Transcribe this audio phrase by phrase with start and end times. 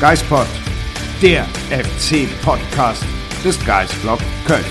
[0.00, 0.46] Geispod,
[1.22, 3.04] der FC-Podcast
[3.44, 4.64] des Geistblog Köln.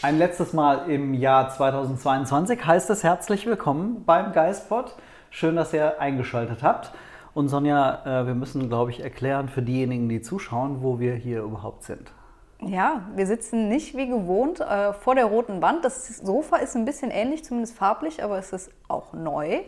[0.00, 4.94] Ein letztes Mal im Jahr 2022 heißt es herzlich willkommen beim Geistpod.
[5.30, 6.92] Schön, dass ihr eingeschaltet habt.
[7.34, 11.42] Und Sonja, äh, wir müssen, glaube ich, erklären für diejenigen, die zuschauen, wo wir hier
[11.42, 12.12] überhaupt sind.
[12.60, 15.84] Ja, wir sitzen nicht wie gewohnt äh, vor der roten Wand.
[15.84, 19.62] Das Sofa ist ein bisschen ähnlich, zumindest farblich, aber es ist auch neu.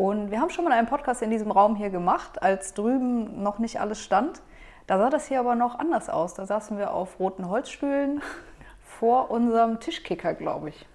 [0.00, 3.58] Und wir haben schon mal einen Podcast in diesem Raum hier gemacht, als drüben noch
[3.58, 4.40] nicht alles stand.
[4.86, 6.32] Da sah das hier aber noch anders aus.
[6.32, 8.22] Da saßen wir auf roten Holzstühlen
[8.82, 10.86] vor unserem Tischkicker, glaube ich.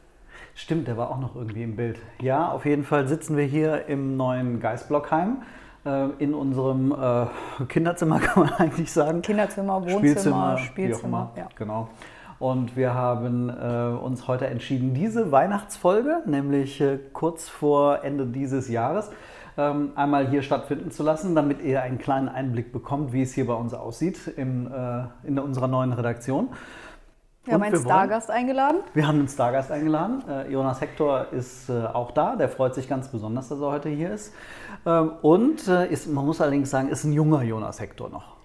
[0.56, 2.00] Stimmt, der war auch noch irgendwie im Bild.
[2.20, 5.44] Ja, auf jeden Fall sitzen wir hier im neuen Geistblockheim
[5.86, 9.22] äh, in unserem äh, Kinderzimmer, kann man eigentlich sagen.
[9.22, 10.90] Kinderzimmer, Wohnzimmer, Spielzimmer, Spielzimmer.
[10.90, 11.32] wie auch immer.
[11.38, 11.50] ja.
[11.56, 11.90] Genau.
[12.40, 18.68] Und wir haben äh, uns heute entschieden, diese Weihnachtsfolge, nämlich äh, kurz vor Ende dieses
[18.70, 19.10] Jahres,
[19.58, 23.48] ähm, einmal hier stattfinden zu lassen, damit ihr einen kleinen Einblick bekommt, wie es hier
[23.48, 26.50] bei uns aussieht im, äh, in unserer neuen Redaktion.
[27.46, 28.78] Wir haben Und einen wir wollen- Stargast eingeladen.
[28.94, 30.24] wir haben einen Stargast eingeladen.
[30.28, 32.36] Äh, Jonas Hector ist äh, auch da.
[32.36, 34.34] Der freut sich ganz besonders, dass er heute hier ist.
[34.86, 38.36] Ähm, und äh, ist, man muss allerdings sagen, ist ein junger Jonas Hector noch.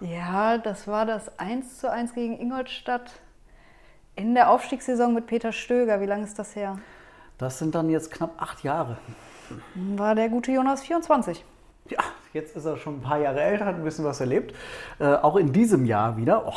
[0.00, 3.12] Ja, das war das 1 zu 1 gegen Ingolstadt
[4.16, 6.00] in der Aufstiegssaison mit Peter Stöger.
[6.00, 6.78] Wie lange ist das her?
[7.38, 8.96] Das sind dann jetzt knapp acht Jahre.
[9.74, 11.44] War der gute Jonas 24.
[11.88, 11.98] Ja,
[12.32, 14.54] jetzt ist er schon ein paar Jahre älter, hat ein bisschen was erlebt.
[14.98, 16.44] Äh, auch in diesem Jahr wieder.
[16.48, 16.52] Oh,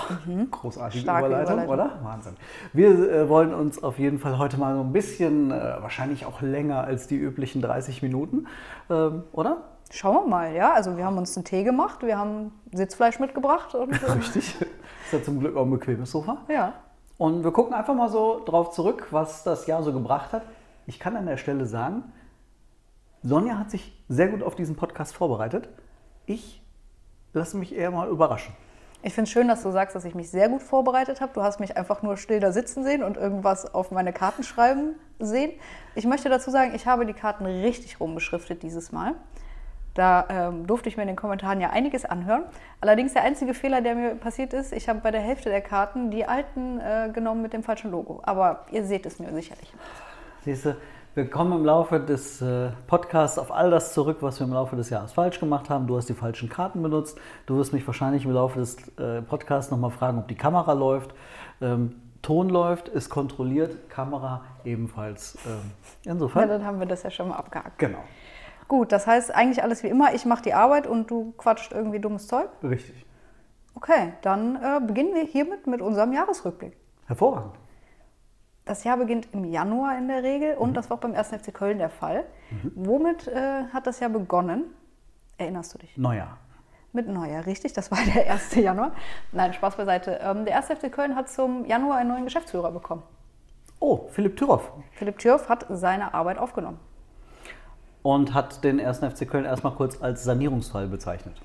[0.50, 1.04] großartige Mhm.
[1.04, 1.74] Starke Überleitung, Überleitung.
[1.74, 2.00] oder?
[2.04, 2.38] Wahnsinn.
[2.74, 6.42] Wir äh, wollen uns auf jeden Fall heute mal so ein bisschen, äh, wahrscheinlich auch
[6.42, 8.48] länger als die üblichen 30 Minuten,
[8.90, 9.58] ähm, oder?
[9.92, 10.74] Schauen wir mal, ja.
[10.74, 14.56] Also wir haben uns einen Tee gemacht, wir haben Sitzfleisch mitgebracht und äh, Richtig.
[14.62, 16.38] Ist ja zum Glück auch ein bequemes Sofa.
[16.48, 16.74] ja.
[17.20, 20.44] Und wir gucken einfach mal so drauf zurück, was das Jahr so gebracht hat.
[20.88, 22.14] Ich kann an der Stelle sagen,
[23.24, 25.68] Sonja hat sich sehr gut auf diesen Podcast vorbereitet.
[26.26, 26.64] Ich
[27.34, 28.54] lasse mich eher mal überraschen.
[29.04, 31.34] Ich finde es schön, dass du sagst, dass ich mich sehr gut vorbereitet habe.
[31.34, 34.96] Du hast mich einfach nur still da sitzen sehen und irgendwas auf meine Karten schreiben
[35.20, 35.52] sehen.
[35.96, 39.16] Ich möchte dazu sagen, ich habe die Karten richtig rumbeschriftet dieses Mal.
[40.00, 42.44] Da ähm, durfte ich mir in den Kommentaren ja einiges anhören.
[42.80, 46.10] Allerdings der einzige Fehler, der mir passiert ist, ich habe bei der Hälfte der Karten
[46.10, 48.22] die alten äh, genommen mit dem falschen Logo.
[48.24, 49.74] Aber ihr seht es mir sicherlich.
[50.46, 50.78] Siehst du,
[51.16, 54.78] wir kommen im Laufe des äh, Podcasts auf all das zurück, was wir im Laufe
[54.78, 55.86] des Jahres falsch gemacht haben.
[55.86, 57.20] Du hast die falschen Karten benutzt.
[57.46, 61.14] Du wirst mich wahrscheinlich im Laufe des äh, Podcasts nochmal fragen, ob die Kamera läuft.
[61.60, 65.38] Ähm, Ton läuft, ist kontrolliert, Kamera ebenfalls.
[65.46, 65.72] Ähm,
[66.06, 67.78] Ja, insofern, dann haben wir das ja schon mal abgehakt.
[67.80, 68.04] genau,
[68.70, 70.14] Gut, das heißt eigentlich alles wie immer.
[70.14, 72.50] Ich mache die Arbeit und du quatscht irgendwie dummes Zeug.
[72.64, 73.06] richtig.
[73.76, 76.76] Okay, dann äh, beginnen wir hiermit mit unserem Jahresrückblick.
[77.08, 77.56] Hervorragend.
[78.66, 81.30] Das Jahr beginnt im Januar in der Regel und das war auch beim 1.
[81.30, 82.26] FC Köln der Fall.
[82.76, 84.66] Womit äh, hat das Jahr begonnen?
[85.38, 85.98] Erinnerst du dich?
[85.98, 86.38] Neujahr.
[86.92, 87.74] Mit Neujahr, richtig?
[87.74, 88.54] Das war der 1.
[88.56, 88.92] Januar.
[89.32, 90.20] Nein, Spaß beiseite.
[90.22, 90.68] Ähm, der 1.
[90.68, 93.02] FC Köln hat zum Januar einen neuen Geschäftsführer bekommen.
[93.80, 94.72] Oh, Philipp Thüroff.
[94.92, 96.80] Philipp Thürf hat seine Arbeit aufgenommen.
[98.02, 99.00] Und hat den 1.
[99.00, 101.36] FC Köln erstmal kurz als Sanierungsfall bezeichnet.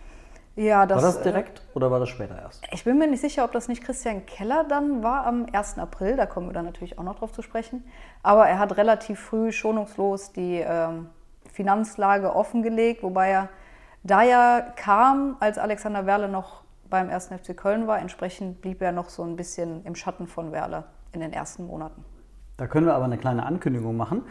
[0.56, 2.62] Ja, das, War das äh, direkt oder war das später erst?
[2.70, 5.78] Ich bin mir nicht sicher, ob das nicht Christian Keller dann war am 1.
[5.78, 6.16] April.
[6.16, 7.84] Da kommen wir dann natürlich auch noch drauf zu sprechen.
[8.22, 11.08] Aber er hat relativ früh schonungslos die ähm,
[11.52, 13.48] Finanzlage offengelegt, wobei er
[14.04, 17.28] da ja kam, als Alexander Werle noch beim 1.
[17.28, 17.98] FC Köln war.
[17.98, 22.04] Entsprechend blieb er noch so ein bisschen im Schatten von Werle in den ersten Monaten.
[22.56, 24.22] Da können wir aber eine kleine Ankündigung machen,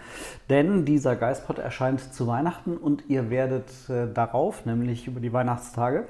[0.50, 6.08] denn dieser Geistpot erscheint zu Weihnachten und ihr werdet äh, darauf, nämlich über die Weihnachtstage,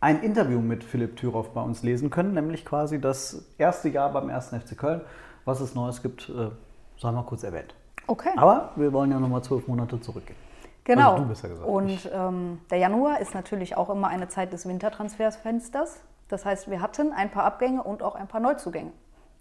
[0.00, 4.28] ein Interview mit Philipp Thüroff bei uns lesen können, nämlich quasi das erste Jahr beim
[4.30, 4.48] 1.
[4.48, 5.02] FC Köln.
[5.44, 6.50] Was es Neues gibt, äh,
[6.98, 7.74] sei mal kurz erwähnt.
[8.06, 8.30] Okay.
[8.36, 10.38] Aber wir wollen ja nochmal zwölf Monate zurückgehen.
[10.84, 11.12] Genau.
[11.12, 14.66] Also du besser gesagt, Und ähm, der Januar ist natürlich auch immer eine Zeit des
[14.66, 16.00] Wintertransfersfensters.
[16.28, 18.92] Das heißt, wir hatten ein paar Abgänge und auch ein paar Neuzugänge.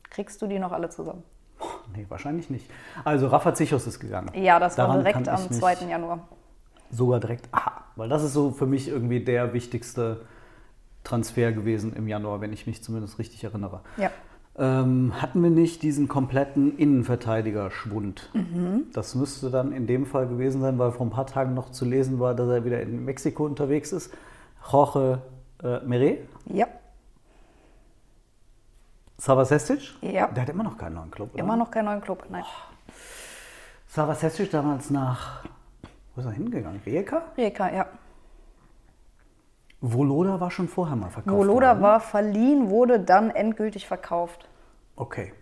[0.09, 1.23] Kriegst du die noch alle zusammen?
[1.95, 2.69] Nee, wahrscheinlich nicht.
[3.03, 4.31] Also Rafa Zichos ist gegangen.
[4.35, 5.89] Ja, das war Daran direkt kann ich am mich 2.
[5.89, 6.27] Januar.
[6.91, 10.21] Sogar direkt, aha, weil das ist so für mich irgendwie der wichtigste
[11.03, 13.81] Transfer gewesen im Januar, wenn ich mich zumindest richtig erinnere.
[13.97, 14.09] Ja.
[14.57, 18.29] Ähm, hatten wir nicht diesen kompletten Innenverteidiger-Schwund?
[18.93, 21.85] Das müsste dann in dem Fall gewesen sein, weil vor ein paar Tagen noch zu
[21.85, 24.13] lesen war, dass er wieder in Mexiko unterwegs ist.
[24.69, 25.21] Jorge
[25.63, 26.67] äh, Meret, Ja.
[29.19, 30.27] Sava Sestic, Ja.
[30.27, 31.33] der hat immer noch keinen neuen Club.
[31.33, 31.43] Oder?
[31.43, 32.25] Immer noch keinen neuen Club.
[32.29, 32.45] Nein.
[33.87, 35.43] Sava Sestic damals nach,
[36.15, 36.79] wo ist er hingegangen?
[36.85, 37.23] Rijeka?
[37.37, 37.85] Rijeka, ja.
[39.81, 41.35] Voloda war schon vorher mal verkauft.
[41.35, 44.47] Voloda worden, war verliehen, wurde dann endgültig verkauft.
[44.95, 45.33] Okay.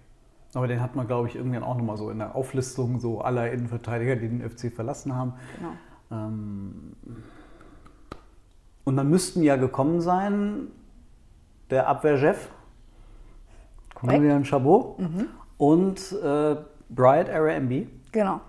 [0.53, 3.51] Aber den hat man, glaube ich, irgendwann auch nochmal so in der Auflistung so aller
[3.51, 5.33] Innenverteidiger, die den FC verlassen haben.
[5.57, 5.71] Genau.
[6.11, 6.93] Ähm,
[8.85, 10.67] und dann müssten ja gekommen sein
[11.69, 12.49] der Abwehrchef,
[13.97, 14.19] Korrekt.
[14.19, 14.99] Julian Chabot
[15.57, 16.55] und äh,
[16.89, 17.87] Bright RMB.
[18.11, 18.41] Genau.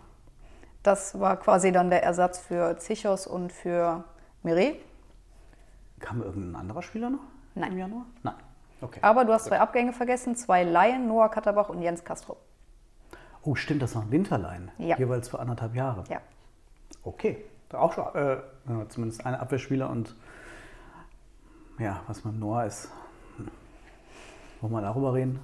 [0.82, 4.04] Das war quasi dann der Ersatz für Zichos und für
[4.42, 4.74] Mire.
[6.00, 7.22] Kam irgendein anderer Spieler noch
[7.54, 7.72] Nein.
[7.72, 8.04] im Januar?
[8.22, 8.34] Nein.
[8.82, 9.00] Okay.
[9.00, 12.36] Aber du hast zwei Abgänge vergessen, zwei Laien, Noah Katterbach und Jens Castro.
[13.42, 14.70] Oh, stimmt, das waren Winterleihen.
[14.76, 14.98] Ja.
[14.98, 16.04] Jeweils für anderthalb Jahre.
[16.10, 16.20] Ja.
[17.02, 17.42] Okay.
[17.72, 18.36] Auch schon, äh,
[18.90, 20.14] zumindest ein Abwehrspieler und
[21.78, 22.90] ja, was mit Noah ist.
[24.60, 25.40] Wollen wir darüber reden?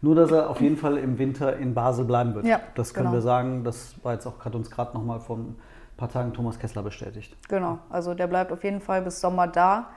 [0.00, 2.44] Nur, dass er auf jeden Fall im Winter in Basel bleiben wird.
[2.44, 3.18] Ja, das können genau.
[3.18, 3.62] wir sagen.
[3.62, 5.56] Das war jetzt auch, hat uns gerade noch mal vor ein
[5.96, 7.36] paar Tagen Thomas Kessler bestätigt.
[7.48, 9.90] Genau, also der bleibt auf jeden Fall bis Sommer da.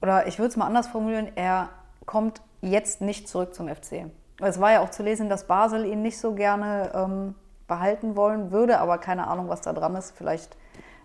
[0.00, 1.68] Oder ich würde es mal anders formulieren, er
[2.06, 4.06] kommt jetzt nicht zurück zum FC.
[4.40, 7.34] Es war ja auch zu lesen, dass Basel ihn nicht so gerne ähm,
[7.68, 10.12] behalten wollen würde, aber keine Ahnung, was da dran ist.
[10.16, 10.56] Vielleicht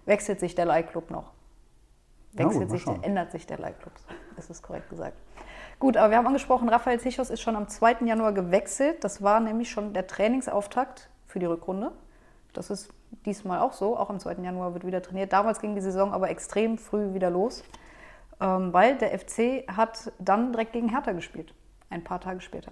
[0.06, 1.34] wechselt sich der Leihclub noch.
[2.34, 3.94] Ja, gut, Wechselt sich, ändert sich der Leihclub,
[4.38, 5.18] ist es korrekt gesagt.
[5.80, 7.98] Gut, aber wir haben angesprochen, Raphael Zichos ist schon am 2.
[8.06, 9.04] Januar gewechselt.
[9.04, 11.92] Das war nämlich schon der Trainingsauftakt für die Rückrunde.
[12.54, 12.90] Das ist
[13.26, 13.96] diesmal auch so.
[13.96, 14.38] Auch am 2.
[14.42, 15.34] Januar wird wieder trainiert.
[15.34, 17.64] Damals ging die Saison aber extrem früh wieder los,
[18.42, 21.54] ähm, weil der FC hat dann direkt gegen Hertha gespielt.
[21.92, 22.72] Ein paar Tage später.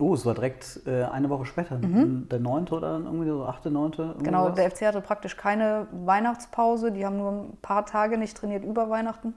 [0.00, 1.76] Oh, es war direkt äh, eine Woche später.
[1.76, 2.68] Der 9.
[2.68, 3.92] oder dann irgendwie so 8., 9.
[3.98, 4.22] irgendwie Mhm.
[4.22, 4.54] Genau, sowas?
[4.54, 6.92] der FC hatte praktisch keine Weihnachtspause.
[6.92, 9.34] Die haben nur ein paar Tage nicht trainiert über Weihnachten.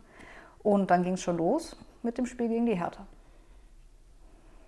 [0.64, 3.06] Und dann ging es schon los mit dem Spiel gegen die Hertha.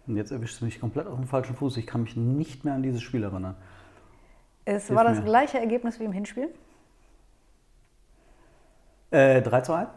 [0.08, 1.78] Und jetzt erwischst du mich komplett auf dem falschen Fuß.
[1.78, 3.56] Ich kann mich nicht mehr an dieses Spiel erinnern.
[4.66, 5.26] Es Hilf war das mir.
[5.26, 6.50] gleiche Ergebnis wie im Hinspiel.
[9.12, 9.90] Äh, 3 zu 1?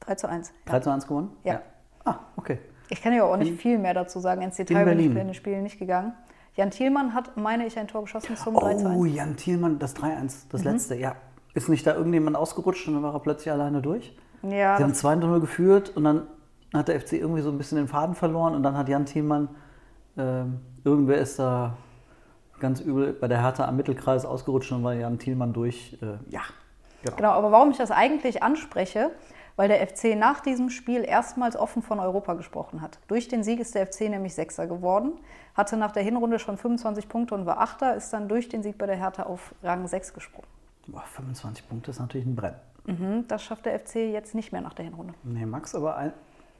[0.00, 0.52] 3 zu 1.
[0.64, 1.36] 3 zu 1 gewonnen?
[1.44, 1.62] Ja.
[2.04, 2.58] Ah, okay.
[2.88, 4.42] Ich kann ja auch nicht viel mehr dazu sagen.
[4.42, 6.12] Ins Detail bin ich in den Spielen nicht gegangen.
[6.54, 8.96] Jan Thielmann hat, meine ich, ein Tor geschossen zum 3 zu 1.
[8.96, 11.16] Oh, Jan Thielmann, das 3-1, das letzte, ja.
[11.54, 14.16] Ist nicht da irgendjemand ausgerutscht und dann war er plötzlich alleine durch?
[14.50, 16.22] Ja, Sie haben das, 2-0 geführt und dann
[16.74, 19.48] hat der FC irgendwie so ein bisschen den Faden verloren und dann hat Jan Thielmann,
[20.16, 21.76] ähm, irgendwer ist da
[22.60, 25.98] ganz übel bei der Hertha am Mittelkreis ausgerutscht und war Jan Thielmann durch.
[26.00, 26.42] Äh, ja,
[27.04, 27.16] genau.
[27.16, 29.10] genau, aber warum ich das eigentlich anspreche,
[29.56, 32.98] weil der FC nach diesem Spiel erstmals offen von Europa gesprochen hat.
[33.08, 35.12] Durch den Sieg ist der FC nämlich Sechster geworden,
[35.54, 38.76] hatte nach der Hinrunde schon 25 Punkte und war Achter, ist dann durch den Sieg
[38.78, 40.46] bei der Hertha auf Rang 6 gesprungen.
[40.86, 42.54] Boah, 25 Punkte ist natürlich ein Brett.
[42.86, 45.14] Mhm, das schafft der FC jetzt nicht mehr nach der Hinrunde.
[45.24, 46.12] Nee, Max aber ein,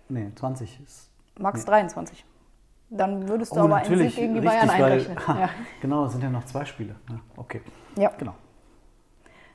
[0.09, 1.11] nee, 20 ist.
[1.39, 1.67] Max Nee.
[1.71, 2.25] 23.
[2.89, 5.19] Dann würdest du Oh, aber einen Sieg gegen die Bayern weil, einrechnen.
[5.29, 5.51] Ja.
[5.81, 6.95] Genau, es sind ja noch zwei Spiele.
[7.09, 7.61] Ja, okay,
[7.97, 8.11] ja.
[8.17, 8.35] genau.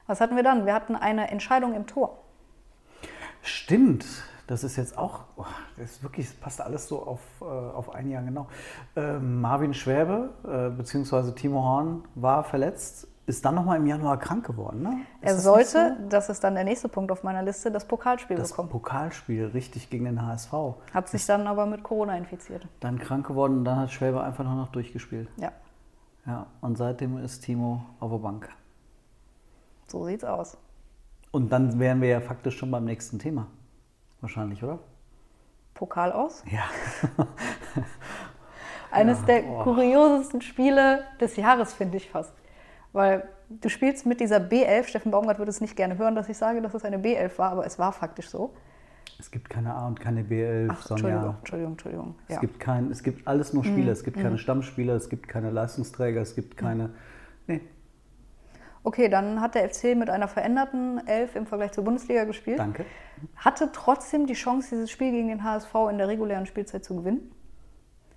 [0.08, 0.66] Was hatten wir dann?
[0.66, 2.18] Wir hatten eine Entscheidung im Tor.
[3.42, 4.06] Stimmt,
[4.48, 5.46] das ist jetzt auch, oh,
[5.78, 8.48] das ist wirklich, das passt alles so auf, äh, auf ein Jahr genau.
[8.96, 14.46] Ähm, Marvin Schwäbe, äh, beziehungsweise Timo Horn, war verletzt, ist dann nochmal im Januar krank
[14.46, 14.82] geworden.
[14.82, 15.02] Ne?
[15.22, 17.86] Ist Er das sollte, nicht das ist dann der nächste Punkt auf meiner Liste, das
[17.86, 18.42] Pokalspiel so?
[18.42, 18.70] das bekommen.
[18.70, 20.54] Pokalspiel richtig gegen den HSV.
[20.94, 22.68] Hat sich dann aber mit Corona infiziert.
[22.80, 25.30] Dann krank geworden und dann hat Schwäbe einfach nur noch durchgespielt.
[25.38, 25.52] Ja,
[26.26, 28.50] Ja, und seitdem ist Timo auf der Bank.
[29.88, 30.58] so sieht's aus.
[31.32, 33.48] Und dann wären wir ja faktisch schon beim nächsten Thema.
[34.20, 34.80] Wahrscheinlich, oder?
[35.74, 36.44] Pokal aus.
[36.52, 36.64] Ja.
[38.92, 39.64] Eines der oh.
[39.64, 42.34] kuriosesten Spiele des Jahres, finde ich fast.
[42.94, 46.38] Weil du spielst mit dieser B11, Steffen Baumgart würde es nicht gerne hören, dass ich
[46.38, 48.54] sage, dass es eine B11 war, aber es war faktisch so.
[49.20, 51.06] Es gibt keine A und keine B11, Ach, Sonja.
[51.06, 52.16] Entschuldigung, Entschuldigung, Entschuldigung.
[52.28, 52.38] Es, Ja.
[52.38, 52.42] Mhm.
[52.42, 53.92] gibt kein, es gibt alles nur Spieler.
[53.92, 56.92] Es gibt keine Stammspieler, es gibt keine Leistungsträger, es gibt keine.
[57.48, 57.62] Nee,
[58.84, 62.58] Okay, dann hat der FC mit einer veränderten Elf im Vergleich zur Bundesliga gespielt.
[62.58, 62.86] danke.
[63.36, 67.32] Hatte trotzdem die Chance, dieses Spiel gegen den HSV in der regulären Spielzeit zu gewinnen.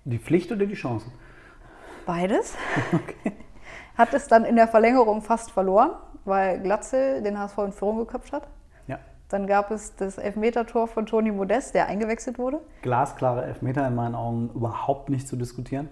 [0.05, 1.05] Die Pflicht oder die Chance?
[2.07, 2.55] Beides.
[3.97, 5.91] Hat es dann in der Verlängerung fast verloren,
[6.25, 8.47] weil Glatzel den HSV in Führung geköpft hat.
[8.87, 8.99] Ja.
[9.29, 12.59] Dann gab es das Elfmetertor von Toni Modest, der eingewechselt wurde.
[12.81, 15.89] Glasklare Elfmeter in meinen Augen überhaupt nicht zu diskutieren.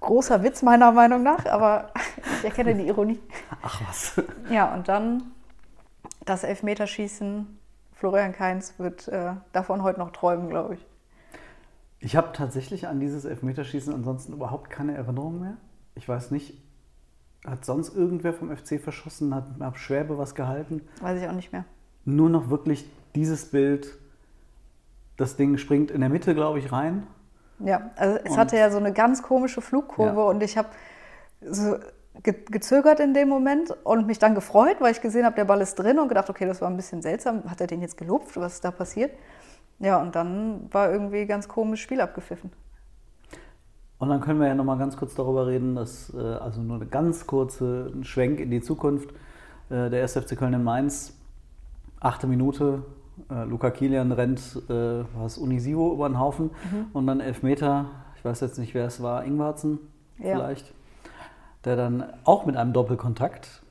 [0.00, 1.90] Großer Witz meiner Meinung nach, aber
[2.38, 3.20] ich erkenne die Ironie.
[3.62, 4.20] Ach was.
[4.50, 5.22] Ja, und dann
[6.24, 7.58] das Elfmeterschießen
[7.96, 10.86] Florian Kainz wird äh, davon heute noch träumen, glaube ich.
[11.98, 15.56] Ich habe tatsächlich an dieses Elfmeterschießen ansonsten überhaupt keine Erinnerung mehr.
[15.94, 16.62] Ich weiß nicht,
[17.46, 19.34] hat sonst irgendwer vom FC verschossen?
[19.34, 20.82] Hat, hat Schwäbe was gehalten?
[21.00, 21.64] Weiß ich auch nicht mehr.
[22.04, 23.96] Nur noch wirklich dieses Bild.
[25.16, 27.06] Das Ding springt in der Mitte, glaube ich, rein.
[27.58, 30.26] Ja, also es Und- hatte ja so eine ganz komische Flugkurve Ja.
[30.26, 30.68] und ich habe
[31.40, 31.76] so
[32.22, 35.60] ge gezögert in dem Moment und mich dann gefreut, weil ich gesehen habe, der Ball
[35.60, 37.44] ist drin und gedacht, okay, das war ein bisschen seltsam.
[37.50, 38.36] Hat er den jetzt gelupft?
[38.36, 39.12] Was ist da passiert?
[39.78, 42.50] Ja, und dann war irgendwie ganz komisch Spiel abgepfiffen.
[43.98, 46.76] Und dann können wir ja noch mal ganz kurz darüber reden, dass, äh, also nur
[46.76, 49.10] eine ganz kurze Schwenk in die Zukunft.
[49.70, 50.16] Äh, der 1.
[50.18, 51.14] FC Köln in Mainz,
[52.00, 52.82] achte Minute,
[53.30, 56.50] äh, Luca Kilian rennt äh, was Unisivo über den Haufen
[56.92, 57.86] und dann Elfmeter,
[58.16, 59.78] ich weiß jetzt nicht, wer es war, Ingwarzen
[60.18, 60.34] Ja.
[60.36, 60.74] vielleicht,
[61.64, 63.62] der dann auch mit einem Doppelkontakt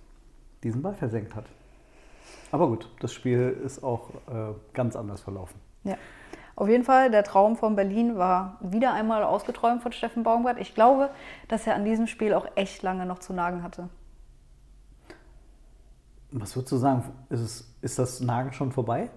[0.64, 1.46] diesen Ball versenkt hat.
[2.52, 5.60] Aber gut, das Spiel ist auch äh, ganz anders verlaufen.
[5.84, 5.96] Ja.
[6.56, 10.58] Auf jeden Fall, der Traum von Berlin war wieder einmal ausgeträumt von Steffen Baumgart.
[10.58, 11.10] Ich glaube,
[11.50, 13.90] dass er an diesem Spiel auch echt lange noch zu nagen hatte.
[16.32, 19.10] Was würdest du sagen, ist, es, ist das Nagen schon vorbei?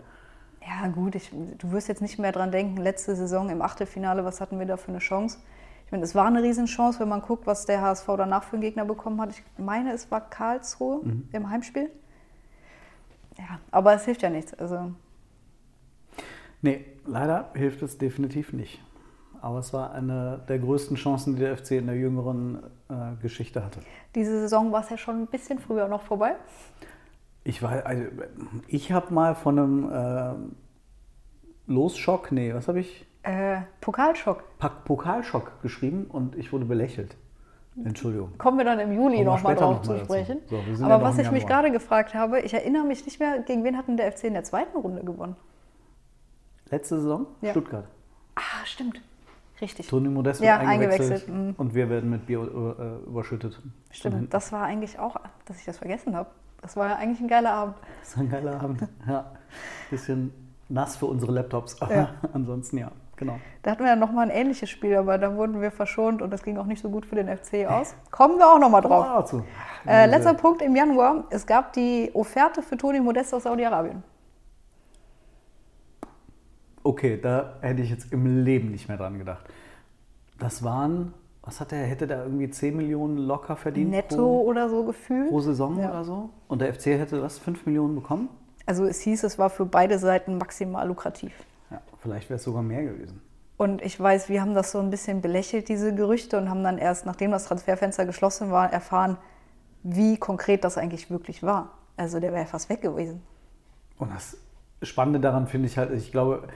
[0.66, 4.40] Ja, gut, ich, du wirst jetzt nicht mehr dran denken, letzte Saison im Achtelfinale, was
[4.40, 5.38] hatten wir da für eine Chance?
[5.87, 8.62] Ich meine, es war eine Riesenchance, wenn man guckt, was der HSV danach für einen
[8.62, 9.30] Gegner bekommen hat.
[9.30, 11.00] Ich meine, es war Karlsruhe
[11.33, 11.90] im Heimspiel.
[13.38, 14.52] Ja, aber es hilft ja nichts.
[14.52, 14.92] Also,
[16.61, 18.80] Nee, leider hilft es definitiv nicht.
[19.40, 23.64] Aber es war eine der größten Chancen, die der FC in der jüngeren äh, Geschichte
[23.64, 23.80] hatte.
[24.14, 26.34] diese Saison war es ja schon ein bisschen früher noch vorbei.
[27.44, 28.02] Ich war, also,
[28.66, 33.06] ich habe mal von einem äh, Losschock, nee, was habe ich?
[33.22, 34.42] Äh, Pokalschock.
[34.58, 37.16] Pak- Pokalschock geschrieben und ich wurde belächelt.
[37.84, 38.36] Entschuldigung.
[38.38, 40.38] Kommen wir dann im Juli nochmal drauf noch zu sprechen.
[40.48, 43.62] So, Aber ja was ich mich gerade gefragt habe, ich erinnere mich nicht mehr, gegen
[43.62, 45.36] wen hatten der FC in der zweiten Runde gewonnen?
[46.70, 47.26] Letzte Saison?
[47.40, 47.50] Ja.
[47.50, 47.84] Stuttgart.
[48.34, 49.00] Ah, stimmt.
[49.60, 49.88] Richtig.
[49.88, 51.54] Toni Modest Ja, wird eingewechselt, eingewechselt, mhm.
[51.56, 53.60] und wir werden mit Bier äh, überschüttet.
[53.90, 54.32] Stimmt.
[54.32, 56.30] Das war eigentlich auch, dass ich das vergessen habe.
[56.62, 57.75] Das war ja eigentlich ein geiler Abend.
[58.00, 58.82] Das war ein geiler Abend.
[59.08, 59.32] Ja.
[59.90, 60.32] Bisschen
[60.68, 62.14] nass für unsere Laptops, aber Ja.
[62.32, 63.38] ansonsten ja, genau.
[63.62, 66.42] Da hatten wir dann nochmal ein ähnliches Spiel, aber da wurden wir verschont und das
[66.42, 67.94] ging auch nicht so gut für den FC aus.
[68.10, 69.06] Kommen wir auch nochmal drauf.
[69.08, 69.44] Oh, dazu.
[69.87, 71.25] Äh, letzter Punkt im Januar.
[71.30, 74.02] Es gab die Offerte für Toni Modest aus Saudi-Arabien.
[76.82, 79.44] Okay, da hätte ich jetzt im Leben nicht mehr dran gedacht.
[80.38, 84.68] Das waren, was hat er, hätte der irgendwie 10 Millionen locker verdient Netto pro, oder
[84.68, 85.28] so gefühlt.
[85.28, 85.90] pro Saison Ja.
[85.90, 86.30] oder so?
[86.47, 88.28] Und der FC hätte was, 5 Millionen bekommen?
[88.66, 91.32] Also es hieß, es war für beide Seiten maximal lukrativ.
[91.70, 93.20] Ja, vielleicht wäre es sogar mehr gewesen.
[93.56, 96.78] Und ich weiß, wir haben das so ein bisschen belächelt, diese Gerüchte, und haben dann
[96.78, 99.16] erst, nachdem das Transferfenster geschlossen war, erfahren,
[99.82, 101.70] wie konkret das eigentlich wirklich war.
[101.97, 103.23] Also der wäre fast weg gewesen.
[103.99, 104.37] Und das
[104.82, 106.47] Spannende daran finde ich halt, ich glaube,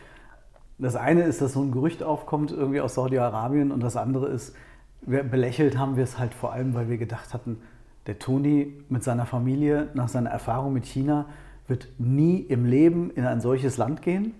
[0.82, 4.54] das eine ist, dass so ein Gerücht aufkommt irgendwie aus Saudi-Arabien und das andere ist,
[5.02, 7.60] wir belächelt haben wir es halt vor allem, weil wir gedacht hatten,
[8.06, 11.26] der Toni mit seiner Familie nach seiner Erfahrung mit China
[11.68, 14.34] wird nie im Leben in ein solches Land gehen.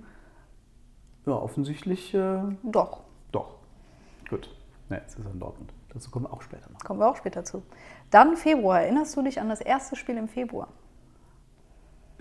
[1.27, 3.55] Ja, offensichtlich äh, Doch, doch.
[4.29, 4.51] Gut.
[4.89, 5.73] Ne, jetzt ist er in Dortmund.
[5.93, 6.81] Dazu kommen wir auch später noch.
[6.81, 7.63] kommen wir auch später zu.
[8.11, 8.83] Dann Februar.
[8.83, 10.69] Erinnerst du dich an das erste Spiel im Februar?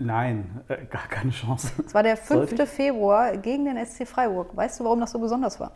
[0.04, 1.72] Nein, äh, gar keine Chance.
[1.86, 2.70] Es war der Sollte 5.
[2.70, 4.56] Februar gegen den SC Freiburg.
[4.56, 5.72] Weißt du, warum das so besonders war?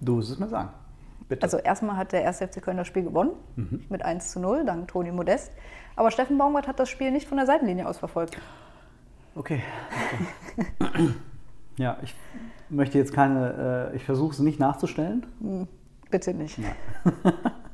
[0.00, 0.70] Du musst es mir sagen.
[1.28, 1.42] Bitte.
[1.42, 2.38] Also erstmal hat der 1.
[2.38, 3.32] FC Köln das Spiel gewonnen
[3.88, 5.52] mit 1 zu 0, dank Toni Modest.
[5.96, 8.38] Aber Steffen Baumgart hat das Spiel nicht von der Seitenlinie aus verfolgt.
[9.34, 9.62] Okay.
[10.78, 11.14] okay.
[11.76, 12.14] ja, ich
[12.68, 15.26] möchte jetzt keine, äh, ich versuche es nicht nachzustellen.
[16.10, 16.58] Bitte nicht.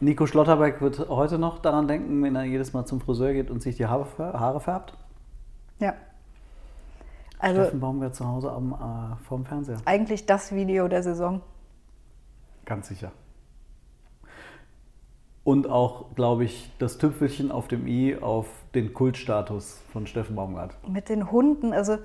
[0.00, 3.62] Nico Schlotterbeck wird heute noch daran denken, wenn er jedes Mal zum Friseur geht und
[3.62, 4.96] sich die Haare, fär- Haare färbt.
[5.80, 5.94] Ja.
[7.40, 9.78] Also Steffen Baumgart zu Hause am, äh, vorm Fernseher.
[9.84, 11.40] eigentlich das Video der Saison.
[12.64, 13.12] Ganz sicher.
[15.44, 20.76] Und auch, glaube ich, das Tüpfelchen auf dem i auf den Kultstatus von Steffen Baumgart.
[20.86, 21.98] Mit den Hunden, also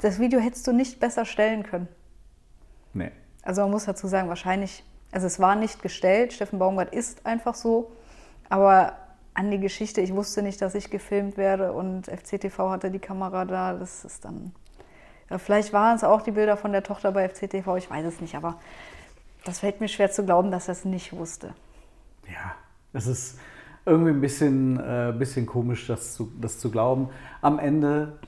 [0.00, 1.88] das Video hättest du nicht besser stellen können.
[2.94, 3.10] Nee.
[3.42, 7.54] Also man muss dazu sagen, wahrscheinlich, also es war nicht gestellt, Steffen Baumgart ist einfach
[7.54, 7.92] so,
[8.48, 8.94] aber
[9.34, 13.44] an die Geschichte, ich wusste nicht, dass ich gefilmt werde und FCTV hatte die Kamera
[13.44, 14.52] da, das ist dann,
[15.30, 18.20] ja, vielleicht waren es auch die Bilder von der Tochter bei FCTV, ich weiß es
[18.20, 18.58] nicht, aber
[19.44, 21.54] das fällt mir schwer zu glauben, dass er es nicht wusste.
[22.26, 22.54] Ja,
[22.92, 23.38] es ist
[23.86, 27.08] irgendwie ein bisschen, äh, bisschen komisch, das zu, das zu glauben.
[27.40, 28.18] Am Ende,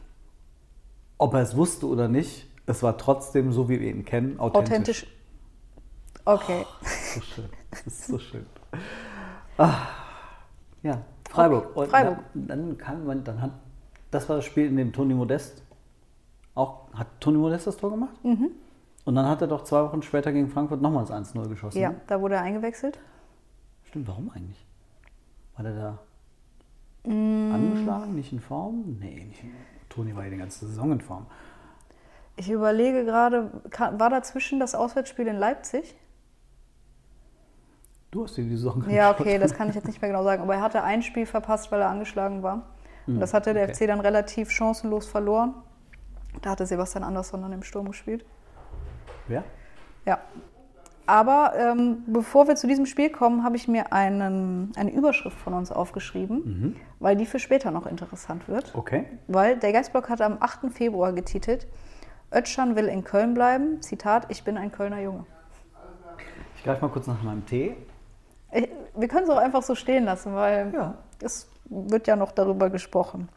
[1.18, 4.70] ob er es wusste oder nicht, es war trotzdem, so wie wir ihn kennen, authentisch.
[4.70, 5.06] Authentisch.
[6.24, 6.66] Okay.
[7.14, 7.48] So schön.
[7.70, 8.46] Das ist so schön.
[9.58, 9.86] Ah,
[10.82, 11.74] ja, Freiburg.
[11.76, 12.18] Und Freiburg.
[12.34, 13.50] Dann, dann kann man, dann hat
[14.10, 15.62] Das war das Spiel, in dem Toni Modest
[16.54, 16.92] auch.
[16.94, 18.22] Hat Toni Modest das Tor gemacht?
[18.24, 18.50] Mhm.
[19.04, 21.78] Und dann hat er doch zwei Wochen später gegen Frankfurt nochmals 1-0 geschossen.
[21.78, 22.00] Ja, ne?
[22.06, 22.98] da wurde er eingewechselt.
[23.84, 24.64] Stimmt, warum eigentlich?
[25.56, 25.98] War der da
[27.04, 27.52] Mm.
[27.52, 28.98] angeschlagen, nicht in Form?
[29.00, 29.42] Nee, nicht
[29.88, 31.26] Toni war ja die ganze Saison in Form.
[32.36, 33.50] Ich überlege gerade,
[33.92, 35.96] war dazwischen das Auswärtsspiel in Leipzig?
[38.10, 39.20] Du hast dir die Saison Ja, angeschaut.
[39.26, 40.42] okay, das kann ich jetzt nicht mehr genau sagen.
[40.42, 42.54] Aber er hatte ein Spiel verpasst, weil er angeschlagen war.
[43.06, 43.74] Und Hm, das hatte der okay.
[43.74, 45.54] FC dann relativ chancenlos verloren.
[46.42, 48.24] Da hatte Sebastian Andersson dann im Sturm gespielt.
[49.26, 49.44] Wer?
[50.06, 50.18] Ja.
[51.06, 55.54] Aber ähm, bevor wir zu diesem Spiel kommen, habe ich mir einen, eine Überschrift von
[55.54, 58.72] uns aufgeschrieben, weil die für später noch interessant wird.
[58.76, 59.06] Okay.
[59.26, 60.72] Weil der Geistblock hat am 8.
[60.72, 61.66] Februar getitelt,
[62.32, 63.82] Ötschan will in Köln bleiben.
[63.82, 65.26] Zitat, ich bin ein Kölner Junge.
[66.56, 67.76] Ich greife mal kurz nach meinem Tee.
[68.52, 70.94] Wir können es auch einfach so stehen lassen, weil Ja.
[71.22, 73.28] es wird ja noch darüber gesprochen.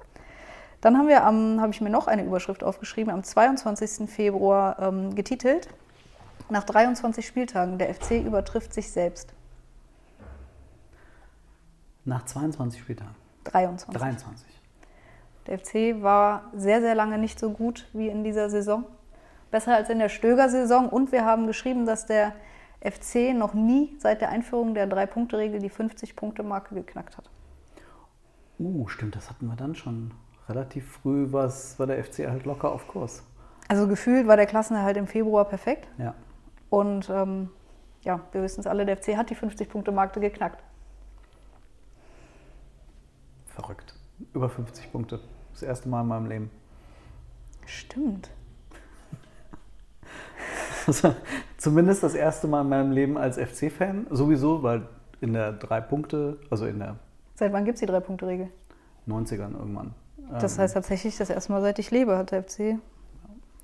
[0.82, 4.10] Dann haben wir am, habe ich mir noch eine Überschrift aufgeschrieben, am 22.
[4.10, 5.70] Februar ähm, getitelt.
[6.50, 9.34] Nach 23 Spieltagen, der FC übertrifft sich selbst.
[12.06, 13.16] Nach 22 Spieltagen.
[13.46, 14.02] 23.
[14.02, 14.62] 23.
[15.48, 18.84] Der FC war sehr, sehr lange nicht so gut wie in dieser Saison.
[19.52, 20.90] Besser als in der Stöger-Saison.
[20.90, 22.34] Und wir haben geschrieben, dass der
[22.84, 27.30] FC noch nie seit der Einführung der Drei-Punkte-Regel die 50-Punkte-Marke geknackt hat.
[28.60, 30.12] Uh, stimmt, das hatten wir dann schon.
[30.50, 31.48] Relativ früh war
[31.88, 33.24] der FC halt locker auf Kurs.
[33.70, 35.88] Also gefühlt war der Klassenerhalt im Februar perfekt.
[35.98, 36.14] Ja.
[36.70, 37.50] Und ähm,
[38.02, 40.62] ja, wir wissen es alle, der FC hat die 50-Punkte-Marke geknackt.
[43.46, 43.96] Verrückt.
[44.34, 45.20] Über 50 Punkte.
[45.54, 46.52] Das erste Mal in meinem Leben.
[47.66, 48.30] Stimmt.
[50.86, 51.16] Also,
[51.64, 54.08] zumindest das erste Mal in meinem Leben als FC-Fan.
[54.10, 54.82] Sowieso, weil
[55.22, 56.98] in der drei Punkte, also in der
[57.36, 58.50] Seit wann gibt es die Drei-Punkte-Regel?
[59.08, 59.96] 90ern irgendwann.
[60.40, 62.76] Das Ähm, heißt tatsächlich, das erste Mal seit ich lebe, hat der FC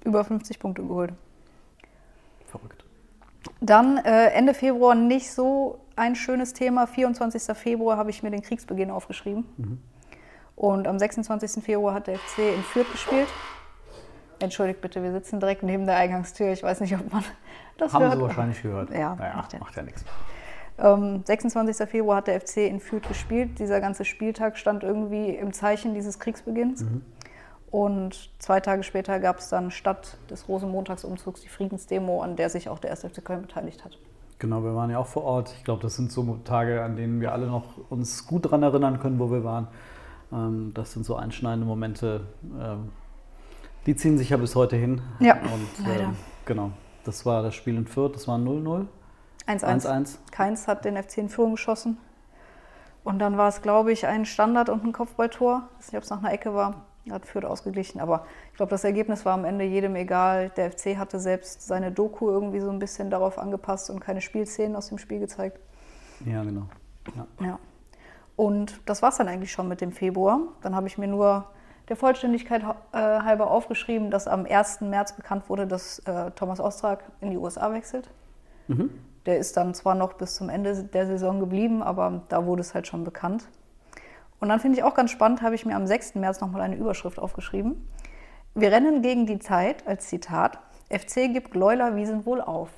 [0.03, 1.13] über 50 Punkte geholt.
[2.47, 2.83] Verrückt.
[3.61, 6.87] Dann äh, Ende Februar nicht so ein schönes Thema.
[6.87, 7.55] 24.
[7.55, 9.45] Februar habe ich mir den Kriegsbeginn aufgeschrieben.
[10.55, 11.63] Und am 26.
[11.63, 13.27] Februar hat der FC in Fürth gespielt.
[14.39, 16.51] Entschuldigt bitte, wir sitzen direkt neben der Eingangstür.
[16.51, 17.23] Ich weiß nicht, ob man
[17.77, 18.15] das Haben hört.
[18.15, 18.89] Sie wahrscheinlich gehört.
[18.91, 20.03] Ja, naja, macht ja macht ja nichts.
[20.77, 21.89] Ähm, 26.
[21.89, 23.59] Februar hat der FC in Fürth gespielt.
[23.59, 26.85] Dieser ganze Spieltag stand irgendwie im Zeichen dieses Kriegsbeginns.
[27.71, 32.69] Und zwei Tage später gab es dann statt des Rosenmontagsumzugs die Friedensdemo, an der sich
[32.69, 33.01] auch der 1.
[33.01, 33.97] FC Köln beteiligt hat.
[34.39, 35.53] Genau, wir waren ja auch vor Ort.
[35.57, 38.99] Ich glaube, das sind so Tage, an denen wir alle noch uns gut daran erinnern
[38.99, 39.67] können, wo wir waren.
[40.31, 42.21] Ähm, das sind so einschneidende Momente,
[42.59, 42.89] ähm,
[43.85, 45.01] die ziehen sich ja bis heute hin.
[45.19, 46.03] Ja, Und, leider.
[46.03, 46.15] ähm,
[46.45, 46.71] genau,
[47.03, 48.85] das war das Spiel in Fürth, das war 0-0.
[49.47, 49.85] 1-1.
[49.85, 50.17] 1-1.
[50.31, 51.97] Keins hat den FC in Führung geschossen.
[53.03, 55.63] Und dann war es, glaube ich, ein Standard und ein Kopfballtor.
[55.79, 56.85] Ich weiß nicht, ob es nach einer Ecke war.
[57.09, 57.99] Hat Fürth ausgeglichen.
[58.01, 60.49] Aber ich glaube, das Ergebnis war am Ende jedem egal.
[60.49, 64.75] Der FC hatte selbst seine Doku irgendwie so ein bisschen darauf angepasst und keine Spielszenen
[64.75, 65.59] aus dem Spiel gezeigt.
[66.23, 66.67] Ja, genau.
[67.15, 67.45] Ja.
[67.47, 67.59] Ja.
[68.35, 70.41] Und das war es dann eigentlich schon mit dem Februar.
[70.61, 71.45] Dann habe ich mir nur
[71.89, 74.81] der Vollständigkeit äh, halber aufgeschrieben, dass am 1.
[74.81, 78.09] März bekannt wurde, dass äh, Thomas Ostrak in die USA wechselt.
[79.25, 82.73] Der ist dann zwar noch bis zum Ende der Saison geblieben, aber da wurde es
[82.73, 83.47] halt schon bekannt.
[84.39, 86.15] Und dann finde ich auch ganz spannend, habe ich mir am 6.
[86.15, 87.85] März nochmal eine Überschrift aufgeschrieben.
[88.53, 90.59] Wir rennen gegen die Zeit als Zitat.
[90.89, 92.69] FC gibt Gleuler Wiesen wohl auf.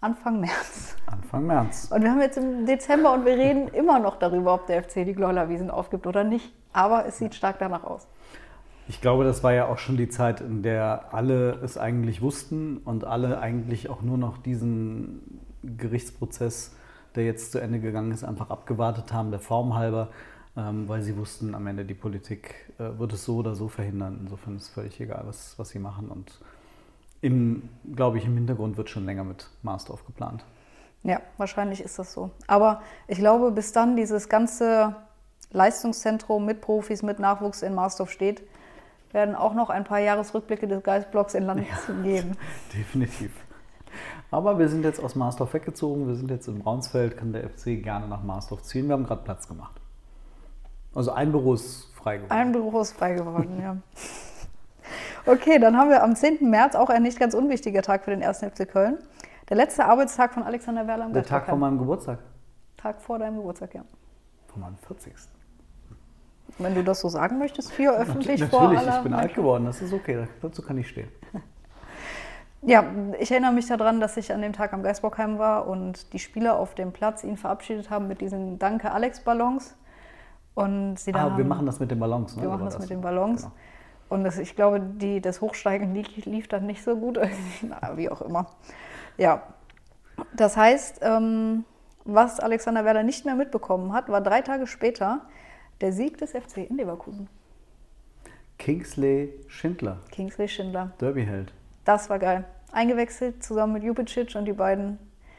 [0.00, 0.96] Anfang März.
[1.06, 1.90] Anfang März.
[1.92, 5.04] Und wir haben jetzt im Dezember und wir reden immer noch darüber, ob der FC
[5.04, 6.54] die Gleulerwiesen aufgibt oder nicht.
[6.72, 8.08] Aber es sieht stark danach aus.
[8.90, 12.78] Ich glaube, das war ja auch schon die Zeit, in der alle es eigentlich wussten
[12.78, 16.74] und alle eigentlich auch nur noch diesen Gerichtsprozess,
[17.14, 20.08] der jetzt zu Ende gegangen ist, einfach abgewartet haben, der Form halber,
[20.56, 24.18] ähm, weil sie wussten, am Ende die Politik äh, wird es so oder so verhindern.
[24.22, 26.08] Insofern ist es völlig egal, was, was sie machen.
[26.08, 26.40] Und
[27.20, 30.44] im, glaube ich, im Hintergrund wird schon länger mit Marsdorf geplant.
[31.04, 32.32] Ja, wahrscheinlich ist das so.
[32.48, 34.96] Aber ich glaube, bis dann dieses ganze
[35.52, 38.42] Leistungszentrum mit Profis, mit Nachwuchs in Marsdorf steht,
[39.12, 41.66] werden auch noch ein paar Jahresrückblicke des Geistblocks in Land
[42.02, 42.36] geben.
[42.74, 43.32] Definitiv.
[44.30, 47.82] Aber wir sind jetzt aus Marsdorf weggezogen, wir sind jetzt in Braunsfeld, kann der FC
[47.82, 48.86] gerne nach Marsdorf ziehen.
[48.86, 49.80] Wir haben gerade Platz gemacht.
[50.94, 52.32] Also ein Büro ist frei geworden.
[52.32, 53.76] Ein Büro ist frei geworden, ja.
[55.26, 56.48] Okay, dann haben wir am 10.
[56.48, 58.38] März auch ein nicht ganz unwichtiger Tag für den 1.
[58.38, 58.98] FC Köln.
[59.48, 62.18] Der letzte Arbeitstag von Alexander Werler am Der Tag vor meinem Geburtstag.
[62.76, 63.84] Tag vor deinem Geburtstag, ja.
[64.46, 65.12] Vor meinem 40.
[66.60, 69.80] Wenn du das so sagen möchtest, hier öffentlich vor Natürlich, ich bin alt geworden, das
[69.80, 71.08] ist okay, dazu kann ich stehen.
[72.62, 72.84] Ja,
[73.18, 76.58] ich erinnere mich daran, dass ich an dem Tag am Geisbockheim war und die Spieler
[76.58, 79.74] auf dem Platz ihn verabschiedet haben mit diesen Danke Alex Ballons.
[80.54, 82.36] Und sie dann Ah, wir machen das mit den Ballons.
[82.36, 82.42] Ne?
[82.42, 83.42] wir machen war das mit den Ballons.
[83.42, 83.54] Genau.
[84.10, 87.18] Und das, ich glaube, die, das Hochsteigen lief, lief dann nicht so gut.
[87.62, 88.46] Na, wie auch immer.
[89.16, 89.42] Ja.
[90.34, 91.64] Das heißt, ähm,
[92.04, 95.20] was Alexander Werder nicht mehr mitbekommen hat, war drei Tage später
[95.80, 97.28] der Sieg des FC in Leverkusen.
[98.58, 100.92] Kingsley Schindler, Kingsley Schindler.
[101.00, 101.52] Derbyheld.
[101.84, 102.44] Das war geil.
[102.72, 104.98] Eingewechselt zusammen mit Jubicic und die beiden.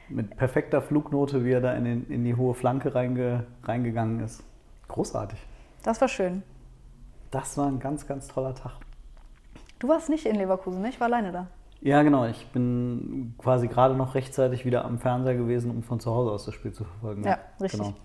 [0.09, 4.43] Mit perfekter Flugnote, wie er da in, den, in die hohe Flanke reinge, reingegangen ist.
[4.87, 5.39] Großartig.
[5.83, 6.43] Das war schön.
[7.29, 8.73] Das war ein ganz, ganz toller Tag.
[9.79, 10.89] Du warst nicht in Leverkusen, ne?
[10.89, 11.47] ich war alleine da.
[11.79, 12.25] Ja, genau.
[12.25, 16.45] Ich bin quasi gerade noch rechtzeitig wieder am Fernseher gewesen, um von zu Hause aus
[16.45, 17.23] das Spiel zu verfolgen.
[17.23, 17.79] Ja, richtig.
[17.79, 17.95] Genau.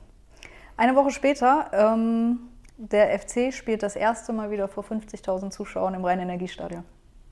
[0.76, 2.38] Eine Woche später, ähm,
[2.76, 6.84] der FC spielt das erste Mal wieder vor 50.000 Zuschauern im Rhein-Energiestadion.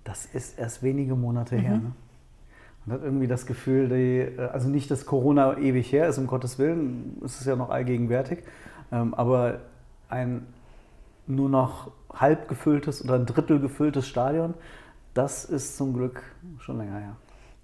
[0.04, 1.60] Das ist erst wenige Monate Mhm.
[1.60, 1.74] her.
[1.76, 1.92] Ne?
[2.86, 6.26] Man hat irgendwie das Gefühl, die, äh, also nicht, dass Corona ewig her ist, um
[6.26, 8.40] Gottes Willen, es ist ja noch allgegenwärtig,
[8.92, 9.60] ähm, aber
[10.08, 10.46] ein
[11.26, 14.52] nur noch halb gefülltes oder ein Drittel gefülltes Stadion,
[15.14, 16.22] das ist zum Glück
[16.58, 17.16] schon länger her.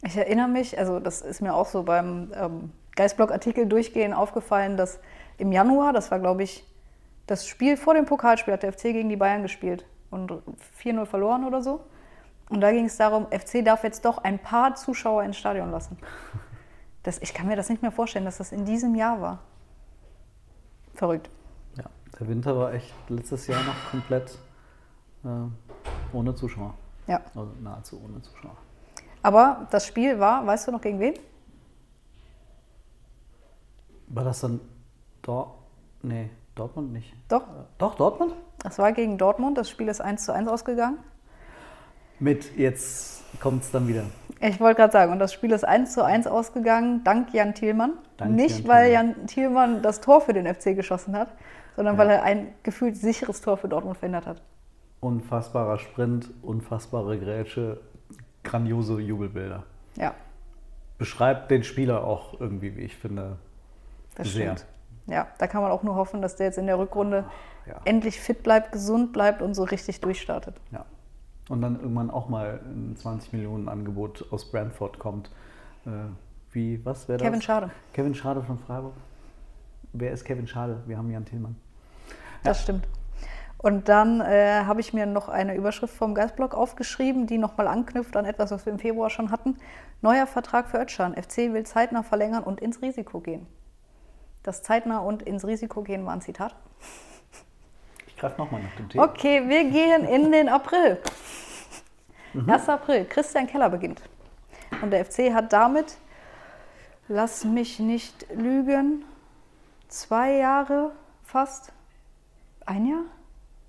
[0.02, 4.98] Ich erinnere mich, also das ist mir auch so beim ähm, Geistblog-Artikel durchgehen aufgefallen, dass
[5.40, 6.64] im Januar, das war glaube ich
[7.26, 10.32] das Spiel vor dem Pokalspiel, hat der FC gegen die Bayern gespielt und
[10.82, 11.84] 4-0 verloren oder so.
[12.48, 15.96] Und da ging es darum, FC darf jetzt doch ein paar Zuschauer ins Stadion lassen.
[17.02, 19.38] Das, ich kann mir das nicht mehr vorstellen, dass das in diesem Jahr war.
[20.94, 21.30] Verrückt.
[21.78, 21.84] Ja,
[22.18, 24.38] der Winter war echt letztes Jahr noch komplett
[25.24, 25.28] äh,
[26.12, 26.74] ohne Zuschauer.
[27.06, 27.20] Ja.
[27.34, 28.56] Also nahezu ohne Zuschauer.
[29.22, 31.14] Aber das Spiel war, weißt du noch gegen wen?
[34.08, 34.60] War das dann
[35.22, 35.58] Dor
[36.02, 37.14] nee, Dortmund nicht?
[37.28, 37.44] Doch,
[37.78, 38.34] Doch, Dortmund?
[38.62, 39.56] das war gegen Dortmund.
[39.58, 40.98] Das Spiel ist 1 zu 1 ausgegangen.
[42.18, 44.04] Mit jetzt kommt es dann wieder.
[44.40, 47.92] Ich wollte gerade sagen, und das Spiel ist 1 zu 1 ausgegangen, dank Jan Thielmann.
[48.16, 49.16] Dank Nicht, Jan weil Thielmann.
[49.18, 51.28] Jan Thielmann das Tor für den FC geschossen hat,
[51.76, 54.42] sondern weil er ein gefühlt sicheres Tor für Dortmund verhindert hat.
[55.00, 57.80] Unfassbarer Sprint, unfassbare Grätsche,
[58.44, 59.64] grandiose Jubelbilder.
[59.96, 60.14] Ja,
[60.98, 63.38] Beschreibt den Spieler auch irgendwie, wie ich finde,
[64.16, 64.56] das sehr.
[64.56, 64.66] stimmt.
[65.10, 67.24] Ja, da kann man auch nur hoffen, dass der jetzt in der Rückrunde
[67.66, 67.80] Ja.
[67.84, 70.60] endlich fit bleibt, gesund bleibt und so richtig durchstartet.
[70.70, 70.84] Ja.
[71.48, 75.30] Und dann irgendwann auch mal ein 20 Millionen Angebot aus Brentford kommt.
[75.84, 75.90] Äh,
[76.52, 77.26] wie, was wäre das?
[77.26, 77.70] Kevin Schade.
[77.92, 78.94] Kevin Schade von Freiburg.
[79.92, 80.80] Wer ist Kevin Schade?
[80.86, 81.56] Wir haben Jan Thielmann.
[82.44, 82.86] Das stimmt.
[83.58, 88.16] Und dann äh, habe ich mir noch eine Überschrift vom Geistblog aufgeschrieben, die nochmal anknüpft
[88.16, 89.56] an etwas, was wir im Februar schon hatten.
[90.00, 91.14] Neuer Vertrag für Özcan.
[91.14, 93.46] FC will zeitnah verlängern und ins Risiko gehen.
[94.42, 96.54] Das zeitnah und ins Risiko gehen war ein Zitat.
[98.06, 99.04] Ich greife nochmal nach dem Thema.
[99.04, 100.98] Okay, wir gehen in den April.
[102.46, 102.68] 1.
[102.68, 104.02] April, Christian Keller beginnt.
[104.82, 105.98] Und der FC hat damit,
[107.08, 109.04] lass mich nicht lügen,
[109.88, 110.92] zwei Jahre
[111.24, 111.72] fast,
[112.66, 113.02] ein Jahr?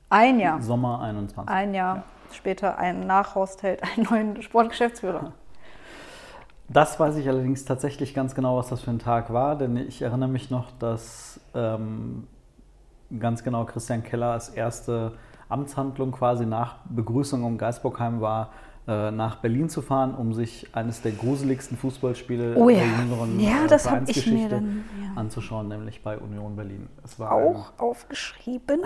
[0.10, 0.62] Ein Jahr.
[0.62, 1.50] Sommer 21.
[1.50, 5.34] Ein Jahr später ein Nachhorst hält einen neuen Sportgeschäftsführer.
[6.72, 10.02] Das weiß ich allerdings tatsächlich ganz genau, was das für ein Tag war, denn ich
[10.02, 12.28] erinnere mich noch, dass ähm,
[13.20, 15.14] ganz genau Christian Keller als erste
[15.50, 18.52] Amtshandlung quasi nach Begrüßung um Geisbockheim war,
[18.88, 22.80] äh, nach Berlin zu fahren, um sich eines der gruseligsten Fußballspiele Oh ja.
[22.80, 25.20] der jüngeren Ja, äh, das hab ich mir dann, ja.
[25.20, 26.88] anzuschauen, nämlich bei Union Berlin.
[27.04, 28.80] Es war Auch aufgeschrieben.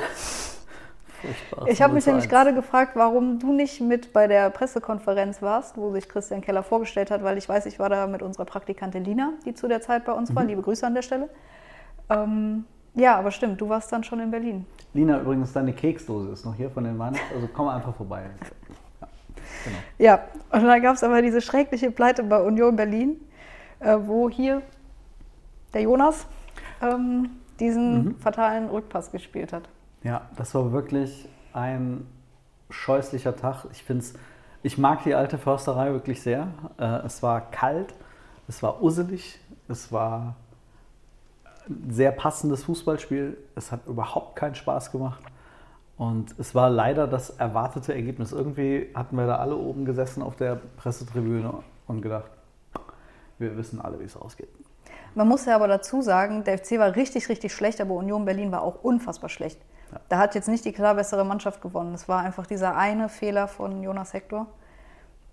[1.26, 2.32] Ein furchtbares Ich habe mich 0 zu nämlich 1.
[2.32, 7.12] gerade gefragt, warum du nicht mit bei der Pressekonferenz warst, wo sich Christian Keller vorgestellt
[7.12, 10.06] hat, weil ich weiß, ich war da mit unserer Praktikantin Lina, die zu der Zeit
[10.06, 10.44] bei uns war.
[10.44, 11.30] Liebe Grüße an der Stelle.
[12.10, 14.66] Ähm, ja, aber stimmt, du warst dann schon in Berlin.
[14.94, 18.24] Lina, übrigens, deine Keksdose ist noch hier von den Weihnachten, also komm einfach vorbei.
[19.02, 19.08] Ja,
[19.64, 19.78] genau.
[19.98, 20.20] Ja,
[20.52, 23.20] und dann gab es aber diese schreckliche Pleite bei Union Berlin,
[23.80, 24.62] äh, wo hier
[25.74, 26.28] der Jonas
[26.82, 29.64] ähm, diesen fatalen Rückpass gespielt hat.
[30.06, 32.06] Ja, das war wirklich ein
[32.70, 33.66] scheußlicher Tag.
[33.72, 34.06] Ich finde
[34.62, 36.50] ich mag die alte Försterei wirklich sehr.
[36.78, 37.96] Äh, es war kalt,
[38.48, 40.36] es war usselig, es war
[41.68, 43.36] ein sehr passendes Fußballspiel.
[43.56, 45.24] Es hat überhaupt keinen Spaß gemacht.
[45.98, 48.32] Und es war leider das erwartete Ergebnis.
[48.32, 52.30] Irgendwie hatten wir da alle oben gesessen auf der Pressetribüne und gedacht,
[53.40, 54.50] wir wissen alle, wie es ausgeht.
[55.16, 58.52] Man muss ja aber dazu sagen, der FC war richtig, richtig schlecht, aber Union Berlin
[58.52, 59.60] war auch unfassbar schlecht.
[60.10, 61.94] Da hat jetzt nicht die klar bessere Mannschaft gewonnen.
[61.94, 64.48] Es war einfach dieser eine Fehler von Jonas Hector.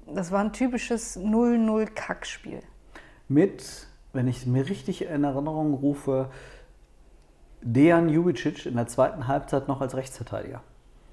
[0.07, 2.61] Das war ein typisches 0-0-Kackspiel.
[3.29, 6.29] mit, wenn ich es mir richtig in Erinnerung rufe,
[7.63, 10.61] Dejan Jubicic in der zweiten Halbzeit noch als Rechtsverteidiger.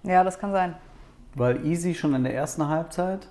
[0.04, 0.76] Ja, das kann sein.
[1.36, 3.28] Weil Easy schon in der ersten Halbzeit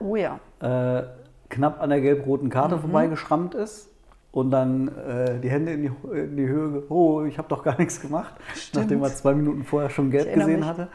[0.00, 0.38] Oh ja.
[0.60, 1.04] äh,
[1.48, 3.88] knapp an der gelb-roten Karte vorbeigeschrammt ist
[4.30, 7.78] und dann äh, die Hände in die, in die Höhe, oh, ich habe doch gar
[7.78, 8.34] nichts gemacht,
[8.74, 10.68] nachdem er zwei Minuten vorher schon gelb erinnere gesehen mich.
[10.68, 10.88] hatte.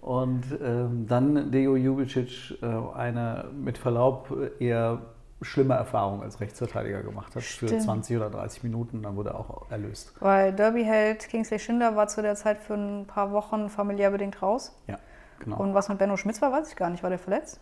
[0.00, 5.00] Und ähm, dann Deo Jubicic äh, eine mit Verlaub eher
[5.42, 7.82] schlimme Erfahrung als Rechtsverteidiger gemacht hat für Stimmt.
[7.82, 10.14] 20 oder 30 Minuten, dann wurde er auch erlöst.
[10.20, 14.78] Weil Derby-Held Kingsley Schindler war zu der Zeit für ein paar Wochen familiär bedingt raus.
[14.86, 14.98] Ja,
[15.40, 15.58] genau.
[15.58, 17.02] Und was mit Benno Schmitz war, weiß ich gar nicht.
[17.02, 17.60] War der verletzt?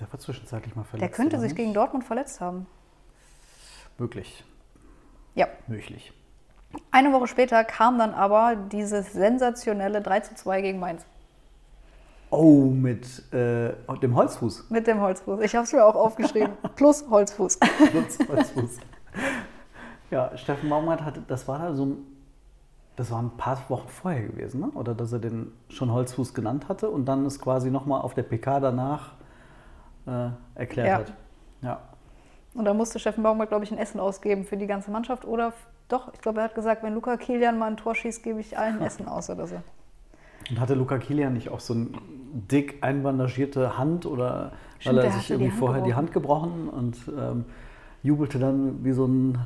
[0.00, 1.02] der war zwischenzeitlich mal verletzt.
[1.02, 1.56] Der könnte sich nicht?
[1.56, 2.66] gegen Dortmund verletzt haben.
[3.98, 4.44] Möglich,
[5.34, 5.46] Ja.
[5.66, 6.12] möglich.
[6.90, 11.04] Eine Woche später kam dann aber dieses sensationelle 3 zu 2 gegen Mainz.
[12.30, 14.70] Oh, mit äh, dem Holzfuß.
[14.70, 15.40] Mit dem Holzfuß.
[15.42, 16.52] Ich habe es mir auch aufgeschrieben.
[16.76, 17.58] Plus Holzfuß.
[17.92, 18.78] Lutz Holzfuß.
[20.10, 21.96] ja, Steffen Baumgart hatte, das war da so ein,
[22.96, 24.68] das war ein paar Wochen vorher gewesen, ne?
[24.74, 28.22] oder dass er den schon Holzfuß genannt hatte und dann es quasi nochmal auf der
[28.22, 29.12] PK danach
[30.06, 30.94] äh, erklärt Ja.
[30.96, 31.12] hat.
[31.60, 31.80] Ja.
[32.54, 35.24] Und da musste Steffen Baumgart, glaube ich, ein Essen ausgeben für die ganze Mannschaft.
[35.24, 35.52] Oder
[35.88, 38.58] doch, ich glaube, er hat gesagt, wenn Luca Kilian mal ein Tor schießt, gebe ich
[38.58, 39.56] allen Essen aus oder so.
[40.50, 41.88] Und hatte Luca Kilian nicht auch so eine
[42.50, 45.94] dick einbandagierte Hand oder Stimmt, weil er sich irgendwie vorher die.
[45.94, 47.44] Hand gebrochen und ähm,
[48.02, 49.38] jubelte dann wie so ein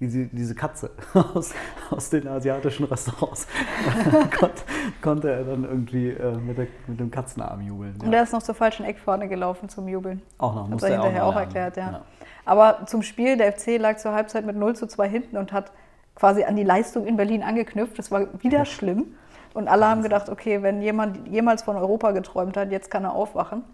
[0.00, 0.90] wie sie, diese Katze
[1.34, 1.52] aus,
[1.90, 3.46] aus den asiatischen Restaurants.
[4.38, 4.64] Konnt,
[5.02, 7.96] konnte er dann irgendwie äh, mit, der, mit dem Katzenarm jubeln.
[8.02, 10.22] Und er ist noch zur falschen Eckfahne gelaufen zum Jubeln.
[10.38, 11.54] auch noch, musste er er hinterher auch lernen.
[11.54, 12.02] erklärt, ja.
[12.46, 15.70] Aber zum Spiel, der FC lag zur Halbzeit mit 0 zu 2 hinten und hat
[16.14, 17.98] quasi an die Leistung in Berlin angeknüpft.
[17.98, 19.14] Das war wieder schlimm.
[19.52, 23.12] Und alle haben gedacht, okay, wenn jemand jemals von Europa geträumt hat, jetzt kann er
[23.12, 23.64] aufwachen.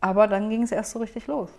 [0.00, 1.50] Aber dann ging es erst so richtig los.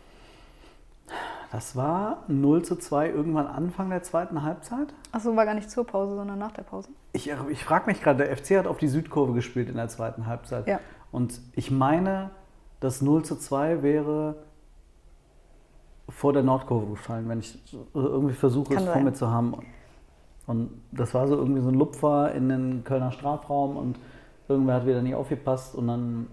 [1.54, 4.92] Das war 0 zu 2 irgendwann Anfang der zweiten Halbzeit.
[5.12, 6.90] Achso, war gar nicht zur Pause, sondern nach der Pause.
[7.12, 10.26] Ich, ich frage mich gerade, der FC hat auf die Südkurve gespielt in der zweiten
[10.26, 10.68] Halbzeit.
[10.68, 10.80] Ja.
[11.12, 12.32] Und ich meine,
[12.80, 14.38] das 0 zu 2 wäre
[16.10, 17.60] vor der Nordkurve gefallen, wenn ich
[17.94, 19.54] irgendwie versuche, Kann es vor mir zu haben.
[20.48, 24.00] Und das war so irgendwie so ein Lupfer in den Kölner Strafraum und
[24.48, 26.28] irgendwer hat wieder nicht aufgepasst und dann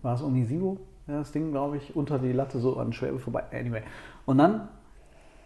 [0.00, 3.44] war es Onisivo, ja, das Ding, glaube ich, unter die Latte so an Schwäbe vorbei.
[3.52, 3.82] Anyway.
[4.26, 4.68] Und dann,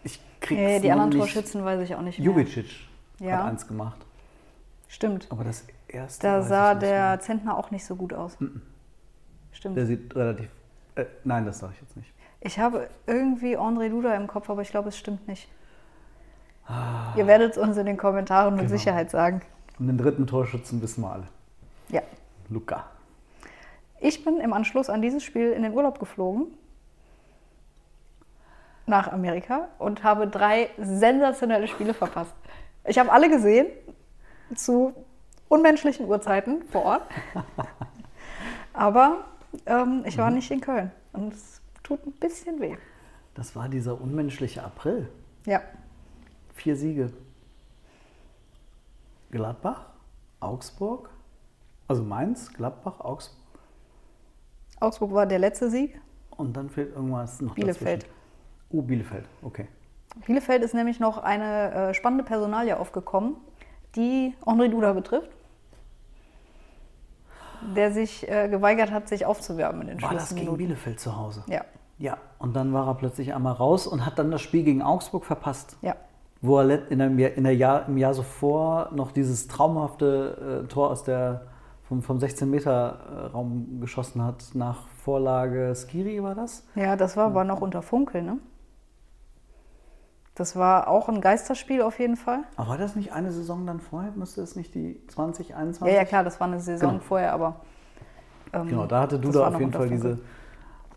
[0.04, 2.26] ich krieg's Nee, die noch anderen Torschützen weiß ich auch nicht mehr.
[2.26, 2.66] Jubicic
[3.20, 3.38] Ja.
[3.38, 3.98] hat eins gemacht.
[4.88, 5.26] Stimmt.
[5.30, 6.26] Aber das erste.
[6.26, 7.20] Da sah der mehr.
[7.20, 8.36] Zentner auch nicht so gut aus.
[9.52, 9.76] Stimmt.
[9.76, 10.48] Der sieht relativ.
[10.94, 12.12] Äh, nein, das sage ich jetzt nicht.
[12.40, 15.48] Ich habe irgendwie André Duda im Kopf, aber ich glaube, es stimmt nicht.
[16.66, 17.12] Ah.
[17.16, 18.76] Ihr werdet es uns in den Kommentaren mit Genau.
[18.76, 19.42] Sicherheit sagen.
[19.78, 21.24] Und den dritten Torschützen wissen wir alle.
[21.88, 22.02] Ja.
[22.48, 22.84] Luca.
[24.00, 26.46] Ich bin im Anschluss an dieses Spiel in den Urlaub geflogen.
[28.88, 32.34] Nach Amerika und habe drei sensationelle Spiele verpasst.
[32.86, 33.66] Ich habe alle gesehen,
[34.54, 34.94] zu
[35.48, 37.02] unmenschlichen Uhrzeiten vor Ort.
[38.72, 39.24] Aber
[39.66, 40.20] ähm, ich Mhm.
[40.20, 40.90] war nicht in Köln.
[41.12, 42.76] Und es tut ein bisschen weh.
[43.34, 45.08] Das war dieser unmenschliche April.
[45.44, 45.60] Ja.
[46.54, 47.12] Vier Siege.
[49.30, 49.86] Gladbach,
[50.40, 51.10] Augsburg,
[51.86, 53.36] also Mainz, Gladbach, Augsburg.
[54.80, 56.00] Augsburg war der letzte Sieg.
[56.30, 58.04] Und dann fehlt irgendwas noch Bielefeld.
[58.04, 58.17] dazwischen.
[58.70, 59.66] Oh, Bielefeld, okay.
[60.26, 63.36] Bielefeld ist nämlich noch eine äh, spannende Personalie aufgekommen,
[63.96, 65.30] die André Duda betrifft,
[67.74, 70.56] der sich äh, geweigert hat, sich aufzuwärmen in den War das gegen.
[70.56, 71.42] Bielefeld zu Hause?
[71.48, 71.62] Ja,
[71.98, 75.24] Ja, und dann war er plötzlich einmal raus und hat dann das Spiel gegen Augsburg
[75.24, 75.76] verpasst.
[75.82, 75.96] ja.
[76.40, 80.68] Wo er in einem Jahr, in der Jahr, im Jahr zuvor noch dieses traumhafte äh,
[80.68, 81.46] Tor aus der,
[81.82, 86.64] vom, vom 16-Meter-Raum geschossen hat, nach Vorlage Skiri war das?
[86.76, 88.38] Ja, das war aber noch unter Funkel, ne?
[90.38, 92.44] Das war auch ein Geisterspiel auf jeden Fall.
[92.56, 94.12] Aber war das nicht eine Saison dann vorher?
[94.12, 95.86] Müsste es nicht die 2021?
[95.92, 97.02] Ja, ja, klar, das war eine Saison Genau.
[97.02, 97.60] vorher, aber.
[98.52, 100.20] ähm, Genau, da hatte Duda war auf jeden Fall diese,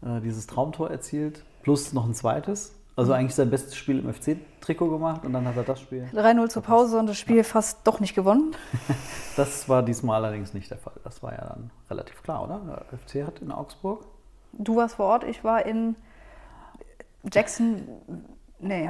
[0.06, 2.72] äh, dieses Traumtor erzielt, plus noch ein zweites.
[2.72, 2.76] Mhm.
[2.98, 6.08] Also eigentlich sein bestes Spiel im FC-Trikot gemacht und dann hat er das Spiel.
[6.14, 8.56] 3-0 zur Pause und das Spiel fast doch nicht gewonnen.
[9.38, 10.94] Das war diesmal allerdings nicht der Fall.
[11.06, 12.60] Das war ja dann relativ klar, oder?
[12.92, 14.04] Der FC hat in Augsburg.
[14.52, 15.96] Du warst vor Ort, ich war in
[17.32, 17.88] Jackson.
[18.62, 18.90] Nee,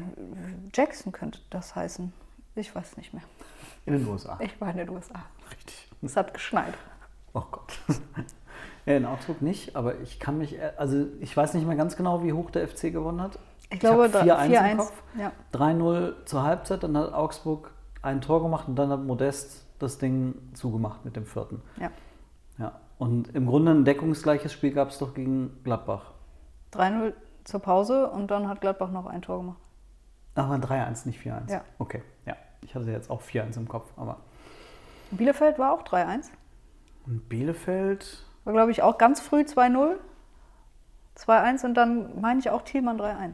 [0.73, 2.12] Jackson könnte das heißen.
[2.55, 3.23] Ich weiß nicht mehr.
[3.86, 4.38] In den USA.
[4.41, 5.23] Ich war in den USA.
[5.51, 5.89] Richtig.
[6.01, 6.73] Es hat geschneit.
[7.34, 7.79] Oh Gott.
[8.88, 12.23] Ja, in Augsburg nicht, aber ich kann mich, also ich weiß nicht mehr ganz genau,
[12.23, 13.38] wie hoch der FC gewonnen hat.
[13.69, 15.03] Ich glaube, hab da- 4-1 im 4-1, Kopf.
[15.19, 15.31] ja.
[15.53, 20.34] 3-0 zur Halbzeit, dann hat Augsburg ein Tor gemacht und dann hat Modest das Ding
[20.55, 21.62] zugemacht mit dem vierten.
[21.79, 21.91] Ja.
[22.57, 22.79] Ja.
[22.97, 26.13] Und im Grunde ein deckungsgleiches Spiel gab es doch gegen Gladbach.
[26.73, 29.60] 3-0 zur Pause und dann hat Gladbach noch ein Tor gemacht.
[30.36, 31.51] Aber 3-1, nicht 4-1.
[31.51, 31.62] Ja.
[31.77, 32.36] Okay, ja.
[32.62, 34.17] Ich hatte jetzt auch 4-1 im Kopf, aber.
[35.12, 36.30] Bielefeld war auch 3-1.
[37.06, 39.95] Und Bielefeld, War, glaube ich, auch ganz früh 2-0.
[41.17, 43.34] 2-1 und dann meine ich auch Thielmann 3-1.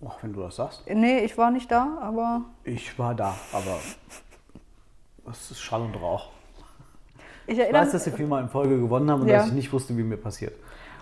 [0.00, 0.84] Oh, wenn du das sagst.
[0.88, 3.78] Nee, ich war nicht da, aber Ich war da, aber
[5.24, 6.30] das ist Schall und Rauch.
[7.46, 9.38] ich Ich weiß, dass sie viermal in Folge gewonnen haben und Ja.
[9.38, 10.52] dass ich nicht wusste, wie mir passiert.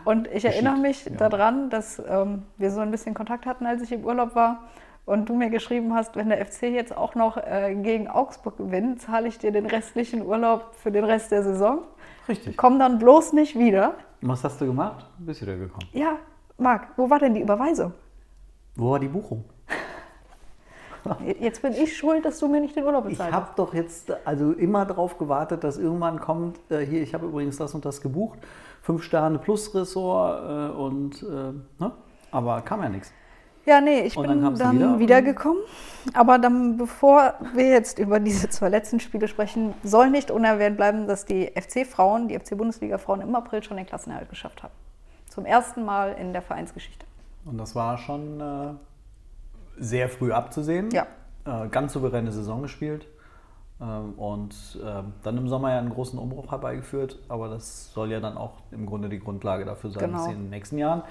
[0.05, 1.13] Und ich erinnere mich ja.
[1.13, 4.65] daran, dass ähm, wir so ein bisschen Kontakt hatten, als ich im Urlaub war.
[5.07, 9.03] Und du mir geschrieben hast, wenn der FC jetzt auch noch äh, gegen Augsburg gewinnt,
[9.03, 11.81] zahle ich dir den restlichen Urlaub für den Rest der Saison.
[12.27, 12.57] Richtig.
[12.57, 13.97] Komm dann bloß nicht wieder.
[14.23, 15.07] Und was hast du gemacht?
[15.19, 15.89] Bist wieder gekommen.
[15.93, 16.17] Ja,
[16.57, 17.93] Marc, wo war denn die Überweisung?
[18.77, 19.45] Wo war die Buchung?
[21.41, 24.13] Jetzt bin ich schuld, dass du mir nicht den Urlaub Ich bezahlt habe doch jetzt
[24.25, 28.01] also immer darauf gewartet, dass irgendwann kommt, äh, hier, ich habe übrigens das und das
[28.01, 28.39] gebucht,
[28.83, 31.93] fünf Sterne plus Ressort äh, und, äh, ne?
[32.31, 33.13] aber kam ja nichts.
[33.67, 34.99] Ja, nee, ich Und dann bin du dann wieder?
[34.99, 35.63] wiedergekommen.
[36.13, 41.07] Aber dann, bevor wir jetzt über diese zwei letzten Spiele sprechen, soll nicht unerwähnt bleiben,
[41.07, 44.75] dass die FC-Frauen, die FC-Bundesliga-Frauen im April schon den Klassenerhalt geschafft haben.
[45.31, 47.07] Zum ersten Mal in der Vereinsgeschichte.
[47.47, 48.75] Und das war schon äh,
[49.79, 50.91] sehr früh abzusehen.
[50.91, 51.07] Ja.
[51.45, 53.07] Äh, ganz souveräne Saison gespielt.
[53.81, 57.19] Ähm, und ähm, dann im Sommer ja einen großen Umbruch herbeigeführt.
[57.29, 60.19] Aber das soll ja dann auch im Grunde die Grundlage dafür sein, Genau.
[60.19, 61.03] dass sie in den nächsten Jahren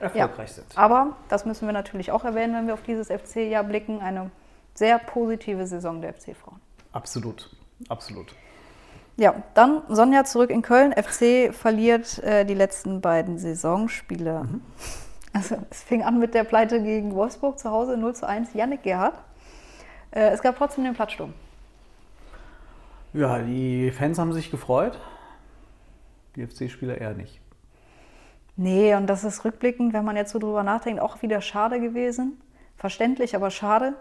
[0.00, 0.06] Ja.
[0.06, 0.66] erfolgreich sind.
[0.76, 4.30] Aber, das müssen wir natürlich auch erwähnen, wenn wir auf dieses FC-Jahr blicken, eine
[4.74, 6.60] sehr positive Saison der FC-Frauen.
[6.92, 7.50] Absolut,
[7.88, 8.34] absolut.
[9.16, 10.92] Ja, dann Sonja zurück in Köln.
[10.92, 14.46] FC verliert äh, die letzten beiden Saisonspiele.
[15.32, 18.82] Also es fing an mit der Pleite gegen Wolfsburg zu Hause 0 zu 1, Yannick
[18.82, 19.14] Gerhardt.
[20.10, 21.32] Äh, es gab trotzdem den Platzsturm.
[23.12, 24.98] Ja, die Fans haben sich gefreut.
[26.36, 27.40] Die FC-Spieler eher nicht.
[28.56, 32.40] Nee, und das ist rückblickend, wenn man jetzt so drüber nachdenkt, auch wieder schade gewesen.
[32.76, 33.94] Verständlich, aber schade,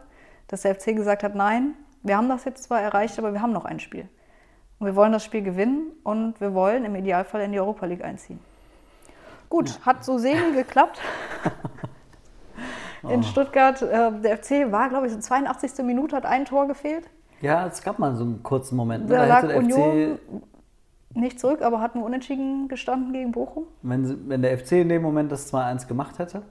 [0.47, 3.53] dass der FC gesagt hat, nein, wir haben das jetzt zwar erreicht, aber wir haben
[3.53, 4.07] noch ein Spiel.
[4.79, 8.03] Und wir wollen das Spiel gewinnen und wir wollen im Idealfall in die Europa League
[8.03, 8.39] einziehen.
[9.49, 10.99] Gut, hat so semi geklappt.
[13.09, 15.85] In Stuttgart, äh, der FC war, glaube ich, in 82.
[15.85, 17.09] Minute hat ein Tor gefehlt.
[17.39, 19.07] Ja, es gab mal so einen kurzen Moment.
[19.07, 19.15] Ne?
[19.15, 23.63] Da Da lag Union FC, nicht zurück, aber hat nur unentschieden gestanden gegen Bochum.
[23.81, 26.41] wenn, wenn der FC in dem Moment das 2-1 gemacht hätte,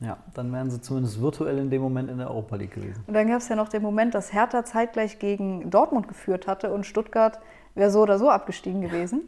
[0.00, 3.02] ja, dann wären sie zumindest virtuell in dem Moment in der Europa League gewesen.
[3.06, 6.72] Und dann gab es ja noch den Moment, dass Hertha zeitgleich gegen Dortmund geführt hatte
[6.72, 7.38] und Stuttgart
[7.74, 9.22] wäre so oder so abgestiegen gewesen.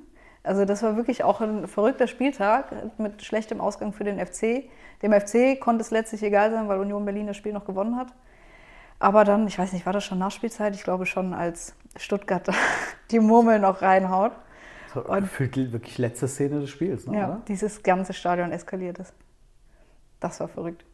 [0.44, 4.64] Also das war wirklich auch ein verrückter Spieltag mit schlechtem Ausgang für den FC.
[5.02, 8.08] Dem FC konnte es letztlich egal sein, weil Union Berlin das Spiel noch gewonnen hat.
[8.98, 10.74] Aber dann, ich weiß nicht, war das schon Nachspielzeit?
[10.74, 12.48] Ich glaube schon, als Stuttgart
[13.10, 14.32] die Murmel noch reinhaut.
[14.94, 17.42] Das war gefühlt wirklich letzte Szene des Spiels, ne, Ja, oder?
[17.48, 19.14] dieses ganze Stadion eskaliert ist.
[20.20, 20.84] Das war verrückt.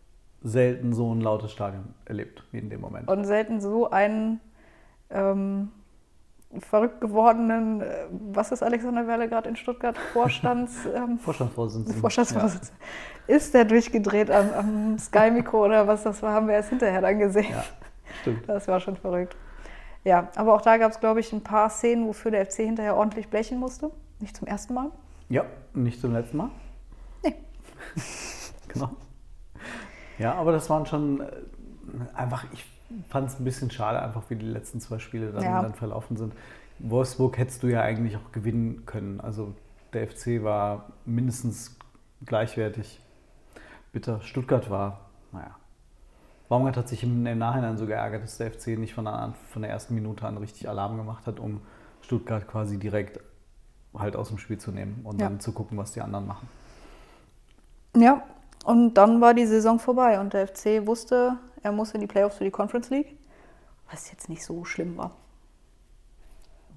[0.43, 3.09] Selten so ein lautes Stadion erlebt wie in dem Moment.
[3.09, 4.41] und selten so einen
[5.11, 5.73] ähm,
[6.61, 12.01] verrückt gewordenen, äh, was ist Alexander Werle gerade in Stuttgart, Vorstands, ähm, Vorstandsvorsitzender.
[12.01, 12.79] Vorstandsvorsitzender,
[13.27, 17.19] ist der durchgedreht am, am Sky-Mikro oder was das war, haben wir erst hinterher dann
[17.19, 17.51] gesehen.
[17.51, 17.65] Ja, ja,
[18.21, 18.49] stimmt.
[18.49, 19.37] Das war schon verrückt.
[20.05, 22.97] Ja, aber auch da gab es, glaube ich, ein paar Szenen, wofür der FC hinterher
[22.97, 23.91] ordentlich blechen musste.
[24.21, 24.91] Nicht zum ersten Mal.
[25.29, 26.51] Ja, nicht zum letzten Mal.
[27.23, 27.35] Nee.
[28.69, 28.91] Genau.
[30.19, 31.27] Ja, aber das waren schon äh,
[32.15, 32.67] einfach, ich
[33.09, 35.63] fand es ein bisschen schade, einfach wie die letzten zwei Spiele dann, Ja.
[35.63, 36.35] dann verlaufen sind.
[36.79, 39.21] Wolfsburg hättest du ja eigentlich auch gewinnen können.
[39.21, 39.55] Also
[39.93, 41.77] der FC war mindestens
[42.25, 43.01] gleichwertig.
[43.93, 44.21] Bitter.
[44.23, 45.01] Stuttgart war,
[45.33, 45.57] naja.
[46.49, 49.63] Baumgart hat sich im, im Nachhinein so geärgert, dass der FC nicht von der, von
[49.63, 51.61] der ersten Minute an richtig Alarm gemacht hat, um
[52.03, 53.21] Stuttgart quasi direkt
[53.95, 55.29] halt aus dem Spiel zu nehmen und Ja.
[55.29, 56.49] dann zu gucken, was die anderen machen.
[57.97, 58.23] Ja,
[58.65, 62.37] und dann war die Saison vorbei und der FC wusste, er muss in die Playoffs
[62.37, 63.17] für die Conference League,
[63.91, 65.13] was jetzt nicht so schlimm war.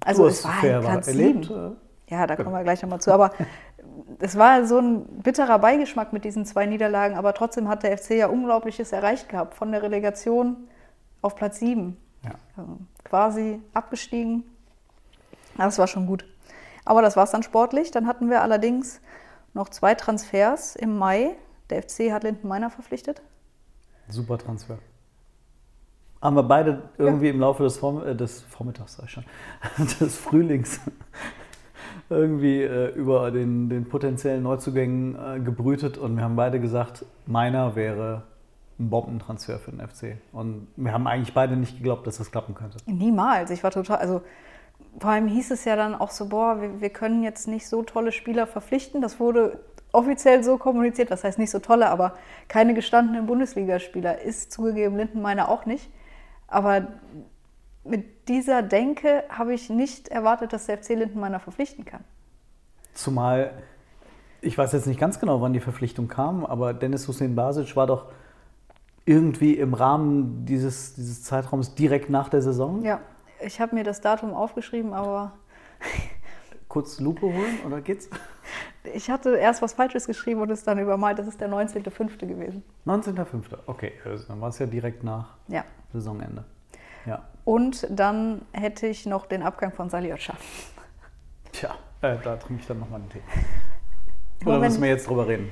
[0.04, 1.76] Also es war fair halt Platz erlebt, sieben.
[2.08, 3.12] äh, Ja, da kommen wir gleich nochmal zu.
[3.12, 3.30] Aber
[4.18, 8.12] es war so ein bitterer Beigeschmack mit diesen zwei Niederlagen, aber trotzdem hat der FC
[8.12, 9.54] ja Unglaubliches erreicht gehabt.
[9.54, 10.56] Von der Relegation
[11.20, 11.96] auf Platz sieben.
[12.24, 12.32] Ja.
[12.58, 14.44] Ähm, Quasi abgestiegen.
[15.56, 16.24] Das war schon gut.
[16.84, 17.90] Aber das war es dann sportlich.
[17.90, 19.00] Dann hatten wir allerdings
[19.54, 21.36] noch zwei Transfers im Mai.
[21.72, 23.22] Der FC hat Linden Meiner verpflichtet.
[24.06, 24.78] Super Transfer.
[26.20, 29.24] Haben wir beide irgendwie im Laufe des, Vorm äh, des Vormittags, sag ich schon,
[30.00, 30.80] des Frühlings
[32.10, 37.74] irgendwie äh, über den, den potenziellen Neuzugängen äh, gebrütet und wir haben beide gesagt, meiner
[37.74, 38.24] wäre
[38.78, 40.18] ein Bombentransfer für den FC.
[40.32, 42.76] Und wir haben eigentlich beide nicht geglaubt, dass das klappen könnte.
[42.84, 43.50] Niemals.
[43.50, 44.20] Ich war total, also
[44.98, 47.82] vor allem hieß es ja dann auch so, boah, wir, wir können jetzt nicht so
[47.82, 49.00] tolle Spieler verpflichten.
[49.00, 49.58] Das wurde
[49.92, 52.14] offiziell so kommuniziert, das heißt nicht so tolle, aber
[52.48, 55.90] keine gestandenen Bundesligaspieler ist zugegeben Lindenmeiner auch nicht.
[56.48, 56.88] Aber
[57.84, 62.04] mit dieser Denke habe ich nicht erwartet, dass der FC Lindenmeiner verpflichten kann.
[62.94, 63.52] Zumal,
[64.40, 67.86] ich weiß jetzt nicht ganz genau, wann die Verpflichtung kam, aber Dennis Hussein Basic war
[67.86, 68.06] doch
[69.04, 72.82] irgendwie im Rahmen dieses, dieses Zeitraums direkt nach der Saison?
[72.82, 73.00] Ja,
[73.40, 75.32] ich habe mir das Datum aufgeschrieben, aber
[76.68, 78.08] Kurz Lupe holen oder geht's?
[78.94, 81.18] ich hatte erst was Falsches geschrieben und es dann übermalt.
[81.18, 82.26] Das ist der 19.05.
[82.26, 82.62] gewesen.
[82.86, 83.44] 19.05.
[83.66, 85.64] Okay, also dann war es ja direkt nach Ja.
[85.92, 86.44] Saisonende.
[87.06, 87.22] Ja.
[87.44, 90.34] Und dann hätte ich noch den Abgang von Saliocha.
[91.52, 93.20] Tja, äh, da trinke ich dann nochmal einen Tee.
[94.42, 94.72] Oder Moment.
[94.72, 95.50] müssen wir jetzt drüber reden?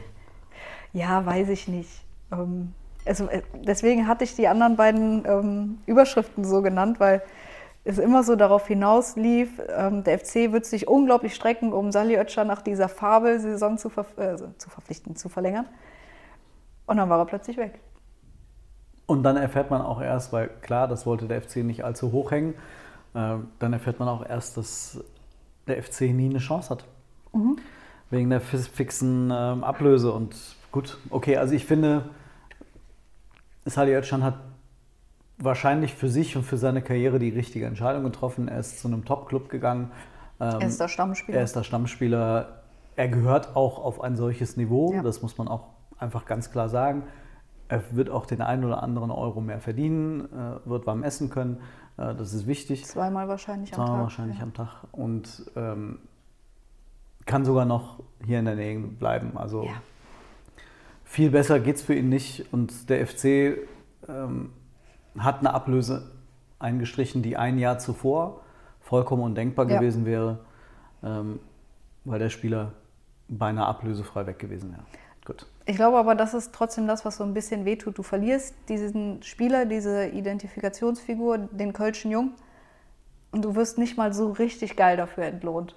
[0.93, 2.05] Ja, weiß ich nicht.
[2.33, 2.75] Ähm,
[3.07, 7.23] also, äh, deswegen hatte ich die anderen beiden ähm, Überschriften so genannt, weil
[7.85, 12.45] es immer so darauf hinauslief, ähm, der FC wird sich unglaublich strecken, um Sali Oetscher
[12.45, 15.67] nach dieser Fabelsaison zu, ver äh, zu verpflichten, zu verlängern.
[16.87, 17.81] Und dann war er plötzlich weg.
[19.07, 22.31] Und dann erfährt man auch erst, weil klar, das wollte der FC nicht allzu hoch
[22.31, 22.55] hängen,
[23.15, 25.03] äh, dann erfährt man auch erst, dass
[25.67, 26.85] der FC nie eine Chance hat.
[28.11, 30.13] Wegen der fix- fixen ähm, Ablöse.
[30.13, 30.37] Und
[30.71, 32.11] gut, okay, also ich finde,
[33.65, 34.35] Salih Özcan hat
[35.41, 38.49] wahrscheinlich für sich und für seine Karriere die richtige Entscheidung getroffen.
[38.49, 39.91] Er ist zu einem Top-Club gegangen.
[40.41, 41.39] Ähm, Er ist der Stammspieler.
[41.39, 42.63] Er ist der Stammspieler.
[42.97, 44.93] Er gehört auch auf ein solches Niveau.
[44.93, 45.03] Ja.
[45.03, 45.69] Das muss man auch
[45.99, 47.05] einfach ganz klar sagen.
[47.69, 51.59] Er wird auch den einen oder anderen Euro mehr verdienen, äh, wird warm essen können.
[51.97, 52.85] Äh, das ist wichtig.
[52.85, 54.03] Zweimal wahrscheinlich am Zweimal Tag.
[54.03, 54.43] wahrscheinlich ja.
[54.43, 54.69] am Tag.
[54.93, 55.99] Und ähm,
[57.27, 59.39] kann sogar noch hier in der Nähe bleiben.
[59.39, 59.71] Also Ja.
[61.05, 62.53] viel besser geht es für ihn nicht.
[62.53, 63.59] Und der FC
[64.09, 64.51] ähm,
[65.19, 66.11] hat eine Ablöse
[66.59, 68.41] eingestrichen, die ein Jahr zuvor
[68.81, 69.79] vollkommen undenkbar Ja.
[69.79, 70.41] gewesen wäre,
[71.03, 71.41] ähm,
[72.05, 72.73] weil der Spieler
[73.29, 74.83] beinahe ablösefrei weg gewesen wäre.
[75.25, 75.47] Gut.
[75.67, 77.97] Ich glaube aber, das ist trotzdem das, was so ein bisschen wehtut.
[77.99, 82.33] Du verlierst diesen Spieler, diese Identifikationsfigur, den Kölschen Jung,
[83.33, 85.77] und du wirst nicht mal so richtig geil dafür entlohnt.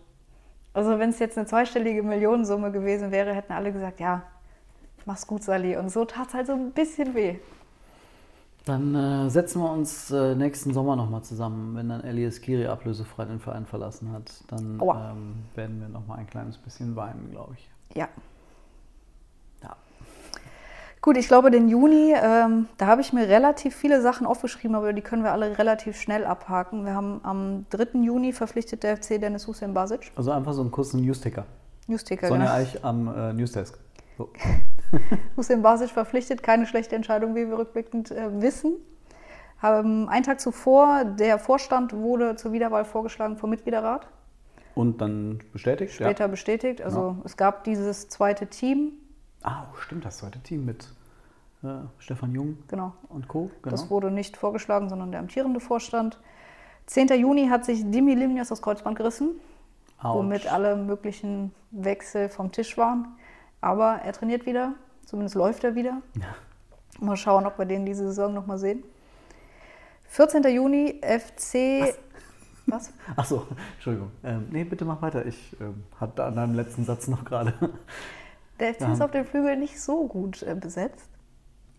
[0.74, 4.24] Also wenn es jetzt eine zweistellige Millionensumme gewesen wäre, hätten alle gesagt, ja,
[5.06, 5.78] mach's gut, Sali.
[5.78, 7.36] Und so tat es halt so ein bisschen weh.
[8.66, 13.26] Dann äh, setzen wir uns äh, nächsten Sommer nochmal zusammen, wenn dann Elias Kiri ablösefrei
[13.26, 14.32] den Verein verlassen hat.
[14.48, 17.70] Dann ähm, werden wir nochmal ein kleines bisschen weinen, glaube ich.
[17.98, 18.08] Ja.
[19.62, 19.76] Ja.
[21.02, 24.94] Gut, ich glaube, den Juni, ähm, da habe ich mir relativ viele Sachen aufgeschrieben, aber
[24.94, 26.86] die können wir alle relativ schnell abhaken.
[26.86, 28.00] Wir haben am 3.
[28.00, 30.14] Juni verpflichtet der FC Dennis Hussein Basic.
[30.16, 31.46] Also einfach so einen kurzen Newsticker.
[31.88, 32.56] Newsticker, Sonja genau.
[32.56, 33.78] Eich am äh, Newsdesk.
[34.18, 34.30] So.
[35.38, 38.74] Hussein Basic verpflichtet, keine schlechte Entscheidung, wie wir rückblickend äh, wissen.
[39.64, 44.08] Ähm, einen Tag zuvor, der Vorstand wurde zur Wiederwahl vorgeschlagen vom Mitgliederrat,
[44.76, 45.94] Und dann bestätigt?
[45.94, 46.82] später bestätigt.
[46.82, 48.94] Also es gab dieses zweite Team,
[49.44, 49.50] Ja.
[49.50, 50.88] Ah, oh, stimmt, das zweite Team mit
[51.64, 51.68] äh,
[52.00, 52.94] Stefan Jung genau.
[53.10, 53.52] und Co.
[53.62, 53.72] Genau.
[53.72, 56.20] Das wurde nicht vorgeschlagen, sondern der amtierende Vorstand.
[56.88, 57.08] 10.
[57.20, 59.30] Juni hat sich Dimi Limnios das Kreuzband gerissen,
[60.00, 60.18] Autsch.
[60.18, 63.16] womit alle möglichen Wechsel vom Tisch waren.
[63.62, 64.74] Aber er trainiert wieder,
[65.14, 66.02] zumindest läuft er wieder.
[67.00, 68.84] Mal schauen, ob wir den diese Saison nochmal sehen.
[70.08, 70.42] 14.
[70.46, 71.94] Juni, FC.
[72.66, 72.92] Was?
[73.16, 73.46] Ach so,
[73.76, 74.10] Entschuldigung.
[74.24, 75.24] Ähm, nee, bitte mach weiter.
[75.28, 77.54] Ich ähm, hatte an deinem letzten Satz noch gerade.
[78.60, 78.94] Der FC Ja.
[78.94, 81.08] ist auf dem Flügel nicht so gut äh, besetzt.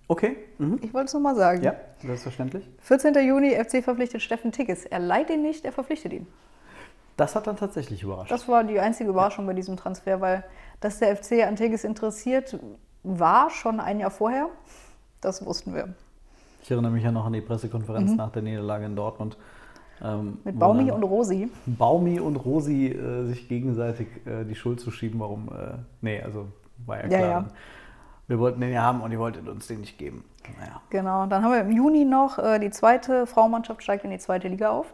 [0.07, 0.37] Okay.
[0.59, 0.79] Mhm.
[0.83, 1.61] Ich wollte es nur mal sagen.
[1.65, 2.71] Ja, selbstverständlich.
[2.83, 3.15] 14.
[3.27, 4.85] Juni, FC verpflichtet Steffen Tigges.
[4.85, 6.29] Er leiht ihn nicht, er verpflichtet ihn.
[7.17, 8.31] Das hat dann tatsächlich überrascht.
[8.31, 10.45] Das war die einzige Überraschung bei diesem Transfer, weil
[10.81, 12.59] dass der FC an Tigges interessiert
[13.05, 14.49] war schon ein Jahr vorher.
[15.21, 15.95] Das wussten wir.
[16.63, 19.37] Ich erinnere mich ja noch an die Pressekonferenz nach der Niederlage in Dortmund.
[20.03, 20.39] ähm, Mhm.
[20.45, 21.51] Mit Baumi dann und Rosi.
[21.67, 25.49] Baumi und Rosi äh, sich gegenseitig äh, die Schuld zu schieben, warum.
[25.49, 26.49] Äh, nee, also
[26.87, 27.31] war ja Ja, klar.
[27.31, 27.45] ja.
[28.27, 30.25] Wir wollten den ja haben und ihr wolltet uns den nicht geben.
[30.59, 30.81] Naja.
[30.91, 31.27] Genau.
[31.27, 34.71] Dann haben wir im Juni noch äh, die zweite Frauenmannschaft steigt in die zweite Liga
[34.71, 34.93] auf.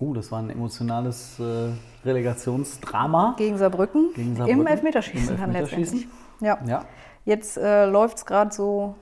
[0.00, 1.68] Uh, das war ein emotionales äh,
[2.04, 3.34] Relegationsdrama.
[3.36, 4.12] Gegen Saarbrücken.
[4.14, 4.60] Gegen Saarbrücken.
[4.62, 5.98] Im Elfmeterschießen Im dann Elfmeterschießen.
[5.98, 6.08] letztendlich.
[6.40, 6.58] Ja.
[6.66, 6.84] Ja.
[7.24, 8.94] Jetzt äh, läuft es gerade so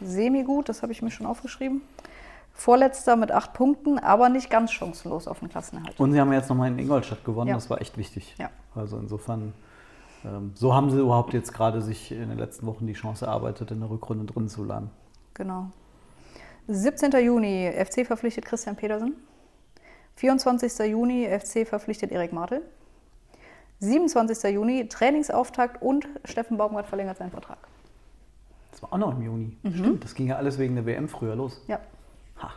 [0.00, 1.82] semi-gut, das habe ich mir schon aufgeschrieben.
[2.52, 5.98] Vorletzter mit acht Punkten, aber nicht ganz chancenlos auf den Klassenerhalt.
[5.98, 7.54] Und sie haben jetzt nochmal in Ingolstadt gewonnen, Ja.
[7.54, 8.34] das war echt wichtig.
[8.38, 8.50] Ja.
[8.74, 9.52] Also insofern,
[10.24, 13.70] ähm, so haben sie überhaupt jetzt gerade sich in den letzten Wochen die Chance erarbeitet,
[13.70, 14.90] in der Rückrunde drin zu bleiben.
[15.34, 15.70] Genau.
[16.66, 17.12] 17.
[17.24, 19.14] Juni, FC verpflichtet Christian Pedersen.
[20.16, 20.86] 24.
[20.90, 22.62] Juni, FC verpflichtet Erik Martel.
[23.80, 24.52] 27.
[24.54, 27.58] Juni, Trainingsauftakt und Steffen Baumgart verlängert seinen Vertrag.
[28.72, 29.56] Das war auch noch im Juni.
[29.62, 29.72] Mhm.
[29.74, 31.60] Stimmt, das ging ja alles wegen der WM früher los.
[31.68, 31.80] Ja,
[32.42, 32.50] Ha.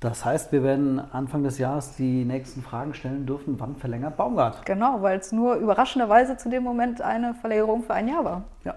[0.00, 4.64] Das heißt, wir werden Anfang des Jahres die nächsten Fragen stellen dürfen, wann verlängert Baumgart?
[4.66, 8.42] genau, weil es nur überraschenderweise zu dem Moment eine Verlängerung für ein Jahr war.
[8.64, 8.74] Ja,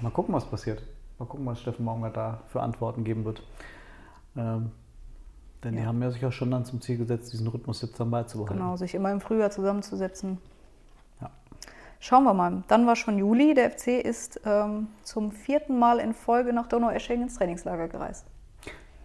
[0.00, 0.82] mal gucken, was passiert.
[1.18, 3.42] Mal gucken, was Steffen Baumgart da für Antworten geben wird.
[4.36, 4.70] Ähm,
[5.64, 5.86] denn die Ja.
[5.86, 8.58] haben ja sich auch schon dann zum Ziel gesetzt, diesen Rhythmus jetzt dann beizubehalten.
[8.58, 10.38] Genau, sich immer im Frühjahr zusammenzusetzen.
[11.20, 11.30] Ja.
[12.00, 12.62] Schauen wir mal.
[12.68, 13.54] Dann war schon Juli.
[13.54, 18.26] Der FC ist ähm, zum vierten Mal in Folge nach Donaueschingen ins Trainingslager gereist.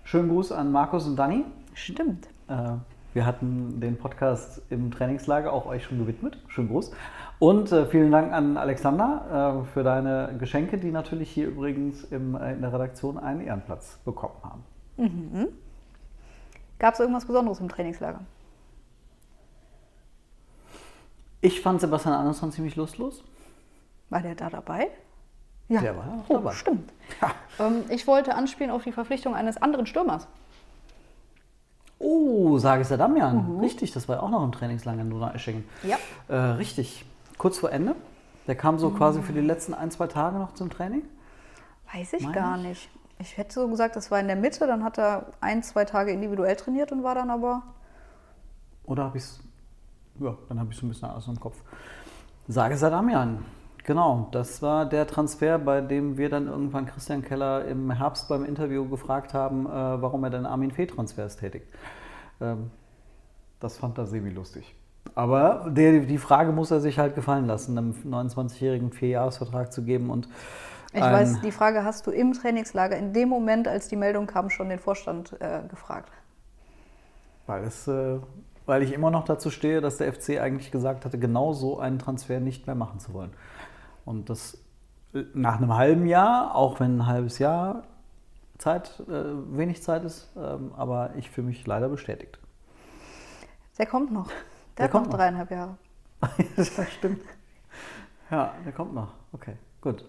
[0.03, 1.43] Schönen Gruß an Markus und Dani.
[1.73, 2.27] Stimmt.
[2.47, 2.73] Äh,
[3.13, 6.37] wir hatten den Podcast im Trainingslager auch euch schon gewidmet.
[6.47, 6.91] Schönen Gruß.
[7.39, 12.35] Und äh, vielen Dank an Alexander äh, für deine Geschenke, die natürlich hier übrigens im,
[12.35, 14.63] äh, in der Redaktion einen Ehrenplatz bekommen haben.
[16.79, 18.21] Gab es irgendwas Besonderes im Trainingslager?
[21.41, 23.23] Ich fand Sebastian Andersson ziemlich lustlos.
[24.09, 24.89] War der da dabei?
[25.69, 26.53] Ja, Der war auch oh, dabei.
[26.53, 26.91] stimmt.
[27.59, 30.27] Ähm, ich wollte anspielen auf die Verpflichtung eines anderen Stürmers.
[31.99, 33.59] Oh, sage es der Damian.
[33.59, 35.65] Richtig, das war ja auch noch im Trainingslager in Donaueschingen.
[35.83, 35.97] Ja.
[36.27, 37.05] Äh, richtig.
[37.37, 37.95] Kurz vor Ende.
[38.45, 41.03] Der kam so quasi für die letzten ein, zwei Tage noch zum Training.
[41.93, 42.63] Weiß ich Meine gar ich?
[42.63, 42.89] nicht.
[43.19, 46.11] Ich hätte so gesagt, das war in der Mitte, dann hat er ein, zwei Tage
[46.11, 47.63] individuell trainiert und war dann aber.
[48.85, 49.39] Oder habe ich es.
[50.19, 51.61] Ja, dann habe ich es ein bisschen alles im Kopf.
[52.47, 53.43] Sage es der Damian.
[53.83, 58.43] Genau, das war der Transfer, bei dem wir dann irgendwann Christian Keller im Herbst beim
[58.43, 61.67] Interview gefragt haben, äh, warum er denn Armin Fee-Transfers tätigt.
[62.41, 62.69] Ähm,
[63.59, 64.75] das fand er semi-lustig.
[65.15, 70.09] Aber der, die Frage muss er sich halt gefallen lassen, einem 29-jährigen Vierjahresvertrag zu geben
[70.09, 70.27] und
[70.93, 74.27] Ich ein- weiß, die Frage hast du im Trainingslager in dem Moment, als die Meldung
[74.27, 76.11] kam, schon den Vorstand äh, gefragt.
[77.45, 78.19] Weil, es, äh,
[78.65, 81.99] weil ich immer noch dazu stehe, dass der FC eigentlich gesagt hatte, genau so einen
[81.99, 83.33] Transfer nicht mehr machen zu wollen.
[84.05, 84.57] Und das
[85.13, 87.83] äh, nach einem halben Jahr, auch wenn ein halbes Jahr
[88.57, 92.39] Zeit, äh, wenig Zeit ist, ähm, aber ich fühle mich leider bestätigt.
[93.77, 94.29] Der kommt noch.
[94.77, 95.17] Der Der, kommt noch noch.
[95.17, 95.77] dreieinhalb Jahre.
[96.55, 97.21] das stimmt.
[98.29, 99.13] Ja, der kommt noch.
[99.31, 100.05] Okay, gut.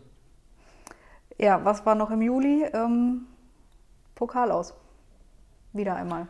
[1.39, 2.65] Ja, was war noch im Juli?
[2.73, 3.27] Ähm,
[4.15, 4.75] Pokal aus.
[5.73, 6.27] Wieder einmal.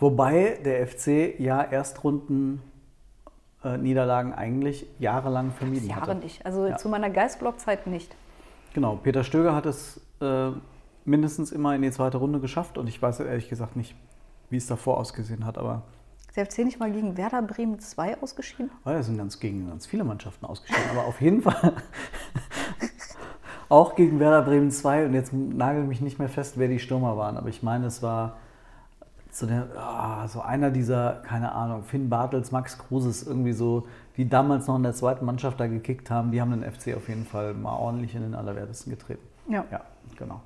[0.00, 2.60] Wobei der FC ja Erstrunden
[3.64, 6.14] äh, Niederlagen eigentlich jahrelang vermieden Jahre hatte.
[6.16, 6.44] nicht.
[6.44, 6.76] Also Ja.
[6.76, 8.14] zu meiner Geistblockzeit nicht.
[8.74, 10.50] Genau, Peter Stöger hat es äh,
[11.06, 13.94] mindestens immer in die zweite Runde geschafft und ich weiß ehrlich gesagt nicht,
[14.50, 15.82] wie es davor ausgesehen hat, aber
[16.28, 18.70] Ist der FC nicht mal gegen Werder Bremen 2 ausgeschieden?
[18.84, 21.72] oh, da sind ganz gegen ganz viele Mannschaften ausgeschieden, aber auf jeden Fall
[23.70, 27.16] auch gegen Werder Bremen 2 und jetzt nagel mich nicht mehr fest, wer die Stürmer
[27.16, 28.36] waren, aber ich meine, es war
[29.30, 34.28] so, der, ah, so einer dieser, keine Ahnung, Finn Bartels, Max Kruses, irgendwie so, die
[34.28, 37.24] damals noch in der zweiten Mannschaft da gekickt haben, die haben den FC auf jeden
[37.24, 39.22] Fall mal ordentlich in den Allerwertesten getreten.
[39.48, 39.64] Ja.
[39.70, 39.82] Ja,
[40.16, 40.40] genau.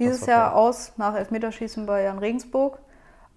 [0.00, 0.60] Dieses Jahr toll.
[0.60, 2.78] aus nach Elfmeterschießen bei Jan Regensburg.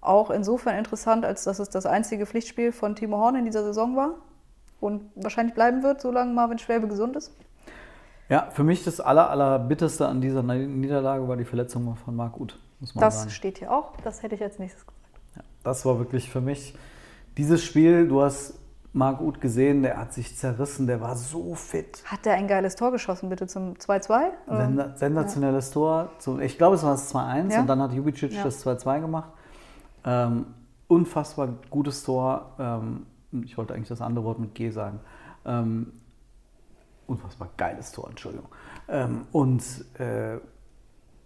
[0.00, 3.96] Auch insofern interessant, als dass es das einzige Pflichtspiel von Timo Horn in dieser Saison
[3.96, 4.10] war
[4.80, 7.32] und wahrscheinlich bleiben wird, solange Marvin Schwäbe gesund ist.
[8.28, 12.58] Ja, für mich das aller, allerbitterste an dieser Niederlage war die Verletzung von Marc Uth,
[12.94, 13.30] Das sagen.
[13.30, 13.92] steht hier auch.
[14.04, 14.98] Das hätte ich als nächstes gesagt.
[15.36, 16.74] Ja, das war wirklich für mich
[17.38, 18.06] dieses Spiel.
[18.06, 18.58] Du hast
[18.92, 22.02] Marc Uth gesehen, der hat sich zerrissen, der war so fit.
[22.04, 24.20] Hat der ein geiles Tor geschossen, bitte zum 2-2?
[24.46, 24.56] Oder?
[24.58, 26.10] Senda sensationelles Tor.
[26.18, 27.60] Zum, ich glaube, es war das 2-1 Ja.
[27.60, 28.44] und dann hat Jubicic Ja.
[28.44, 29.30] das 2-2 gemacht.
[30.04, 30.46] Ähm,
[30.86, 32.52] unfassbar gutes Tor.
[32.58, 33.06] Ähm,
[33.44, 35.00] ich wollte eigentlich das andere Wort mit G sagen.
[35.46, 35.92] Ähm,
[37.08, 38.48] unfassbar geiles Tor, Entschuldigung.
[38.88, 39.62] Ähm, und
[39.98, 40.38] äh,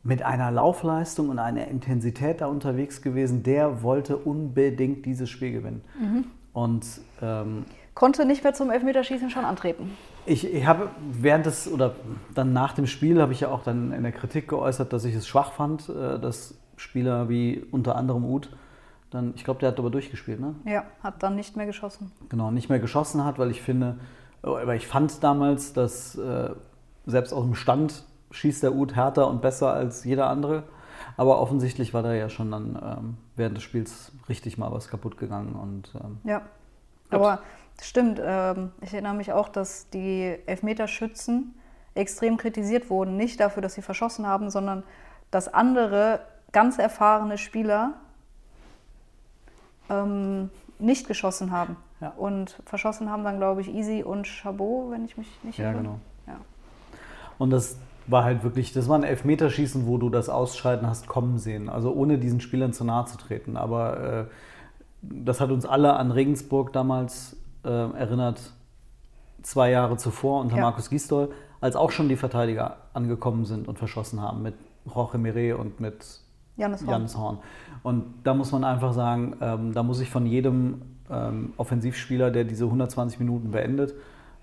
[0.02, 5.82] mit einer Laufleistung und einer Intensität da unterwegs gewesen, der wollte unbedingt dieses Spiel gewinnen.
[6.00, 6.24] Mhm.
[6.52, 6.86] Und
[7.20, 7.64] ähm,
[7.94, 9.90] Konnte nicht mehr zum Elfmeterschießen schon antreten.
[10.24, 11.94] ich, ich habe während des oder
[12.34, 15.14] dann nach dem Spiel habe ich ja auch dann in der Kritik geäußert, dass ich
[15.14, 18.50] es schwach fand, äh, dass Spieler wie unter anderem Uth
[19.10, 20.54] dann, ich glaube, der hat aber durchgespielt, ne?
[20.64, 22.10] Ja, hat dann nicht mehr geschossen.
[22.30, 23.98] Genau, nicht mehr geschossen hat, weil ich finde,
[24.42, 26.50] aber ich fand damals, dass äh,
[27.06, 30.64] selbst aus dem Stand schießt der Uth härter und besser als jeder andere.
[31.16, 35.18] Aber offensichtlich war da ja schon dann ähm, während des Spiels richtig mal was kaputt
[35.18, 36.42] gegangen und ähm, Ja,
[37.10, 37.40] aber
[37.80, 38.20] stimmt.
[38.24, 41.54] Ähm, ich erinnere mich auch, dass die Elfmeterschützen
[41.94, 43.16] extrem kritisiert wurden.
[43.16, 44.82] Nicht dafür, dass sie verschossen haben, sondern
[45.30, 46.20] dass andere
[46.52, 47.94] ganz erfahrene Spieler
[49.90, 51.76] ähm, nicht geschossen haben.
[52.02, 52.12] Ja.
[52.16, 55.78] Und verschossen haben dann, glaube ich, Easy und Chabot, wenn ich mich nicht Ja, irre.
[55.78, 55.98] genau.
[56.26, 56.34] Ja.
[57.38, 57.78] Und das
[58.08, 61.68] war halt wirklich, das war ein Elfmeterschießen, wo du das Ausscheiden hast kommen sehen.
[61.68, 63.56] Also ohne diesen Spielern zu nahe zu treten.
[63.56, 64.24] Aber äh,
[65.02, 68.40] das hat uns alle an Regensburg damals äh, erinnert,
[69.42, 70.62] zwei Jahre zuvor unter Ja.
[70.62, 71.30] Markus Gisdol,
[71.60, 74.54] als auch schon die Verteidiger angekommen sind und verschossen haben mit
[74.92, 76.04] Roche Mire und mit
[76.56, 76.90] Janis Horn.
[76.90, 77.38] Janis Horn.
[77.84, 80.82] Und da muss man einfach sagen, ähm, da muss ich von jedem
[81.12, 83.94] ähm, Offensivspieler, der diese 120 Minuten beendet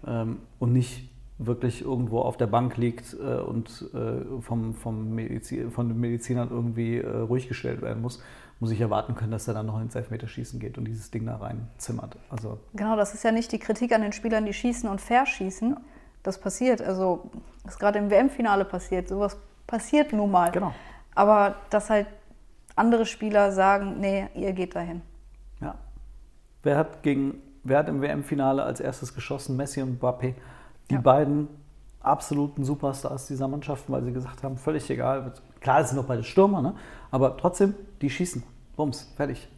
[0.05, 1.09] ähm, und nicht
[1.39, 6.49] wirklich irgendwo auf der Bank liegt äh, und äh, vom, vom Medizi von den Medizinern
[6.51, 8.21] irgendwie äh, ruhig gestellt werden muss,
[8.59, 11.37] muss ich erwarten können, dass er dann noch ins Elfmeterschießen geht und dieses Ding da
[11.37, 12.17] reinzimmert.
[12.29, 15.77] Also Genau, das ist ja nicht die Kritik an den Spielern, die schießen und verschießen.
[16.23, 17.31] Das passiert, also
[17.65, 19.07] ist gerade im WM-Finale passiert.
[19.07, 20.51] Sowas passiert nun mal.
[20.51, 20.73] Genau.
[21.15, 22.07] Aber dass halt
[22.75, 25.01] andere Spieler sagen, nee, ihr geht dahin.
[26.63, 29.55] Wer hat gegen, wer hat im WM-Finale als erstes geschossen?
[29.55, 30.33] Messi und Mbappé.
[30.89, 31.01] Die Ja.
[31.01, 31.47] beiden
[32.01, 35.33] absoluten Superstars dieser Mannschaften, weil sie gesagt haben, völlig egal.
[35.61, 36.73] Klar, es sind noch beide Stürmer, ne?
[37.11, 38.41] aber trotzdem, die schießen.
[38.75, 39.49] Bums, fertig.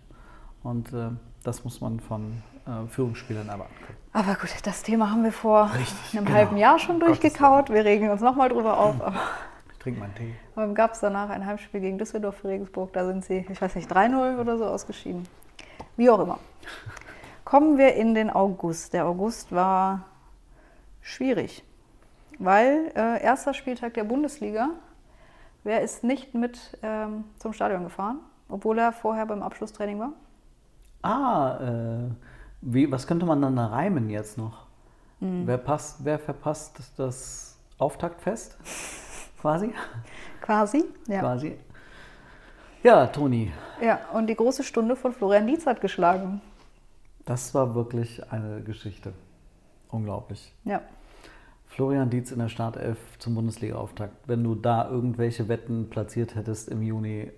[0.64, 1.10] Und äh,
[1.43, 3.97] das muss man von äh, Führungsspielern erwarten können.
[4.14, 6.38] Aber gut, das Thema haben wir vor Richtig, einem genau.
[6.38, 7.70] halben Jahr schon durchgekaut.
[7.70, 8.99] Wir regen uns nochmal drüber auf.
[9.02, 9.16] Aber
[9.72, 10.34] Ich trinke meinen Tee.
[10.56, 12.91] dann gab es danach ein Heimspiel gegen Düsseldorf für Regensburg.
[12.93, 15.24] Da sind sie, ich weiß nicht, 3-0 oder so ausgeschieden.
[15.97, 16.39] Wie auch immer.
[17.43, 18.93] Kommen wir in den August.
[18.93, 20.05] Der August war
[21.01, 21.64] schwierig,
[22.39, 24.70] weil äh, erster Spieltag der Bundesliga.
[25.64, 30.14] Wer ist nicht mit ähm, zum Stadion gefahren, obwohl er vorher beim Abschlusstraining war?
[31.03, 32.12] Ah, äh,
[32.62, 34.66] wie, was könnte man dann da reimen jetzt noch?
[35.20, 35.45] Hm.
[35.45, 38.57] Wer, passt, wer verpasst das Auftaktfest?
[39.41, 39.74] Quasi?
[40.41, 41.20] Quasi, ja.
[41.20, 41.57] Quasi.
[42.84, 46.41] Ja, Toni, Ja, und die große Stunde von Florian Dietz hat geschlagen.
[47.26, 49.13] Das war wirklich eine Geschichte.
[49.89, 50.53] Unglaublich.
[50.63, 50.82] Ja,
[51.72, 54.28] Florian Dietz in der Startelf zum Bundesliga-Auftakt.
[54.28, 57.32] Wenn du da irgendwelche Wetten platziert hättest im Juni,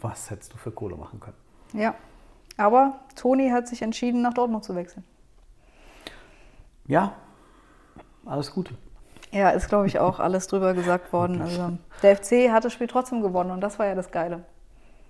[0.00, 1.36] was hättest du für Kohle machen können?
[1.72, 1.94] ja.
[2.58, 5.04] Aber Toni hat sich entschieden, nach Dortmund zu wechseln.
[6.86, 7.14] Ja,
[8.26, 8.74] alles Gute.
[9.30, 11.40] Ja, ist, glaube ich, auch alles drüber gesagt worden.
[11.40, 14.44] Also, der FC hat das Spiel trotzdem gewonnen und das war ja das Geile.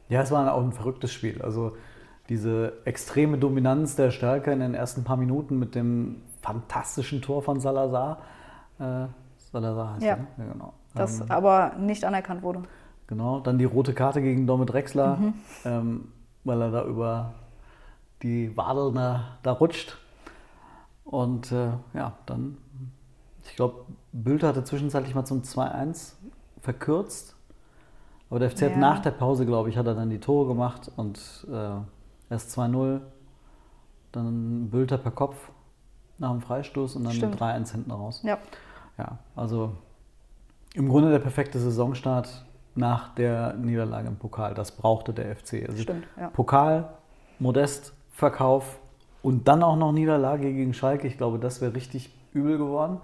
[0.09, 1.43] Ja, es war auch ein verrücktes Spiel.
[1.43, 1.77] Also
[2.29, 7.61] diese extreme Dominanz der Stärke in den ersten paar Minuten mit dem fantastischen Tor von
[7.61, 8.19] Salazar.
[8.79, 9.07] Äh,
[9.53, 10.17] Salazar heißt Ja.
[10.17, 10.27] ne?
[10.39, 10.73] ja genau.
[10.95, 12.63] Das Ähm, aber nicht anerkannt wurde.
[13.07, 15.35] Genau, dann die rote Karte gegen Domit Drexler, Mhm.
[15.65, 16.09] ähm,
[16.45, 17.35] weil er da über
[18.23, 19.99] die Wadel da, da rutscht.
[21.05, 22.57] Und äh, ja, dann,
[23.45, 26.15] ich glaube, Bülter hatte zwischenzeitlich mal zum 2-1
[26.61, 27.37] verkürzt.
[28.31, 28.69] Aber der FC Ja.
[28.71, 31.19] hat nach der Pause, glaube ich, hat er dann die Tore gemacht und
[31.53, 31.71] äh,
[32.33, 33.01] erst 2-0,
[34.11, 35.37] dann Bülter per Kopf
[36.19, 37.41] nach dem Freistoß und dann Stimmt.
[37.41, 38.23] 3-1 hinten raus.
[38.25, 38.39] Ja,
[38.99, 39.73] Ja, also
[40.75, 44.55] im Grunde der perfekte Saisonstart nach der Niederlage im Pokal.
[44.55, 45.65] Das brauchte der FC.
[45.69, 46.29] Also Stimmt, ja.
[46.31, 46.89] Pokal,
[47.39, 48.79] Modest, Verkauf
[49.23, 51.07] und dann auch noch Niederlage gegen Schalke.
[51.07, 52.99] Ich glaube, das wäre richtig übel geworden.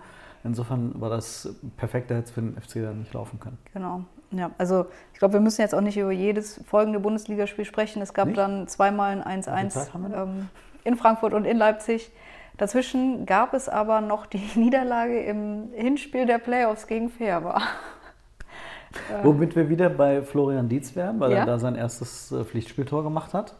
[0.44, 3.58] Insofern war das perfekt, da hätte es für den FC dann nicht laufen können.
[3.72, 4.04] genau.
[4.30, 8.02] Ja, also ich glaube, wir müssen jetzt auch nicht über jedes folgende Bundesligaspiel sprechen.
[8.02, 8.38] Es gab Nicht?
[8.38, 10.22] dann zweimal ein Wie viel 1-1 Zeit haben wir noch?
[10.26, 10.48] ähm,
[10.84, 12.10] in Frankfurt und in Leipzig.
[12.58, 17.62] Dazwischen gab es aber noch die Niederlage im Hinspiel der Playoffs gegen Fair war.
[19.22, 21.38] Womit wir wieder bei Florian Dietz wären, weil Ja.
[21.38, 23.54] er da sein erstes äh, Pflichtspieltor gemacht hat.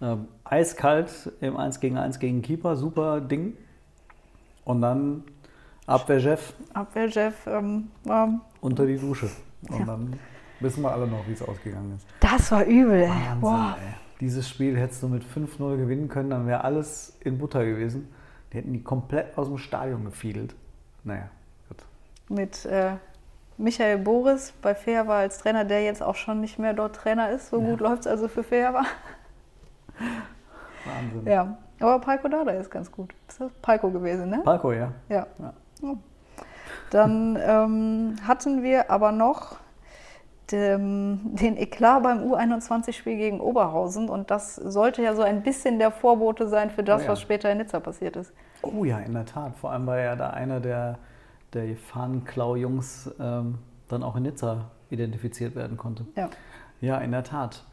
[0.00, 3.56] Ähm, eiskalt im 1 gegen 1 gegen Keeper, super Ding.
[4.64, 5.24] Und dann
[5.86, 9.28] Abwehrchef Abwehrchef, ähm, ähm, unter die Dusche.
[9.70, 10.18] Und dann
[10.60, 12.06] wissen wir alle noch, wie es ausgegangen ist.
[12.20, 13.02] das war übel.
[13.02, 13.08] Ey.
[13.08, 13.76] Wahnsinn, Boah.
[13.80, 13.94] ey.
[14.20, 18.08] Dieses Spiel hättest du mit 5-0 gewinnen können, dann wäre alles in Butter gewesen.
[18.52, 20.54] Die hätten die komplett aus dem Stadion gefiedelt.
[21.04, 21.28] Naja,
[21.68, 21.84] gut.
[22.28, 22.92] Mit äh,
[23.58, 27.30] Michael Boris bei Fair war als Trainer, der jetzt auch schon nicht mehr dort Trainer
[27.30, 27.50] ist.
[27.50, 28.86] So gut läuft es also für Fair war.
[30.84, 31.26] Wahnsinn.
[31.26, 33.12] Ja, aber Palko Dada ist ganz gut.
[33.28, 34.40] Ist das Palko gewesen, ne?
[34.44, 34.92] Palko, ja.
[35.08, 35.26] Ja.
[35.38, 35.52] Ja.
[36.90, 39.56] Dann ähm, hatten wir aber noch
[40.50, 45.90] dem, den Eklat beim U21-Spiel gegen Oberhausen und das sollte ja so ein bisschen der
[45.90, 47.10] Vorbote sein für das, Oh ja.
[47.10, 48.32] was später in Nizza passiert ist.
[48.62, 49.56] Oh ja, in der Tat.
[49.56, 50.98] Vor allem war ja da einer der,
[51.52, 53.58] der Fahnenklau-Jungs ähm,
[53.88, 56.06] dann auch in Nizza identifiziert werden konnte.
[56.16, 56.28] Ja.
[56.80, 57.64] Ja, in der Tat.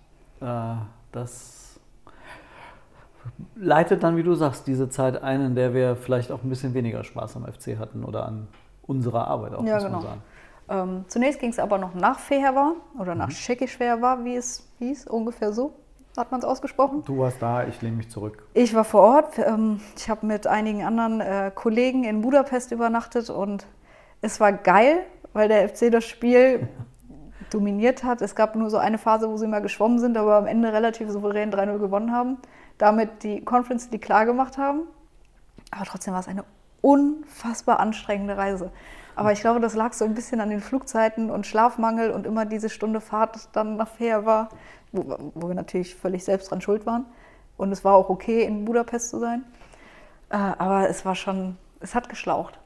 [0.41, 0.75] Äh,
[1.11, 1.79] das
[3.55, 6.73] leitet dann, wie du sagst, diese Zeit ein, in der wir vielleicht auch ein bisschen
[6.73, 8.47] weniger Spaß am FC hatten oder an
[8.85, 9.97] unserer Arbeit auch, Ja, muss genau.
[9.97, 10.21] man sagen.
[10.69, 13.19] Ähm, zunächst ging es aber noch nach Feherwa oder Mhm.
[13.19, 15.73] nach Tschechisch-Feherwa, wie es hieß, ungefähr so
[16.15, 17.03] hat man es ausgesprochen.
[17.05, 18.43] Du warst da, ich lehne mich zurück.
[18.53, 19.39] Ich war vor Ort.
[19.39, 23.65] ähm, Ich habe mit einigen anderen äh, Kollegen in Budapest übernachtet und
[24.21, 24.99] es war geil,
[25.33, 26.67] weil der FC das Spiel
[27.51, 28.21] dominiert hat.
[28.21, 31.09] Es gab nur so eine Phase, wo sie mal geschwommen sind, aber am Ende relativ
[31.09, 32.37] souverän 3-0 gewonnen haben.
[32.77, 34.81] Damit die Conference die klar gemacht haben.
[35.71, 36.43] Aber trotzdem war es eine
[36.83, 38.71] unfassbar anstrengende Reise.
[39.15, 42.45] Aber ich glaube, das lag so ein bisschen an den Flugzeiten und Schlafmangel und immer
[42.45, 44.49] diese Stunde Fahrt dann nach Fair war,
[44.91, 47.05] wo, wo wir natürlich völlig selbst dran schuld waren.
[47.57, 49.43] Und es war auch okay, in Budapest zu sein.
[50.29, 52.59] Äh, aber es war schon, es hat geschlaucht.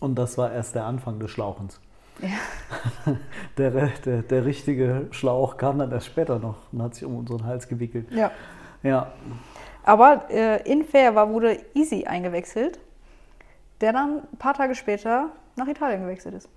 [0.00, 1.80] Und das war erst der Anfang des Schlauchens.
[2.20, 3.14] Ja.
[3.58, 7.44] der, der, der richtige Schlauch kam dann erst später noch und hat sich um unseren
[7.44, 8.10] Hals gewickelt.
[8.12, 8.30] Ja.
[8.82, 9.12] Ja.
[9.82, 12.78] Aber äh, in Fair war, wurde Easy eingewechselt,
[13.80, 16.48] der dann ein paar Tage später nach Italien gewechselt ist.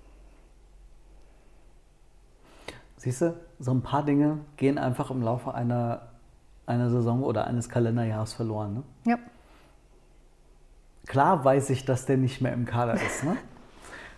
[2.96, 6.02] Siehst du, so ein paar Dinge gehen einfach im Laufe einer,
[6.66, 8.74] einer Saison oder eines Kalenderjahres verloren.
[8.74, 8.82] Ne?
[9.04, 9.18] Ja.
[11.06, 13.24] Klar weiß ich, dass der nicht mehr im Kader ist.
[13.24, 13.36] Ne?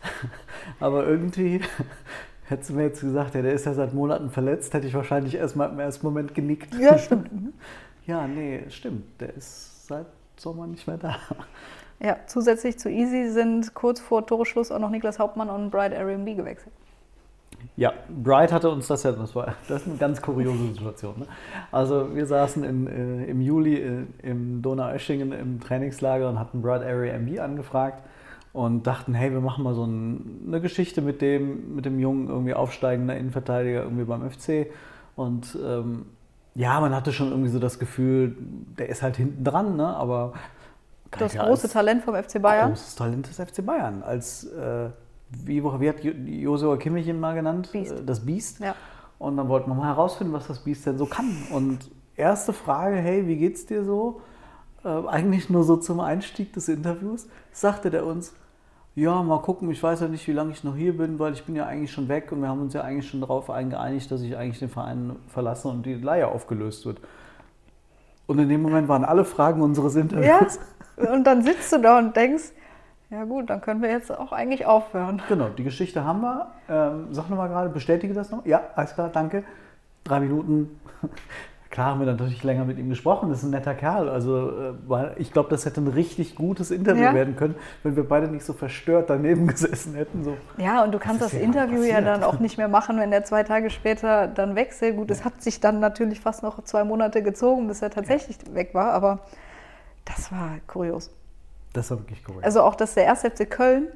[0.81, 1.63] Aber irgendwie
[2.45, 5.35] hättest du mir jetzt gesagt, ja, der ist ja seit Monaten verletzt, hätte ich wahrscheinlich
[5.35, 6.75] erstmal im ersten Moment genickt.
[6.75, 7.31] Ja, stimmt.
[8.07, 9.19] ja, nee, stimmt.
[9.19, 11.17] Der ist seit Sommer nicht mehr da.
[12.01, 16.37] Ja, zusätzlich zu Easy sind kurz vor Toreschluss auch noch Niklas Hauptmann und Bright Airbnb
[16.37, 16.73] gewechselt.
[17.77, 17.93] Ja,
[18.23, 21.15] Bright hatte uns das ja, das war das ist eine ganz kuriose Situation.
[21.21, 21.27] Ne?
[21.73, 26.83] Also wir saßen in, äh, im Juli äh, im Donaueschingen im Trainingslager und hatten Bright
[26.83, 28.03] Airbnb angefragt
[28.53, 32.29] und dachten, hey, wir machen mal so ein, eine Geschichte mit dem, mit dem jungen,
[32.29, 34.69] irgendwie aufsteigenden Innenverteidiger irgendwie beim FC.
[35.17, 36.07] Und ähm,
[36.55, 38.37] ja, man hatte schon irgendwie so das Gefühl,
[38.79, 39.89] der ist halt hinten dran, ne?
[39.89, 40.35] aber
[41.19, 42.71] das große Talent vom FC Bayern.
[42.71, 44.03] Großes Talent des FC Bayern.
[44.03, 44.91] Als, äh,
[45.31, 47.71] wie, wie hat Josua Kimmich ihn mal genannt?
[47.73, 47.93] Biest.
[47.93, 48.61] Äh, das Biest.
[48.61, 48.75] Ja.
[49.19, 51.37] Und dann wollten wir mal herausfinden, was das Biest denn so kann.
[51.51, 54.21] Und erste Frage, hey, wie geht's dir so?
[54.85, 58.35] Äh, eigentlich nur so zum Einstieg des Interviews, sagte der uns,
[58.97, 61.45] ja, mal gucken, ich weiß ja nicht, wie lange ich noch hier bin, weil ich
[61.45, 64.21] bin ja eigentlich schon weg und wir haben uns ja eigentlich schon darauf eingeeinigt, dass
[64.21, 67.01] ich eigentlich den Verein verlasse und die Leihe aufgelöst wird.
[68.27, 70.57] Und in dem Moment waren alle Fragen unseres Interviews.
[70.57, 70.63] Ja,
[70.97, 72.53] und dann sitzt du da und denkst,
[73.11, 75.23] ja gut, dann können wir jetzt auch eigentlich aufhören.
[75.29, 76.49] Genau, die Geschichte haben wir.
[76.69, 78.45] Ähm, sag nochmal gerade, bestätige das noch.
[78.47, 79.45] Ja, alles klar, danke.
[80.05, 80.81] Drei Minuten
[81.75, 83.31] Klar haben wir natürlich länger mit ihm gesprochen.
[83.31, 84.09] Das ist ein netter Kerl.
[84.09, 87.15] Also äh, ich glaube, das hätte ein richtig gutes Interview ja.
[87.15, 90.23] werden können, wenn wir beide nicht so verstört daneben gesessen hätten.
[90.23, 90.37] So.
[90.57, 93.43] Ja, und du kannst das Interview ja dann auch nicht mehr machen, wenn er zwei
[93.43, 94.97] Tage später dann wechselt.
[94.97, 95.25] Gut, es ja.
[95.25, 98.55] hat sich dann natürlich fast noch zwei Monate gezogen, bis er tatsächlich ja.
[98.55, 99.19] weg war, aber
[100.05, 101.11] das war kurios.
[101.73, 102.45] Das war wirklich kurios.
[102.45, 103.21] Also auch, dass der 1.
[103.21, 103.89] FC Köln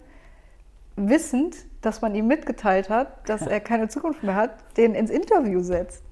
[0.97, 5.61] wissend, dass man ihm mitgeteilt hat, dass er keine Zukunft mehr hat, den ins Interview
[5.61, 6.03] setzt.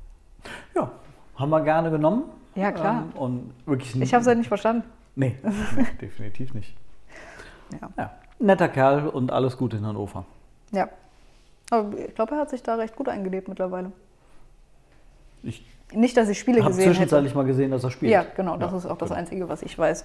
[0.74, 0.92] Ja,
[1.34, 2.24] haben wir gerne genommen.
[2.54, 3.04] Ja, klar.
[3.14, 4.84] Ähm, und wirklich ich habe es halt nicht verstanden.
[5.16, 5.36] Nee,
[5.76, 6.76] nee definitiv nicht.
[7.80, 7.90] Ja.
[7.96, 8.14] ja.
[8.38, 10.24] Netter Kerl und alles Gute in Hannover.
[10.72, 10.88] Ja.
[11.70, 13.92] Aber ich glaube, er hat sich da recht gut eingelebt mittlerweile.
[15.42, 16.82] Ich nicht, dass ich Spiele gesehen habe.
[16.82, 18.12] zwischenzeitlich mal gesehen, dass er spielt.
[18.12, 18.56] Ja, genau.
[18.56, 19.20] Das ja, ist auch das genau.
[19.20, 20.04] Einzige, was ich weiß.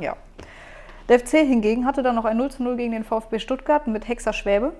[0.00, 0.16] Ja.
[1.08, 4.08] Der FC hingegen hatte dann noch ein 0 zu 0 gegen den VfB Stuttgart mit
[4.08, 4.72] Hexer Schwäbe.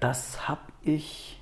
[0.00, 1.40] Das habe ich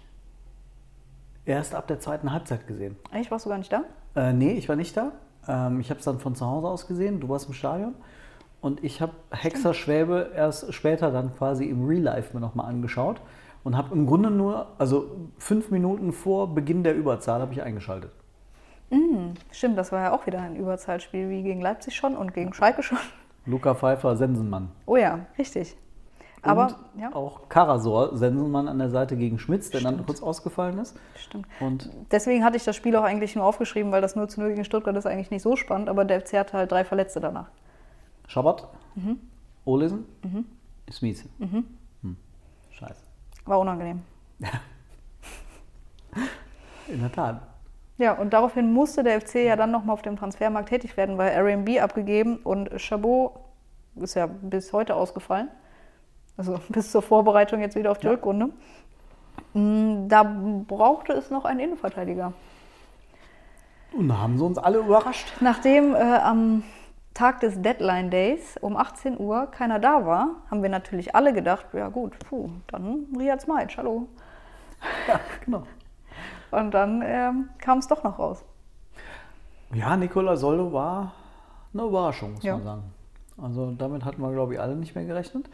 [1.45, 2.97] erst ab der zweiten Halbzeit gesehen.
[3.12, 3.31] Echt?
[3.31, 3.85] Warst du gar nicht da?
[4.14, 5.12] Äh, nee, ich war nicht da.
[5.49, 7.21] Ähm, ich habe es dann von zu Hause aus gesehen.
[7.21, 7.95] Du warst im Stadion.
[8.61, 13.21] Und ich habe Hexer Schwäbe erst später dann quasi im Real Life mir nochmal angeschaut
[13.65, 18.13] und habe im Grunde nur, also fünf Minuten vor Beginn der Überzahl, habe ich eingeschaltet.
[18.91, 22.53] Mm, stimmt, das war ja auch wieder ein Überzahlspiel wie gegen Leipzig schon und gegen
[22.53, 22.99] Schalke schon.
[23.47, 24.71] Luca Pfeiffer, Sensenmann.
[24.87, 25.77] Oh ja, richtig.
[26.43, 27.15] Aber ja.
[27.15, 29.99] auch Karasor, Sensenmann an der Seite gegen Schmitz, der Stimmt.
[29.99, 30.97] dann kurz ausgefallen ist.
[31.17, 31.47] Stimmt.
[31.61, 34.51] Und Deswegen hatte ich das Spiel auch eigentlich nur aufgeschrieben, weil das 0 zu 0
[34.51, 37.51] gegen Stuttgart ist eigentlich nicht so spannend, aber der FC hatte halt drei Verletzte danach.
[38.27, 39.19] Schabbat, mhm.
[39.65, 40.47] Olesen, mhm.
[40.91, 41.29] Smith.
[41.39, 41.65] Mhm.
[42.03, 42.17] Hm.
[42.71, 43.10] Scheiße.
[43.51, 44.03] War unangenehm.
[44.38, 44.48] Ja.
[46.86, 47.42] In der Tat.
[47.98, 51.32] Ja, und daraufhin musste der FC ja dann nochmal auf dem Transfermarkt tätig werden, weil
[51.32, 53.40] Airbnb abgegeben und Chabot
[53.96, 55.48] ist ja bis heute ausgefallen.
[56.36, 58.12] Also bis zur Vorbereitung jetzt wieder auf die ja.
[58.12, 58.51] Rückrunde.
[59.55, 60.22] Mm, da
[60.68, 62.32] brauchte es noch einen Innenverteidiger.
[63.92, 65.26] Und da haben sie uns alle überrascht.
[65.40, 66.62] Nachdem äh, am
[67.15, 71.67] Tag des Deadline Days um 18 Uhr keiner da war, haben wir natürlich alle gedacht,
[71.73, 74.09] ja gut, puh, dann Riyad Smajic, hallo.
[75.09, 75.65] Ja, genau.
[76.51, 78.45] Und dann äh, kam es doch noch raus.
[79.73, 81.13] Ja, Nicola Soldo war
[81.73, 82.55] eine Überraschung, muss ja.
[82.55, 82.83] man sagen.
[83.41, 85.49] Also damit hatten wir, glaube ich, alle nicht mehr gerechnet.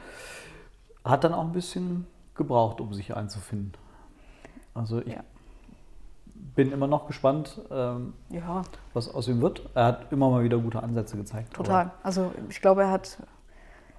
[1.05, 3.73] Hat dann auch ein bisschen gebraucht, um sich einzufinden.
[4.75, 5.21] Also ich ja.
[6.55, 8.63] Bin immer noch gespannt, ähm, ja.
[8.95, 9.69] was aus ihm wird.
[9.75, 11.53] Er hat immer mal wieder gute Ansätze gezeigt.
[11.55, 11.91] Total.
[12.03, 13.19] Also ich glaube, er hat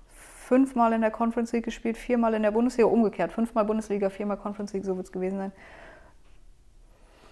[0.07, 3.31] fünfmal in der Conference League gespielt, viermal in der Bundesliga, umgekehrt.
[3.31, 5.51] Fünfmal Bundesliga, viermal Conference League, so wird es gewesen sein.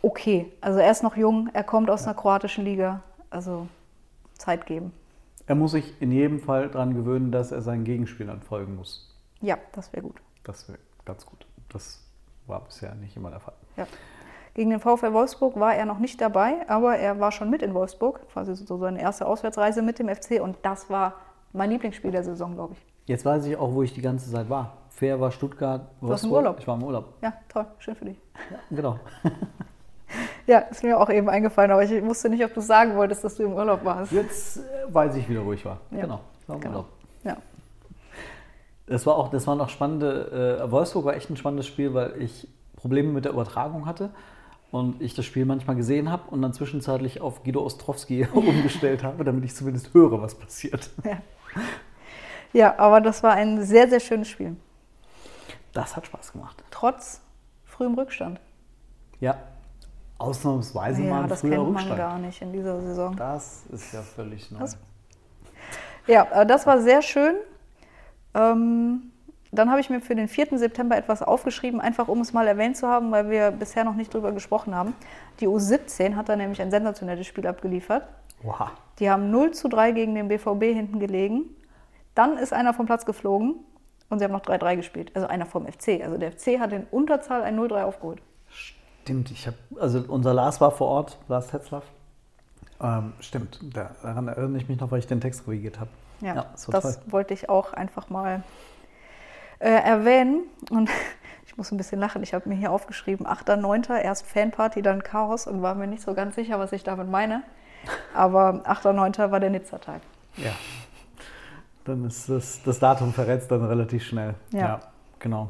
[0.02, 2.08] Okay, also er ist noch jung, er kommt aus ja.
[2.08, 3.02] einer kroatischen Liga.
[3.30, 3.68] Also
[4.38, 4.92] Zeit geben.
[5.48, 9.16] Er muss sich in jedem Fall daran gewöhnen, dass er seinen Gegenspielern folgen muss.
[9.42, 10.22] Ja, das wäre gut.
[10.44, 11.46] Das wäre ganz gut.
[11.70, 12.04] Das
[12.48, 13.54] war bisher nicht immer der Fall.
[13.78, 13.88] Ja.
[14.56, 17.74] Gegen den VfL Wolfsburg war er noch nicht dabei, aber er war schon mit in
[17.74, 21.14] Wolfsburg, quasi so seine erste Auswärtsreise mit dem FC und das war
[21.52, 22.86] mein Lieblingsspiel der Saison, glaube ich.
[23.06, 24.78] Jetzt weiß ich auch, wo ich die ganze Zeit war.
[24.90, 25.82] Fair war Stuttgart.
[26.00, 26.38] Du warst im Wolfsburg.
[26.46, 26.60] Urlaub.
[26.60, 27.14] Ich war im Urlaub.
[27.22, 28.18] Ja, toll, schön für dich.
[28.50, 29.00] Ja, genau.
[30.48, 33.36] Ja, ist mir auch eben eingefallen, aber ich wusste nicht, ob du sagen wolltest, dass
[33.36, 34.12] du im Urlaub warst.
[34.12, 35.80] Jetzt äh, weiß ich wieder, wo ich war.
[35.90, 36.02] Ja.
[36.02, 36.20] Genau.
[36.40, 36.74] Ich war im Genau.
[36.76, 36.90] Urlaub.
[37.24, 37.38] Ja.
[38.86, 42.22] Das war auch, das war noch spannende, äh, Wolfsburg war echt ein spannendes Spiel, weil
[42.22, 44.12] ich Probleme mit der Übertragung hatte
[44.76, 49.24] und ich das Spiel manchmal gesehen habe und dann zwischenzeitlich auf Guido Ostrowski umgestellt habe,
[49.24, 50.90] damit ich zumindest höre, was passiert.
[51.06, 51.18] Ja.
[52.52, 54.58] ja, aber das war ein sehr, sehr schönes Spiel.
[55.72, 56.62] Das hat Spaß gemacht.
[56.72, 57.22] Trotz
[57.64, 58.40] frühem Rückstand.
[59.22, 59.38] Ja,
[60.18, 61.98] ausnahmsweise mal ja, ein das früher kennt man Rückstand.
[61.98, 63.16] gar nicht in dieser Saison.
[63.16, 64.60] Das ist ja völlig neu.
[64.60, 64.78] Das-
[66.08, 67.36] Ja, äh, das war sehr schön.
[68.34, 69.12] Ähm,
[69.60, 70.58] dann habe ich mir für den 4.
[70.58, 74.14] September etwas aufgeschrieben, einfach um es mal erwähnt zu haben, weil wir bisher noch nicht
[74.14, 74.94] drüber gesprochen haben.
[75.40, 78.08] Die U17 hat da nämlich ein sensationelles Spiel abgeliefert.
[78.44, 78.70] Wow.
[79.00, 81.44] Die haben 0 zu 3 gegen den BVB hinten gelegen.
[82.16, 83.56] Dann ist einer vom Platz geflogen
[84.10, 85.12] und sie haben noch 3-3 gespielt.
[85.16, 86.02] Also einer vom FC.
[86.04, 88.22] Also der FC hat in Unterzahl ein 0-3 aufgeholt.
[88.50, 91.84] Stimmt, ich habe, also unser Lars war vor Ort, Lars Tetzlaff.
[92.82, 95.90] Ähm, stimmt, da- daran erinnere ich mich noch, weil ich den Text korrigiert habe.
[96.22, 97.12] Ja, das war das toll.
[97.12, 98.44] wollte ich auch einfach mal
[99.60, 100.44] äh, erwähnen.
[100.70, 100.90] Und
[101.46, 102.24] ich muss ein bisschen lachen.
[102.24, 104.02] Ich habe mir hier aufgeschrieben, 8.9.
[104.02, 107.44] erst Fanparty, dann Chaos und war mir nicht so ganz sicher, was ich damit meine.
[108.14, 109.32] Aber 8.9.
[109.32, 110.02] war der Nizza-Tag.
[110.38, 110.52] Ja.
[111.86, 114.34] Dann ist das, das Datum verrät dann relativ schnell.
[114.52, 114.80] Ja.
[115.20, 115.50] genau.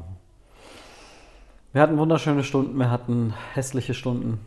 [1.72, 4.40] Wir hatten wunderschöne Stunden, wir hatten hässliche Stunden,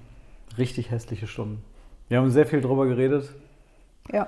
[0.57, 1.63] richtig hässliche Stunden.
[2.07, 3.31] Wir haben sehr viel drüber geredet.
[4.11, 4.27] Ja.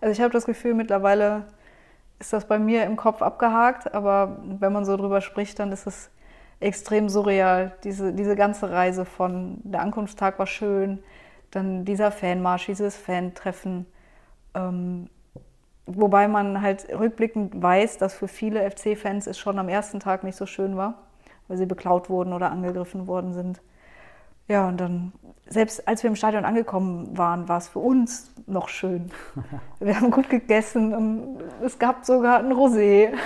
[0.00, 1.44] Also ich habe das Gefühl, mittlerweile
[2.18, 5.86] ist das bei mir im Kopf abgehakt, aber wenn man so drüber spricht, dann ist
[5.86, 6.10] es
[6.60, 7.72] extrem surreal.
[7.84, 11.02] Diese, diese ganze Reise von der Ankunftstag war schön,
[11.50, 13.86] dann dieser Fanmarsch, dieses Fan-Treffen.
[14.54, 15.08] Ähm,
[15.86, 20.36] wobei man halt rückblickend weiß, dass für viele FC-Fans es schon am ersten Tag nicht
[20.36, 21.06] so schön war,
[21.46, 23.60] weil sie beklaut wurden oder angegriffen worden sind.
[24.48, 25.12] Ja, und dann,
[25.46, 29.10] selbst als wir im Stadion angekommen waren, war es für uns noch schön.
[29.78, 33.12] Wir haben gut gegessen und es gab sogar ein Rosé.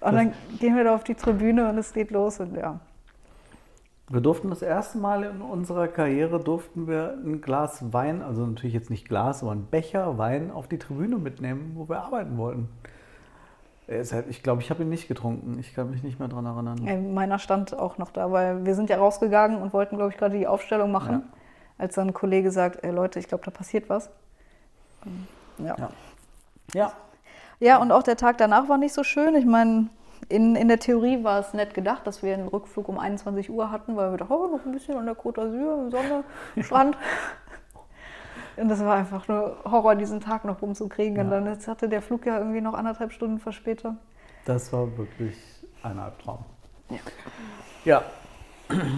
[0.00, 2.78] Und dann gehen wir da auf die Tribüne und es geht los und ja.
[4.10, 8.74] Wir durften das erste Mal in unserer Karriere durften wir ein Glas Wein, also natürlich
[8.74, 12.68] jetzt nicht Glas, aber ein Becher Wein auf die Tribüne mitnehmen, wo wir arbeiten wollten.
[13.88, 15.58] Halt- Ich glaube, ich habe ihn nicht getrunken.
[15.58, 16.86] Ich kann mich nicht mehr daran erinnern.
[16.86, 20.16] Ey, Meiner stand auch noch da, weil wir sind ja rausgegangen und wollten, glaube ich,
[20.18, 21.22] gerade die Aufstellung machen.
[21.76, 24.08] Als dann ein Kollege sagt, ey Leute, ich glaube, da passiert was.
[25.04, 25.26] Ähm,
[25.58, 25.76] Ja.
[25.78, 25.88] Ja.
[26.74, 26.92] Ja,
[27.60, 29.34] Ja, und auch der Tag danach war nicht so schön.
[29.36, 29.88] Ich meine,
[30.28, 33.70] in, in der Theorie war es nett gedacht, dass wir einen Rückflug um 21 Uhr
[33.70, 36.24] hatten, weil wir dachten, oh, noch ein bisschen an der Côte d'Azur, Sonne,
[36.62, 36.96] Strand.
[38.56, 41.18] Und das war einfach nur Horror, diesen Tag noch rumzukriegen.
[41.18, 41.30] Und Ja.
[41.40, 43.98] dann jetzt hatte der Flug ja irgendwie noch anderthalb Stunden Verspätung.
[44.44, 45.36] das war wirklich
[45.82, 46.38] ein Albtraum.
[47.84, 48.02] Ja.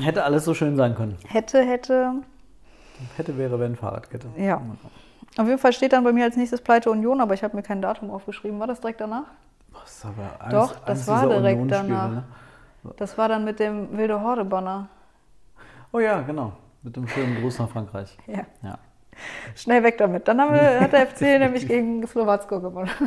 [0.00, 1.16] Hätte alles so schön sein können.
[1.26, 2.14] Hätte, hätte,
[3.16, 4.26] Hätte, wäre, wenn Fahrradkette.
[4.36, 4.60] ja.
[5.38, 7.62] Auf jeden Fall steht dann bei mir als nächstes Pleite Union, aber ich habe mir
[7.62, 8.58] kein Datum aufgeschrieben.
[8.58, 9.24] War das direkt danach?
[9.74, 10.04] Das
[10.40, 12.10] eins- Doch, das war direkt danach.
[12.10, 12.24] Ne?
[12.96, 14.88] Das war dann mit dem Wilde Horde-Banner.
[15.92, 16.52] Oh ja, genau.
[16.82, 18.16] Mit dem schönen Gruß nach Frankreich.
[18.26, 18.44] Ja.
[18.62, 18.78] Ja.
[19.54, 20.28] Schnell weg damit.
[20.28, 22.90] Dann haben wir, hat der FC nämlich gegen Slowacko gewonnen.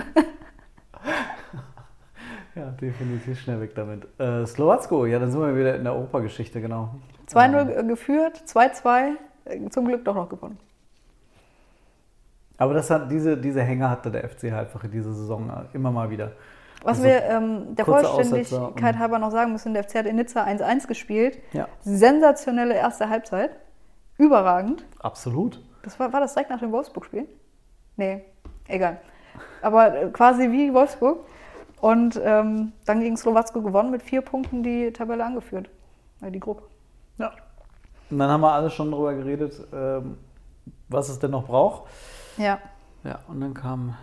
[2.55, 4.07] Ja, definitiv schnell weg damit.
[4.19, 6.89] Äh, Slowacko, ja, dann sind wir wieder in der Europageschichte, genau.
[7.29, 9.11] 2-0 geführt, 2-2,
[9.45, 10.57] äh, zum Glück doch noch gewonnen.
[12.57, 15.91] Aber das hat, diese, diese Hänger hatte der FC halt einfach in dieser Saison immer
[15.91, 16.33] mal wieder.
[16.83, 18.59] Was Also, wir ähm, der Vollständigkeit
[18.95, 21.39] und- halber noch sagen müssen, der FC hat in Nizza 1-1 gespielt.
[21.53, 23.51] Ja, Sensationelle erste Halbzeit.
[24.17, 24.85] Überragend.
[24.99, 25.61] absolut.
[25.83, 27.27] Das war, war das direkt nach dem Wolfsburg-Spiel?
[27.97, 28.23] Nee,
[28.67, 28.99] egal.
[29.61, 31.19] Aber äh, quasi wie Wolfsburg.
[31.81, 35.69] Und ähm, dann gegen Slowacko gewonnen mit vier Punkten die Tabelle angeführt.
[36.21, 36.63] Äh, die Gruppe.
[37.17, 37.31] Ja.
[38.09, 40.17] Und dann haben wir alle schon drüber geredet, ähm,
[40.89, 41.83] was es denn noch braucht.
[42.37, 42.59] Ja,
[43.03, 43.95] Ja, und dann kam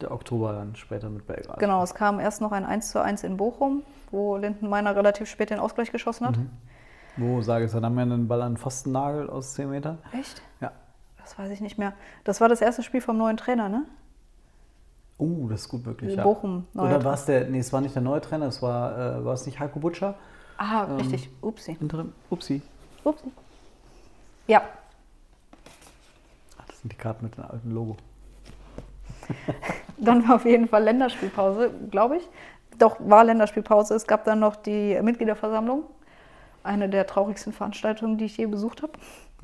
[0.00, 1.58] der Oktober dann später mit Belgrad.
[1.58, 1.82] genau.
[1.82, 5.60] Es kam erst noch ein 1 zu 1 in Bochum, wo Lindenmeiner relativ spät den
[5.60, 6.38] Ausgleich geschossen hat.
[7.16, 9.98] Wo, sage ich, dann haben wir einen Ball an Pfostennagel aus 10 Metern.
[10.12, 10.42] Echt?
[10.60, 10.72] Ja.
[11.24, 11.94] Das weiß ich nicht mehr.
[12.24, 13.84] Das war das erste Spiel vom neuen Trainer, ne?
[15.18, 16.14] Uh, das ist gut möglich.
[16.16, 16.22] Ja.
[16.24, 19.24] Bochum, Oder war es der, nee, es war nicht der neue Trainer, es war, äh,
[19.24, 20.14] war es nicht Heiko Butcher?
[20.58, 21.30] Ah, Ähm, richtig.
[21.40, 21.76] Upsi.
[21.80, 22.12] Interim?
[22.30, 22.62] Upsi.
[23.04, 23.30] Upsi.
[24.46, 24.62] Ja,
[26.58, 27.96] Ach, das sind die Karten mit dem alten Logo.
[29.96, 32.28] Dann war auf jeden Fall Länderspielpause, glaube ich.
[32.78, 33.94] Doch, war Länderspielpause.
[33.94, 35.84] Es gab dann noch die Mitgliederversammlung.
[36.62, 38.92] Eine der traurigsten Veranstaltungen, die ich je besucht habe.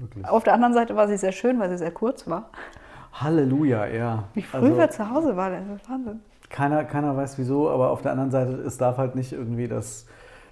[0.01, 0.27] Wirklich.
[0.29, 2.51] Auf der anderen Seite war sie sehr schön, weil sie sehr kurz war.
[3.13, 4.25] Halleluja, ja.
[4.35, 6.21] Wie früh Also, wir zu Hause waren, das ist Wahnsinn.
[6.49, 10.07] keiner, keiner weiß wieso, aber auf der anderen Seite, es darf halt nicht irgendwie das,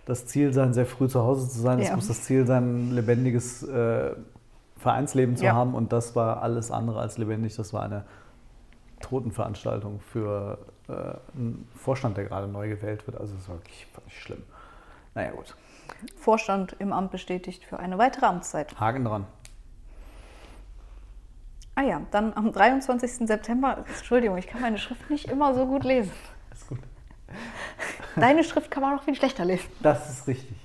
[0.07, 1.79] das Ziel sein, sehr früh zu Hause zu sein.
[1.79, 1.95] Es Ja.
[1.97, 4.11] muss das Ziel sein, ein lebendiges äh,
[4.77, 5.55] Vereinsleben zu Ja.
[5.55, 7.57] haben und das war alles andere als lebendig.
[7.57, 8.05] Das war eine
[9.01, 10.93] Totenveranstaltung für äh,
[11.37, 13.19] einen Vorstand, der gerade neu gewählt wird.
[13.21, 14.43] Also es war wirklich, wirklich schlimm.
[15.15, 15.55] Naja gut,
[16.17, 18.79] Vorstand im Amt bestätigt für eine weitere Amtszeit.
[18.79, 19.27] Haken dran.
[21.79, 23.29] Ah ja, dann am 23.
[23.29, 26.11] September, Entschuldigung, ich kann meine Schrift nicht immer so gut lesen.
[26.53, 26.81] Ist gut.
[28.17, 29.69] Deine Schrift kann man noch viel schlechter lesen.
[29.81, 30.57] Das ist richtig.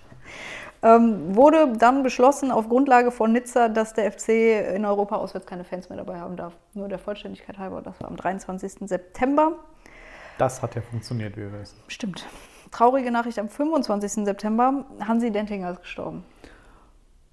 [0.81, 5.63] Ähm, wurde dann beschlossen auf Grundlage von Nizza, dass der FC in Europa auswärts keine
[5.63, 6.53] Fans mehr dabei haben darf.
[6.73, 7.83] Nur der Vollständigkeit halber.
[7.83, 8.89] Das war am 23.
[8.89, 9.51] September.
[10.39, 11.77] Das hat ja funktioniert, wie wir wissen.
[11.89, 12.25] Stimmt.
[12.71, 14.25] Traurige Nachricht am 25.
[14.25, 14.83] September.
[14.99, 16.25] Hansi Dentinger ist gestorben.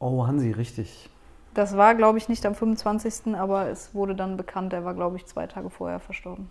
[0.01, 1.09] Oh, Hansi, richtig.
[1.55, 5.17] Das war, glaube ich, nicht am 25., aber es wurde dann bekannt, er war, glaube
[5.17, 6.49] ich, zwei Tage vorher verstorben.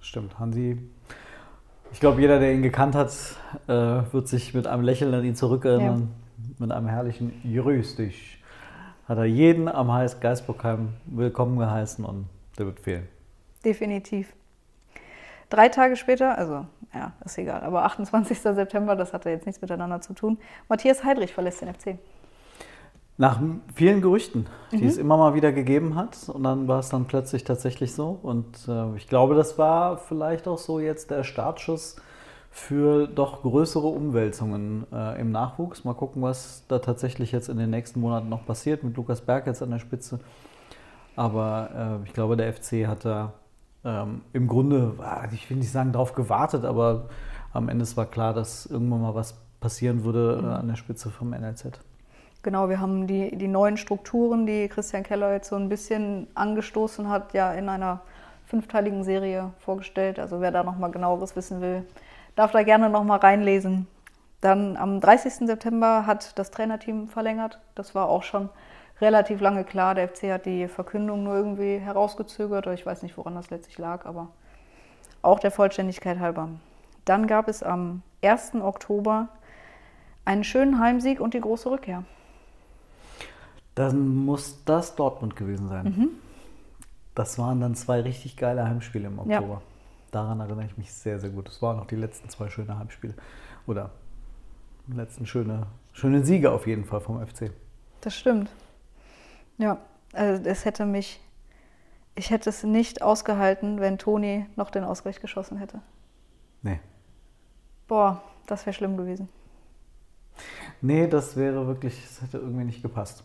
[0.00, 0.78] Stimmt, Hansi.
[1.92, 3.10] Ich glaube, jeder, der ihn gekannt hat,
[3.66, 6.12] äh, wird sich mit einem Lächeln an ihn zurückerinnern.
[6.58, 8.42] Mit einem herrlichen Grüß dich.
[9.08, 12.26] Hat er jeden am Heiß Geisbockheim willkommen geheißen und
[12.58, 13.08] der wird fehlen.
[13.64, 14.34] Definitiv.
[15.50, 18.38] Drei Tage später, also ja, ist egal, aber 28.
[18.40, 20.38] September, das hatte jetzt nichts miteinander zu tun.
[20.68, 21.98] Matthias Heidrich verlässt den FC.
[23.16, 23.40] Nach
[23.74, 26.28] vielen Gerüchten, die es immer mal wieder gegeben hat.
[26.28, 28.18] Und dann war es dann plötzlich tatsächlich so.
[28.22, 31.96] Und äh, ich glaube, das war vielleicht auch so jetzt der Startschuss
[32.50, 35.84] für doch größere Umwälzungen äh, im Nachwuchs.
[35.84, 39.46] Mal gucken, was da tatsächlich jetzt in den nächsten Monaten noch passiert mit Lukas Berg
[39.46, 40.18] jetzt an der Spitze.
[41.14, 43.32] Aber äh, ich glaube, der FC hat da
[43.84, 47.08] ähm, im Grunde, ah, ich will nicht sagen, darauf gewartet, aber
[47.52, 51.10] am Ende es war klar, dass irgendwann mal was passieren würde äh, an der Spitze
[51.10, 51.78] vom NLZ.
[52.44, 57.08] Genau, wir haben die, die neuen Strukturen, die Christian Keller jetzt so ein bisschen angestoßen
[57.08, 58.02] hat, ja in einer
[58.44, 60.18] fünfteiligen Serie vorgestellt.
[60.18, 61.86] Also wer da nochmal genaueres wissen will,
[62.36, 63.86] darf da gerne nochmal reinlesen.
[64.42, 65.46] Dann am 30.
[65.46, 67.60] September hat das Trainerteam verlängert.
[67.76, 68.50] Das war auch schon
[69.00, 69.94] relativ lange klar.
[69.94, 72.66] Der FC hat die Verkündung nur irgendwie herausgezögert.
[72.66, 74.28] Ich weiß nicht, woran das letztlich lag, aber
[75.22, 76.50] auch der Vollständigkeit halber.
[77.06, 78.56] Dann gab es am 1.
[78.56, 79.28] Oktober
[80.26, 82.04] einen schönen Heimsieg und die große Rückkehr.
[83.74, 85.84] Dann muss das Dortmund gewesen sein.
[85.84, 86.08] Mhm.
[87.14, 89.38] Das waren dann zwei richtig geile Heimspiele im Ja.
[89.38, 89.62] Oktober.
[90.10, 91.48] Daran erinnere ich mich sehr, sehr gut.
[91.48, 93.14] Das waren noch die letzten zwei schöne Heimspiele.
[93.66, 93.90] Oder
[94.86, 97.50] die letzten schöne, schöne Siege auf jeden Fall vom FC.
[98.00, 98.50] Das stimmt.
[99.58, 99.78] Ja,
[100.12, 101.20] also es hätte mich,
[102.14, 105.80] ich hätte es nicht ausgehalten, wenn Toni noch den Ausgleich geschossen hätte.
[106.62, 106.80] Nee.
[107.88, 109.28] Boah, das wäre schlimm gewesen.
[110.80, 113.24] Nee, das wäre wirklich, das hätte irgendwie nicht gepasst.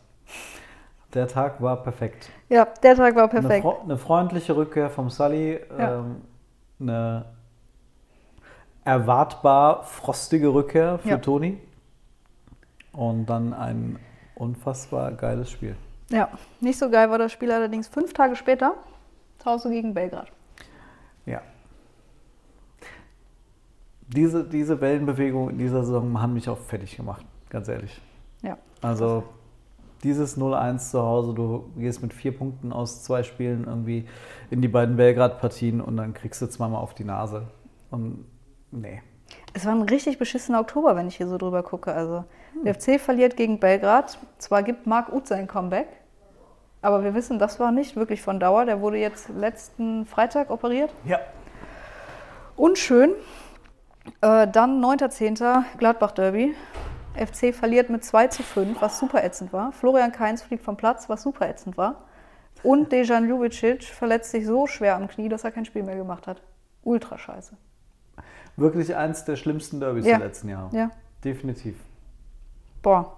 [1.14, 2.30] Der Tag war perfekt.
[2.50, 3.62] Ja, der Tag war Eine, perfekt.
[3.64, 5.60] fro eine freundliche Rückkehr vom Sully.
[5.78, 6.00] Ja.
[6.00, 6.22] Ähm,
[6.80, 7.26] eine
[8.86, 11.18] erwartbar frostige Rückkehr für Ja.
[11.18, 11.58] Toni.
[12.94, 14.00] Und dann ein
[14.36, 15.76] unfassbar geiles Spiel.
[16.10, 18.74] Ja, nicht so geil war das Spiel allerdings fünf Tage später.
[19.40, 20.28] zu Hause gegen Belgrad.
[21.26, 21.42] Ja.
[24.08, 28.02] Diese, diese Wellenbewegungen in dieser Saison haben mich auch fertig gemacht, ganz ehrlich.
[28.42, 29.24] Ja, Also
[30.04, 34.08] dieses 0-1 zu Hause, du gehst mit vier Punkten aus zwei Spielen irgendwie
[34.50, 37.48] in die beiden Belgrad-Partien und dann kriegst du zweimal auf die Nase.
[37.92, 38.26] Und
[38.72, 39.02] nee.
[39.54, 41.94] Es war ein richtig beschissener Oktober, wenn ich hier so drüber gucke.
[41.94, 42.24] Also,
[42.64, 44.18] der FC verliert gegen Belgrad.
[44.38, 45.88] Zwar gibt Marc Uth sein Comeback,
[46.82, 48.66] aber wir wissen, das war nicht wirklich von Dauer.
[48.66, 50.94] Der wurde jetzt letzten Freitag operiert.
[51.06, 51.20] Ja.
[52.56, 53.12] Unschön.
[54.22, 55.64] Äh, dann 9.10.
[55.78, 56.56] Gladbach-Derby.
[57.20, 59.72] FC verliert mit 2 zu 5, was super ätzend war.
[59.72, 62.06] Florian Kainz fliegt vom Platz, was super ätzend war.
[62.64, 66.28] Und Dejan Ljubicic verletzt sich so schwer am Knie, dass er kein Spiel mehr gemacht
[66.28, 66.42] hat.
[66.84, 67.56] Ultra scheiße.
[68.58, 70.18] Wirklich eins der schlimmsten Derbys Ja.
[70.18, 70.76] der letzten Jahre.
[70.76, 70.92] Ja.
[71.24, 71.76] Definitiv.
[72.82, 73.16] Boah,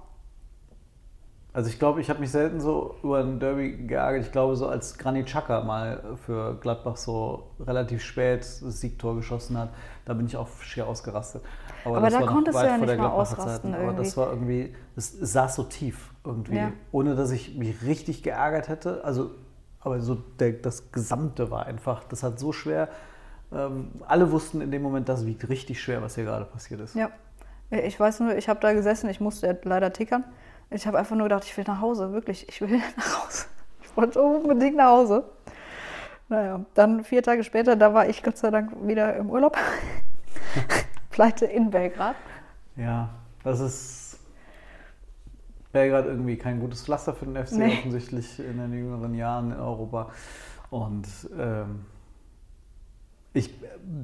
[1.53, 4.23] Also ich glaube, ich habe mich selten so über ein Derby geärgert.
[4.25, 9.57] Ich glaube, so als Granit Xhaka mal für Gladbach so relativ spät das Siegtor geschossen
[9.57, 9.69] hat,
[10.05, 11.43] da bin ich auch schier ausgerastet.
[11.83, 13.81] Aber das da konntest du ja nicht mal ausrasten Zeit.
[13.81, 14.17] Aber das irgendwie.
[14.17, 16.71] war irgendwie, es saß so tief irgendwie, Ja.
[16.93, 19.03] ohne dass ich mich richtig geärgert hätte.
[19.03, 19.31] Also,
[19.81, 22.87] aber so der, das Gesamte war einfach, das hat so schwer.
[23.51, 26.95] Ähm, alle wussten in dem Moment, das wiegt richtig schwer, was hier gerade passiert ist.
[26.95, 27.09] ja.
[27.73, 30.25] Ich weiß nur, ich habe da gesessen, ich musste leider tickern.
[30.71, 33.45] Ich habe einfach nur gedacht, ich will nach Hause, wirklich, ich will nach Hause.
[33.83, 35.23] Ich wollte unbedingt nach Hause.
[36.29, 39.57] Naja, dann vier Tage später, da war ich Gott sei Dank wieder im Urlaub.
[41.09, 42.15] Pleite in Belgrad.
[42.77, 43.09] Ja,
[43.43, 44.19] das ist
[45.73, 47.77] Belgrad irgendwie kein gutes Pflaster für den FC, Nee.
[47.79, 50.09] offensichtlich in den jüngeren Jahren in Europa.
[50.69, 51.05] Und
[51.37, 51.85] ähm,
[53.33, 53.53] Ich,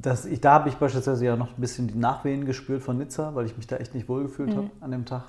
[0.01, 3.35] das, ich, da habe ich beispielsweise ja noch ein bisschen die Nachwehen gespürt von Nizza,
[3.35, 5.23] weil ich mich da echt nicht wohlgefühlt habe an dem Tag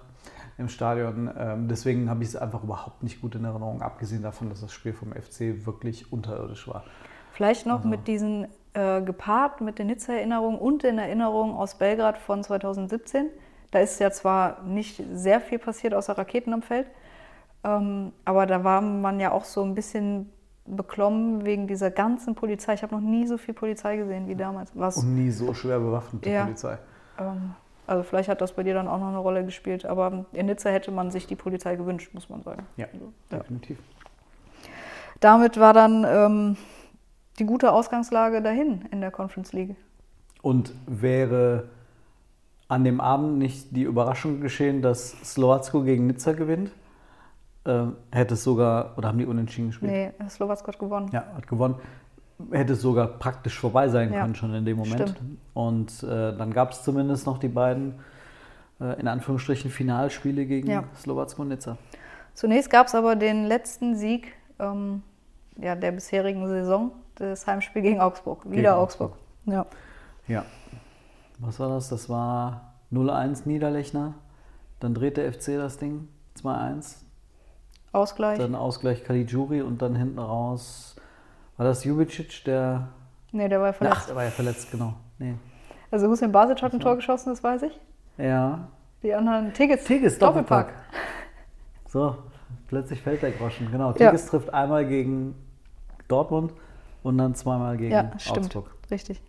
[0.58, 1.30] im Stadion.
[1.38, 4.72] Ähm, deswegen habe ich es einfach überhaupt nicht gut in Erinnerung, abgesehen davon, dass das
[4.72, 6.84] Spiel vom FC wirklich unterirdisch war.
[7.32, 12.42] Vielleicht noch mit diesen äh, gepaart mit den Nizza-Erinnerungen und den Erinnerungen aus Belgrad von
[12.42, 13.28] 2017.
[13.70, 16.86] Da ist ja zwar nicht sehr viel passiert außer Raketen am Feld,
[17.64, 20.30] ähm, aber da war man ja auch so ein bisschen
[20.66, 22.74] beklommen wegen dieser ganzen Polizei.
[22.74, 24.70] Ich habe noch nie so viel Polizei gesehen wie damals.
[24.74, 26.44] Was, Und nie so schwer bewaffnete Ja.
[26.44, 26.78] Polizei.
[27.18, 27.54] ähm,
[27.88, 30.70] also vielleicht hat das bei dir dann auch noch eine Rolle gespielt, aber in Nizza
[30.70, 32.66] hätte man sich die Polizei gewünscht, muss man sagen.
[32.76, 33.78] Ja, Also, definitiv.
[35.20, 36.56] Damit war dann ähm,
[37.38, 39.74] die gute Ausgangslage dahin in der Conference League.
[40.42, 41.68] Und wäre
[42.68, 46.70] an dem Abend nicht die Überraschung geschehen, dass Slowacko gegen Nizza gewinnt,
[47.64, 49.90] ähm, hätte es sogar, oder haben die unentschieden gespielt?
[49.90, 51.08] Nee, Slowacko hat gewonnen.
[51.12, 51.76] Ja, hat gewonnen.
[52.52, 55.10] Hätte es sogar praktisch vorbei sein Ja, können schon in dem Moment.
[55.10, 55.38] stimmt.
[55.54, 57.94] Und äh, dann gab es zumindest noch die beiden,
[58.80, 60.84] äh, in Anführungsstrichen, Finalspiele gegen Ja.
[60.96, 61.76] Slowacko und Nizza.
[62.34, 65.02] Zunächst gab es aber den letzten Sieg ähm,
[65.60, 68.44] ja, der bisherigen Saison, das Heimspiel gegen Augsburg.
[68.44, 69.12] Wieder Gegen Augsburg.
[69.46, 69.66] Ja.
[70.28, 70.44] Ja.
[71.38, 71.88] Was war das?
[71.88, 74.14] Das war 0-1 Niederlechner.
[74.80, 76.08] Dann dreht der FC das Ding
[76.40, 76.96] 2-1.
[77.90, 78.38] Ausgleich.
[78.38, 80.94] Dann Ausgleich Caligiuri und dann hinten raus.
[81.58, 82.88] War das Jubicic, der.
[83.32, 84.08] nee, der war Ach, verletzt.
[84.08, 84.94] der war ja verletzt, genau.
[85.18, 85.34] Nee.
[85.90, 87.78] Also Hussein Basic hat ein Tor geschossen, das weiß ich.
[88.16, 88.68] Ja.
[89.02, 89.84] Die anderen Tigges.
[89.84, 90.72] Tigges Doppelpack.
[91.90, 92.18] So,
[92.66, 93.70] plötzlich fällt der Groschen.
[93.72, 93.92] Genau.
[93.92, 94.10] Ja.
[94.10, 95.34] Tigges trifft einmal gegen
[96.06, 96.52] Dortmund
[97.02, 98.38] und dann zweimal gegen Ja, stimmt.
[98.40, 98.70] Augsburg.
[98.90, 99.22] Richtig.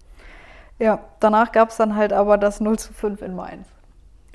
[0.78, 3.66] Ja, danach gab es dann halt aber das 0 zu 5 in Mainz.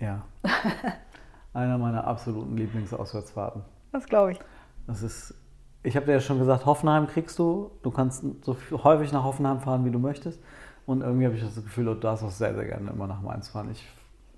[0.01, 0.23] Ja.
[1.53, 3.63] Einer meiner absoluten Lieblingsauswärtsfahrten.
[3.93, 4.41] Das glaube ich.
[4.87, 5.35] Das ist,
[5.85, 7.71] ich habe dir ja schon gesagt, Hoffenheim kriegst du.
[7.83, 10.41] Du kannst so häufig nach Hoffenheim fahren, wie du möchtest.
[10.87, 13.49] Und irgendwie habe ich das Gefühl, du darfst auch sehr, sehr gerne immer nach Mainz
[13.49, 13.71] fahren.
[13.71, 13.87] Ich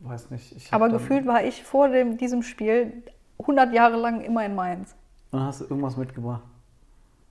[0.00, 0.72] weiß nicht.
[0.72, 3.04] Aber gefühlt war ich vor dem, diesem Spiel
[3.38, 4.94] 100 Jahre lang immer in Mainz.
[5.30, 6.42] Und hast du irgendwas mitgebracht?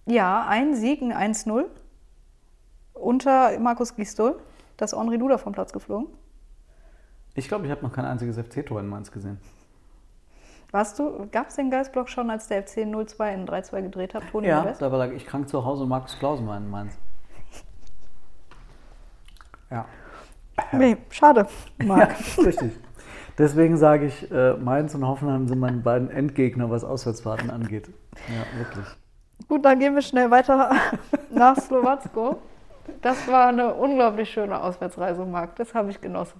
[0.06, 1.66] Ja, ein Sieg, ein 1-0
[2.94, 4.40] unter Markus Gistol.
[4.78, 6.08] Da ist Henri Duda vom Platz geflogen.
[7.34, 9.40] Ich glaube, ich habe noch kein einziges FC-Tor in Mainz gesehen.
[10.72, 14.24] Warst du, gab es den Geistblock schon, als der FC 0-2 in 3-2 gedreht hat,
[14.32, 14.82] Toni Ja, Modest?
[14.82, 16.98] da war ich krank zu Hause und Markus Klausen war in Mainz.
[19.72, 19.86] Ja.
[20.72, 21.48] Nee, schade,
[21.84, 22.16] Marc.
[22.38, 22.72] Ja, richtig.
[23.38, 27.90] Deswegen sage ich, äh, Mainz und Hoffenheim sind meine beiden Endgegner, was Auswärtsfahrten angeht.
[28.30, 28.86] Ja, wirklich.
[29.50, 30.72] Gut, dann gehen wir schnell weiter
[31.32, 32.38] nach Slowacko.
[33.02, 35.56] Das war eine unglaublich schöne Auswärtsreise, Marc.
[35.58, 36.40] Das habe ich genossen.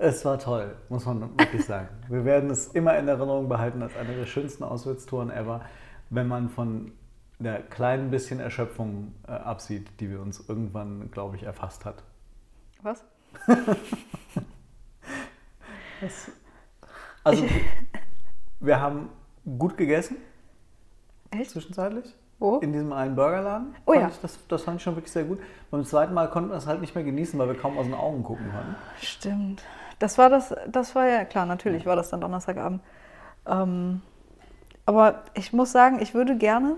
[0.00, 1.88] Es war toll, muss man wirklich sagen.
[2.08, 5.62] Wir werden es immer in Erinnerung behalten als eine der schönsten Auswärtstouren ever,
[6.10, 6.92] wenn man von
[7.40, 12.02] der kleinen bisschen Erschöpfung äh, absieht, die wir uns irgendwann, glaube ich, erfasst hat.
[12.82, 13.04] Was?
[17.24, 17.44] Also,
[18.60, 19.10] wir haben
[19.58, 20.16] gut gegessen,
[21.30, 21.50] Echt?
[21.50, 22.14] zwischenzeitlich.
[22.38, 22.58] Wo?
[22.58, 23.74] In diesem einen Burgerladen.
[23.84, 24.08] Oh ja.
[24.08, 25.40] Ich, das, das fand ich schon wirklich sehr gut.
[25.70, 27.94] Beim zweiten Mal konnten wir es halt nicht mehr genießen, weil wir kaum aus den
[27.94, 28.76] Augen gucken konnten.
[29.02, 29.62] Stimmt.
[29.98, 32.82] Das war das, das war ja, klar, natürlich war das dann Donnerstagabend.
[33.46, 34.02] Ähm,
[34.86, 36.76] aber ich muss sagen, ich würde gerne,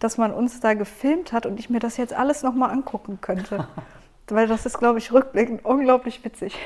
[0.00, 3.66] dass man uns da gefilmt hat und ich mir das jetzt alles nochmal angucken könnte.
[4.28, 6.58] Weil das ist, glaube ich, rückblickend unglaublich witzig.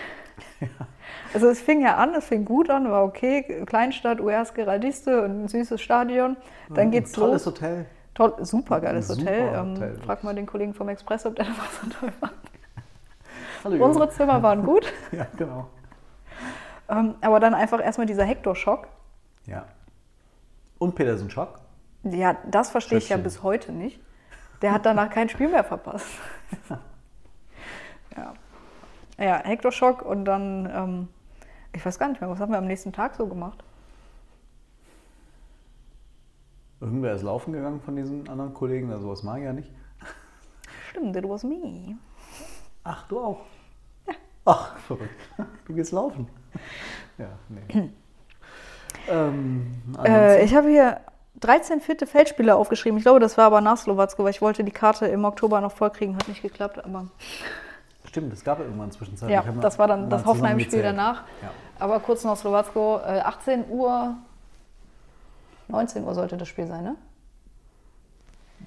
[1.35, 5.45] Also es fing ja an, es fing gut an, war okay, Kleinstadt, URS Geraldiste und
[5.45, 6.37] ein süßes Stadion.
[6.73, 7.55] Dann geht's Tolles los.
[7.55, 7.87] Hotel.
[8.15, 9.59] Toll, super geiles Super Hotel.
[9.59, 12.33] Hotel, ähm, frag mal den Kollegen vom Express, ob der das so toll fand.
[13.67, 14.93] Hallo, Unsere Zimmer waren gut.
[15.11, 15.69] Ja, genau.
[16.89, 18.87] Ähm, aber dann einfach erstmal dieser Hektor-Schock.
[19.47, 19.67] Ja.
[20.79, 21.59] Und Petersen Schock.
[22.05, 24.01] Ja, das verstehe ich ja bis heute nicht.
[24.63, 26.07] Der hat danach kein Spiel mehr verpasst.
[28.17, 28.35] ja.
[29.19, 31.09] Ja, Hektor-Schock und dann, ähm,
[31.73, 33.65] ich weiß gar nicht mehr, was haben wir am nächsten Tag so gemacht?
[36.81, 39.73] Irgendwer ist laufen gegangen von diesen anderen Kollegen, also sowas mag ich ja nicht.
[40.91, 41.97] Stimmt, it was me.
[42.85, 43.41] Ach, du auch?
[44.47, 45.29] Ach, verrückt.
[45.67, 46.29] Du gehst laufen.
[47.19, 47.91] Ja, nee.
[49.09, 51.01] ähm, Äh, ich habe hier
[51.41, 52.97] 13 vierte Feldspiele aufgeschrieben.
[52.99, 55.73] Ich glaube, das war aber nach Slowacko, weil ich wollte die Karte im Oktober noch
[55.73, 56.17] vollkriegen.
[56.17, 57.07] Hat nicht geklappt, aber
[58.05, 59.35] Stimmt, es gab irgendwann zwischenzeitlich.
[59.35, 61.25] ja, das war dann das Hoffenheim-Spiel danach.
[61.43, 61.51] Ja.
[61.79, 64.15] Aber kurz nach Slowacko, äh, 18 Uhr,
[65.69, 66.95] 19 Uhr sollte das Spiel sein, ne?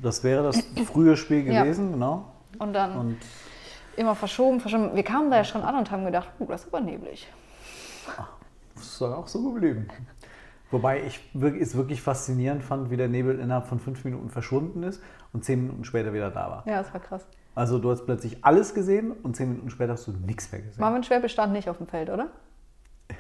[0.01, 1.64] Das wäre das frühe Spiel Ja.
[1.64, 2.26] gewesen, genau.
[2.60, 3.18] Und dann Und
[3.97, 4.95] immer verschoben, verschoben.
[4.95, 7.27] Wir kamen da ja schon an und haben gedacht, uh, das ist aber neblig.
[8.75, 9.87] es ist dann auch so geblieben.
[10.71, 11.19] Wobei ich
[11.59, 15.01] es wirklich faszinierend fand, wie der Nebel innerhalb von fünf Minuten verschwunden ist
[15.33, 16.63] und zehn Minuten später wieder da war.
[16.67, 17.25] Ja, das war krass.
[17.55, 20.79] Also du hast plötzlich alles gesehen und zehn Minuten später hast du nichts mehr gesehen.
[20.79, 22.29] Marvin Schwäbe stand nicht auf dem Feld, oder?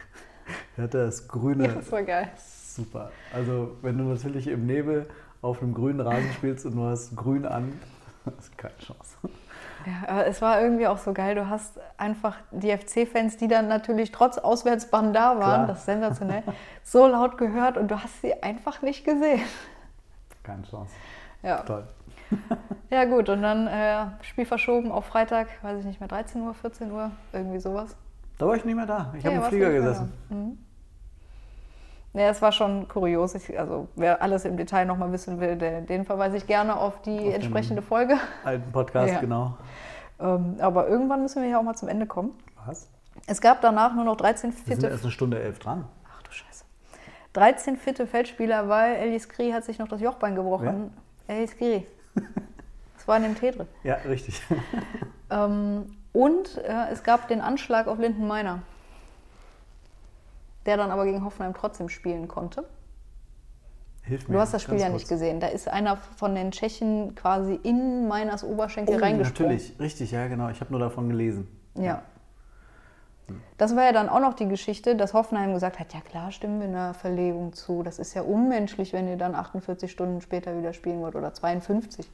[0.77, 1.67] Er hatte das grüne.
[1.67, 2.29] Ja, das war geil.
[2.37, 3.11] Super.
[3.33, 5.07] Also wenn du natürlich im Nebel
[5.41, 7.73] auf einem grünen Rasen spielst und du hast grün an,
[8.37, 9.17] hast keine Chance.
[9.85, 11.35] Ja, aber es war irgendwie auch so geil.
[11.35, 15.67] Du hast einfach die FC-Fans, die dann natürlich trotz Auswärtsbahn da waren, Klar.
[15.67, 16.43] das ist sensationell,
[16.83, 19.41] so laut gehört und du hast sie einfach nicht gesehen.
[20.43, 20.93] Keine Chance.
[21.41, 21.87] Ja, Toll.
[22.89, 23.29] ja gut.
[23.29, 27.11] Und dann äh, Spiel verschoben auf Freitag, weiß ich nicht mehr, 13 Uhr, 14 Uhr,
[27.33, 27.95] irgendwie sowas.
[28.37, 29.13] Da war ich nicht mehr da.
[29.17, 30.13] Ich habe im Flieger gesessen.
[30.29, 30.57] Mhm.
[32.13, 33.35] Ja, es war schon kurios.
[33.35, 37.01] Ich, also wer alles im Detail nochmal wissen will, der, den verweise ich gerne auf
[37.03, 38.17] die den- entsprechende Folge.
[38.43, 39.19] Alten Podcast, Ja.
[39.19, 39.57] genau.
[40.19, 42.31] Ähm, aber irgendwann müssen wir ja auch mal zum Ende kommen.
[42.65, 42.89] Was?
[43.27, 45.85] Es gab danach nur noch 13 Wir sind fitte erst eine Stunde elf dran.
[46.11, 46.65] Ach du Scheiße.
[47.33, 50.91] 13 fitte Feldspieler, weil Elis Kri hat sich noch das Jochbein gebrochen.
[51.27, 51.85] Elis Kri.
[52.95, 53.67] Das war in dem Tee drin.
[53.83, 54.41] Ja, richtig.
[55.29, 58.59] Ähm, und äh, es gab den Anschlag auf Linden Meiner,
[60.69, 62.63] der dann aber gegen Hoffenheim trotzdem spielen konnte.
[64.03, 64.35] Hilf mir.
[64.35, 64.93] Du hast das Spiel ja kurz.
[65.01, 65.39] nicht gesehen.
[65.39, 69.51] Da ist einer von den Tschechen quasi in Meiners Oberschenkel Oh, reingesprungen.
[69.51, 70.49] natürlich, richtig, ja genau.
[70.49, 71.47] Ich habe nur davon gelesen.
[71.75, 72.03] Ja.
[73.57, 76.59] Das war ja dann auch noch die Geschichte, dass Hoffenheim gesagt hat, ja klar, stimmen
[76.59, 77.83] wir einer Verlegung zu.
[77.83, 82.09] Das ist ja unmenschlich, wenn ihr dann 48 Stunden später wieder spielen wollt oder 52.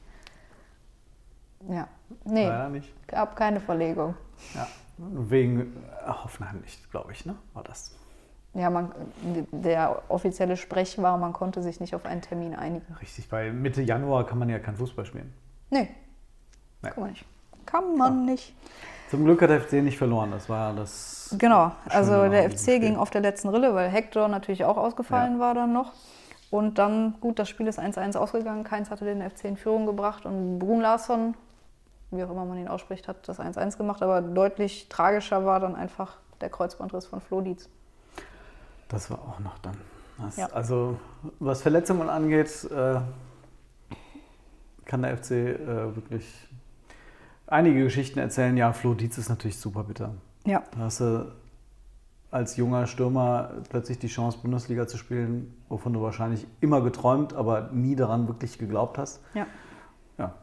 [1.70, 1.88] Ja,
[2.24, 2.92] nee, Leider nicht.
[3.06, 4.14] gab keine Verlegung.
[4.54, 4.66] Ja.
[4.98, 5.60] Wegen
[6.06, 7.34] äh, Hoffenheim nicht, glaube ich, ne?
[7.54, 7.94] War das.
[8.56, 8.90] Ja, man,
[9.52, 12.94] der offizielle Sprech war, man konnte sich nicht auf einen Termin einigen.
[13.02, 15.32] Richtig, weil Mitte Januar kann man ja kein Fußball spielen.
[15.70, 15.88] Nee,
[16.82, 16.88] Nee.
[16.90, 17.24] kann man nicht.
[17.66, 18.54] Kann man nicht.
[19.10, 20.30] Zum Glück hat der FC nicht verloren.
[20.30, 21.34] Das war das.
[21.38, 22.80] Genau, also der FC Spiel.
[22.80, 25.38] ging auf der letzten Rille, weil Hector natürlich auch ausgefallen Ja.
[25.40, 25.92] war dann noch.
[26.50, 28.64] Und dann, gut, das Spiel ist 1-1 ausgegangen.
[28.64, 31.34] Keins hatte den FC in Führung gebracht und Brun Larsson,
[32.12, 34.02] wie auch immer man ihn ausspricht, hat das 1-1 gemacht.
[34.02, 37.68] Aber deutlich tragischer war dann einfach der Kreuzbandriss von Flo Dietz.
[38.88, 39.76] Das war auch noch dann.
[40.18, 40.46] Das, Ja.
[40.46, 40.98] Also,
[41.40, 43.00] was Verletzungen angeht, äh,
[44.84, 46.48] kann der FC äh, wirklich
[47.46, 48.56] einige Geschichten erzählen.
[48.56, 50.14] Ja, Flo Dietz ist natürlich super bitter.
[50.44, 51.32] Ja, Da hast du
[52.30, 57.70] als junger Stürmer plötzlich die Chance, Bundesliga zu spielen, wovon du wahrscheinlich immer geträumt, aber
[57.72, 59.20] nie daran wirklich geglaubt hast.
[59.34, 59.46] ja,
[60.18, 60.34] Ja.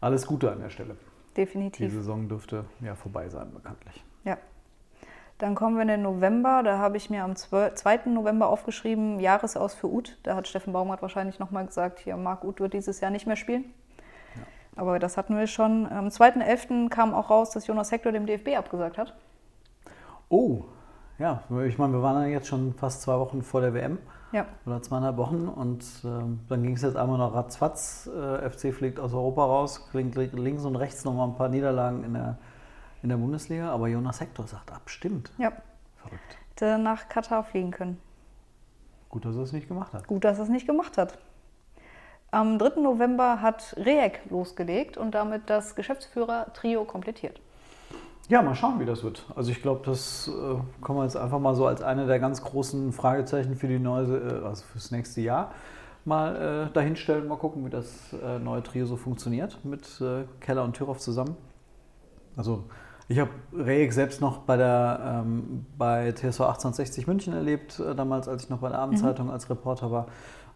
[0.00, 0.96] Alles Gute an der Stelle.
[1.30, 1.92] Die definitiv.
[1.92, 4.02] Saison dürfte ja vorbei sein, bekanntlich.
[4.24, 4.36] Ja.
[5.40, 6.62] Dann kommen wir in den November.
[6.62, 8.00] Da habe ich mir am 12 2.
[8.10, 10.18] November aufgeschrieben, Jahresaus für Uth.
[10.22, 13.36] Da hat Steffen Baumgart wahrscheinlich nochmal gesagt, hier, Marc Uth wird dieses Jahr nicht mehr
[13.36, 13.64] spielen.
[14.76, 15.90] Aber das hatten wir schon.
[15.90, 16.88] Am 2.11.
[16.90, 19.14] kam auch raus, dass Jonas Hector dem DFB abgesagt hat.
[20.28, 20.64] Oh,
[21.18, 23.98] ja, ich meine, wir waren ja jetzt schon fast zwei Wochen vor der WM
[24.32, 28.08] Ja, oder zweieinhalb Wochen und ähm, dann ging es jetzt einmal noch ratzfatz.
[28.14, 32.04] Äh, FC fliegt aus Europa raus, klingt li- links und rechts nochmal ein paar Niederlagen
[32.04, 32.38] in der,
[33.02, 35.30] in der Bundesliga, aber Jonas Hector sagt ab, stimmt.
[35.38, 35.52] ja.
[35.96, 36.38] Verrückt.
[36.50, 37.98] Hätte nach Katar fliegen können.
[39.08, 40.06] Gut, dass er es nicht gemacht hat.
[40.06, 41.18] Gut, dass er es nicht gemacht hat.
[42.30, 42.80] Am 3.
[42.80, 47.40] November hat Reek losgelegt und damit das Geschäftsführer-Trio komplettiert.
[48.28, 49.26] Ja, mal schauen, wie das wird.
[49.34, 52.42] Also ich glaube, das äh, kann man jetzt einfach mal so als eine der ganz
[52.42, 55.52] großen Fragezeichen für die neue, äh, also fürs nächste Jahr
[56.04, 57.26] mal äh, dahinstellen.
[57.26, 61.36] Mal gucken, wie das äh, neue Trio so funktioniert mit äh, Keller und Türhoff zusammen.
[62.36, 62.64] Also
[63.10, 68.28] ich habe Rejek selbst noch bei der ähm, bei TSV 1860 München erlebt, äh, damals,
[68.28, 70.06] als ich noch bei der Abendzeitung als Reporter war.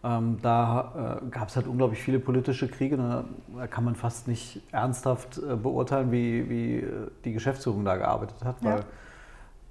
[0.05, 2.95] Ähm, da äh, gab es halt unglaublich viele politische Kriege.
[2.95, 3.25] Da,
[3.57, 8.37] da kann man fast nicht ernsthaft äh, beurteilen, wie, wie äh, die Geschäftsführung da gearbeitet
[8.45, 8.75] hat, Ja.
[8.75, 8.85] weil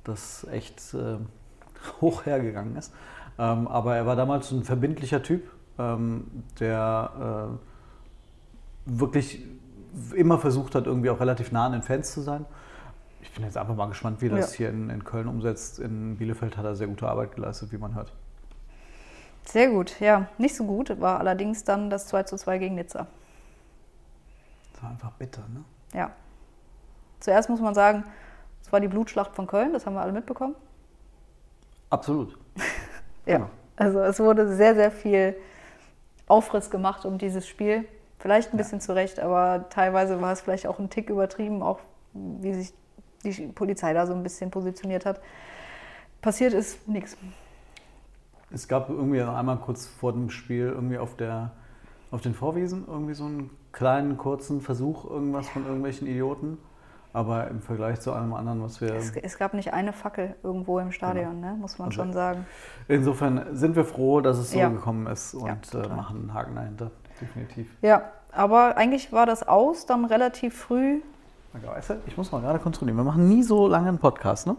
[0.04, 1.16] das echt äh,
[2.02, 2.92] hoch hergegangen ist.
[3.38, 5.48] Ähm, aber er war damals ein verbindlicher Typ,
[5.78, 6.26] ähm,
[6.60, 7.56] der
[8.86, 9.42] äh, wirklich
[10.14, 12.44] immer versucht hat, irgendwie auch relativ nah an den Fans zu sein.
[13.34, 14.58] Ich bin jetzt einfach mal gespannt, wie das Ja.
[14.58, 15.80] hier in, in Köln umsetzt.
[15.80, 18.12] In Bielefeld hat er sehr gute Arbeit geleistet, wie man hört.
[19.44, 20.28] Sehr gut, ja.
[20.38, 23.08] Nicht so gut war allerdings dann das 2 zu 2 gegen Nizza.
[24.72, 25.64] Das war einfach bitter, ne?
[25.92, 26.12] Ja.
[27.18, 28.04] Zuerst muss man sagen,
[28.62, 30.54] es war die Blutschlacht von Köln, das haben wir alle mitbekommen.
[31.90, 32.38] Absolut.
[33.26, 33.38] Ja.
[33.38, 33.50] Genau.
[33.74, 35.34] Also es wurde sehr, sehr viel
[36.28, 37.84] Aufriss gemacht um dieses Spiel.
[38.20, 41.80] Vielleicht ein bisschen zu Recht, aber teilweise war es vielleicht auch ein Tick übertrieben, auch
[42.12, 42.72] wie sich
[43.24, 45.20] die Polizei da so ein bisschen positioniert hat.
[46.22, 47.16] Passiert ist nichts.
[48.52, 51.52] Es gab irgendwie einmal kurz vor dem Spiel irgendwie auf der
[52.10, 56.58] auf den Vorwiesen irgendwie so einen kleinen kurzen Versuch irgendwas von irgendwelchen Idioten,
[57.12, 60.78] aber im Vergleich zu allem anderen, was wir Es, es gab nicht eine Fackel irgendwo
[60.78, 61.56] im Stadion, ne?
[61.60, 62.46] muss man Also- schon sagen.
[62.86, 64.68] insofern sind wir froh, dass es so Ja.
[64.68, 66.90] gekommen ist und Ja, äh, machen einen Haken dahinter,
[67.20, 67.66] definitiv.
[67.82, 68.02] Ja,
[68.36, 71.00] Aber eigentlich war das aus, dann relativ früh.
[71.62, 72.96] Weißt du, ich muss mal gerade kontrollieren.
[72.96, 74.56] Wir machen nie so lange einen Podcast, ne?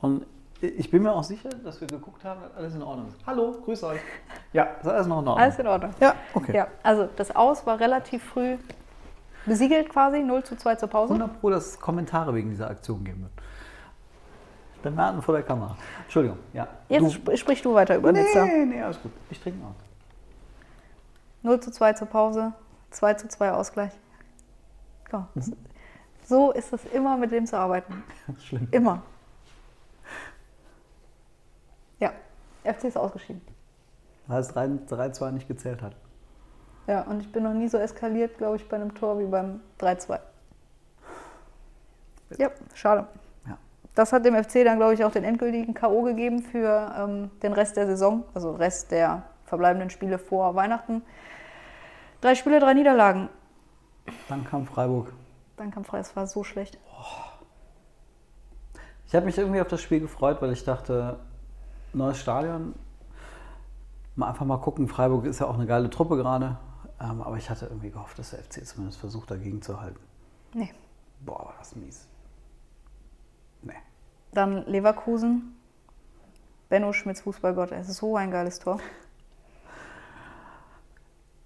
[0.00, 0.26] Und
[0.60, 3.16] ich bin mir auch sicher, dass wir geguckt haben, dass alles in Ordnung ist.
[3.26, 4.00] Hallo, grüß euch.
[4.52, 5.44] Ja, ist alles noch in Ordnung.
[5.44, 5.90] Alles in Ordnung.
[6.00, 6.56] Ja, okay.
[6.56, 8.58] Ja, also das Aus war relativ früh
[9.46, 11.14] besiegelt quasi, 0 zu 2 zur Pause.
[11.14, 13.32] 100 Pro, dass es Kommentare wegen dieser Aktion geben wird.
[14.82, 15.76] Bemerken vor der Kamera.
[16.02, 16.68] Entschuldigung, ja.
[16.88, 18.44] Jetzt sp sprich du weiter über Nizza.
[18.44, 19.12] Nee, nee, alles gut.
[19.30, 19.74] Ich trinke noch.
[21.42, 22.52] 0 zu 2 zur Pause,
[22.90, 23.92] 2 zu 2 Ausgleich.
[25.12, 25.28] Ja.
[26.28, 28.04] So ist es immer, mit dem zu arbeiten.
[28.44, 28.68] Schlimm.
[28.70, 29.02] Immer.
[31.98, 32.12] Ja,
[32.64, 33.40] FC ist ausgeschieden.
[34.26, 35.96] Weil es 3-2 nicht gezählt hat.
[36.86, 39.60] Ja, und ich bin noch nie so eskaliert, glaube ich, bei einem Tor wie beim
[39.80, 40.18] 3-2.
[42.36, 43.06] Ja, schade.
[43.46, 43.56] Ja.
[43.94, 46.02] Das hat dem FC dann, glaube ich, auch den endgültigen K.O.
[46.02, 51.00] gegeben für ähm, den Rest der Saison, also Rest der verbleibenden Spiele vor Weihnachten.
[52.20, 53.30] Drei Spiele, drei Niederlagen.
[54.28, 55.14] Dann kam Freiburg.
[55.58, 56.78] Dann kam Freiburg, es war so schlecht.
[59.06, 61.18] Ich habe mich irgendwie auf das Spiel gefreut, weil ich dachte,
[61.92, 62.74] neues Stadion,
[64.16, 64.88] mal einfach mal gucken.
[64.88, 66.58] Freiburg ist ja auch eine geile Truppe gerade.
[67.00, 70.00] Ähm, aber ich hatte irgendwie gehofft, dass der FC zumindest versucht, dagegen zu halten.
[70.52, 70.72] Nee.
[71.20, 72.06] Boah, war das mies.
[73.62, 73.74] Nee.
[74.32, 75.56] Dann Leverkusen.
[76.68, 77.72] Benno Schmitz, Fußballgott.
[77.72, 78.78] Es ist so ein geiles Tor.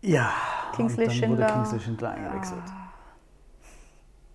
[0.00, 0.32] Ja.
[0.74, 1.46] Kingsley und dann Schindler.
[1.46, 2.81] wurde Kingsley Schindler eingewechselt.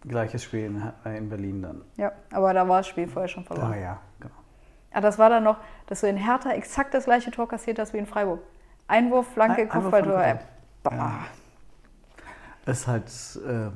[0.08, 1.82] Gleiches Spiel in, äh, in Berlin dann.
[1.98, 3.74] Ja, aber da war das Spiel vorher schon verloren.
[3.74, 4.36] Ah ja, genau.
[4.92, 5.58] Ah, das war dann noch,
[5.88, 8.42] dass du in Hertha exakt das gleiche Tor kassiert hast wie in Freiburg.
[8.88, 10.40] Einwurf, Flanke, Kopfballtor.
[10.84, 10.92] Boah.
[10.94, 11.26] Ja.
[12.66, 13.12] Ist halt
[13.46, 13.70] äh,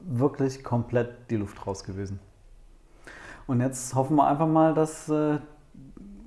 [0.00, 2.20] wirklich komplett die Luft raus gewesen.
[3.46, 5.38] Und jetzt hoffen wir einfach mal, dass äh,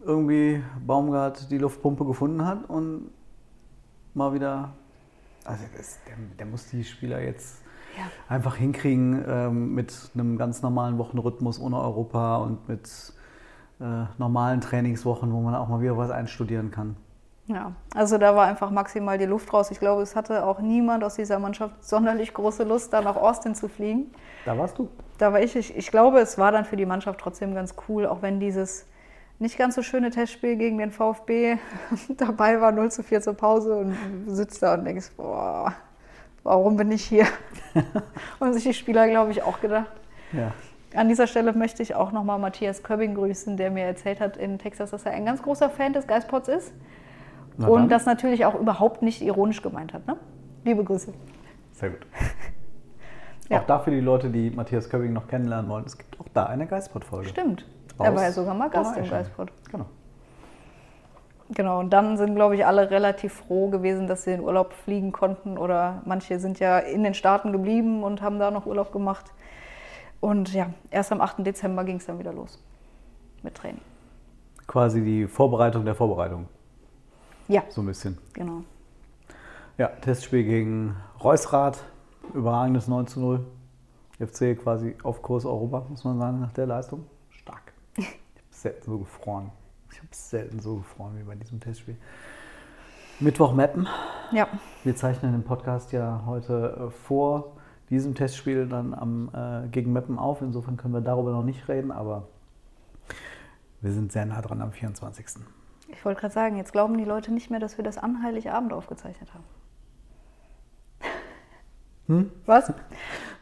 [0.04, 3.10] irgendwie Baumgart die Luftpumpe gefunden hat und
[4.14, 4.74] mal wieder.
[5.46, 7.62] Also das, der, der muss die Spieler jetzt
[7.98, 8.06] Ja.
[8.28, 12.90] einfach hinkriegen ähm, mit einem ganz normalen Wochenrhythmus ohne Europa und mit
[13.80, 16.96] äh, normalen Trainingswochen, wo man auch mal wieder was einstudieren kann.
[17.48, 19.70] Ja, also da war einfach maximal die Luft raus.
[19.70, 23.54] Ich glaube, es hatte auch niemand aus dieser Mannschaft sonderlich große Lust, da nach Austin
[23.54, 24.12] zu fliegen.
[24.46, 24.88] Da warst du.
[25.18, 28.06] Da war ich, ich, ich glaube, es war dann für die Mannschaft trotzdem ganz cool,
[28.08, 28.86] auch wenn dieses
[29.40, 31.58] nicht ganz so schöne Testspiel gegen den VfB
[32.18, 35.74] dabei war, 0 zu 4 zur Pause und du sitzt da und denkst, boah,
[36.44, 37.26] warum bin ich hier?
[38.40, 39.92] und sich die Spieler, glaube ich, auch gedacht.
[40.32, 40.52] Ja.
[40.96, 44.60] An dieser Stelle möchte ich auch nochmal Matthias Köbbing grüßen, der mir erzählt hat in
[44.60, 46.74] Texas, dass er ein ganz großer Fan des Geistpots ist.
[47.58, 47.90] Na und dann.
[47.90, 50.06] das natürlich auch überhaupt nicht ironisch gemeint hat.
[50.08, 50.18] Ne?
[50.64, 51.14] Liebe Grüße.
[51.74, 52.06] Sehr gut.
[53.50, 53.60] Ja.
[53.60, 56.66] Auch dafür die Leute, die Matthias Köbbing noch kennenlernen wollen, es gibt auch da eine
[56.66, 57.28] Geistpod-Folge.
[57.28, 57.66] Stimmt.
[58.00, 59.08] Er Aus war ja sogar mal Gast im.
[59.08, 59.52] Geistpot.
[59.70, 59.86] Genau.
[61.56, 65.12] Genau, und dann sind, glaube ich, alle relativ froh gewesen, dass sie in Urlaub fliegen
[65.12, 65.58] konnten.
[65.58, 69.32] Oder manche sind ja in den Staaten geblieben und haben da noch Urlaub gemacht.
[70.20, 71.46] Und ja, erst am 8.
[71.46, 72.64] Dezember ging es dann wieder los
[73.44, 73.82] mit Training.
[74.68, 76.48] Quasi die Vorbereitung der Vorbereitung,
[77.50, 78.18] Ja, so ein bisschen.
[78.34, 78.64] genau.
[79.78, 81.84] Ja, Testspiel gegen Reusrath,
[82.34, 83.46] überragendes 9 zu 0.
[84.20, 87.06] FC quasi auf Kurs Europa, muss man sagen, nach der Leistung.
[87.30, 87.74] Stark.
[87.98, 88.16] Ich habe
[88.72, 89.52] selten so gefroren.
[90.16, 91.98] Selten so gefroren wie bei diesem Testspiel.
[93.20, 93.88] Mittwoch Meppen.
[94.32, 94.48] Ja,
[94.84, 97.54] Wir zeichnen den Podcast ja heute äh, vor
[97.90, 100.42] diesem Testspiel dann am, äh, gegen Meppen auf.
[100.42, 102.28] Insofern können wir darüber noch nicht reden, aber
[103.82, 105.26] wir sind sehr nah dran am 24.
[105.90, 108.74] ich wollte gerade sagen, jetzt glauben die Leute nicht mehr, dass wir das an Heiligabend
[108.74, 109.44] aufgezeichnet haben.
[112.08, 112.74] Was?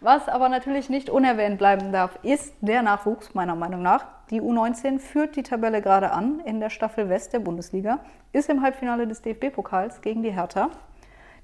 [0.02, 4.06] Was aber natürlich nicht unerwähnt bleiben darf, ist der Nachwuchs, meiner Meinung nach.
[4.30, 8.00] Die U19 führt die Tabelle gerade an in der Staffel West der Bundesliga,
[8.32, 10.70] ist im Halbfinale des DFB-Pokals gegen die Hertha.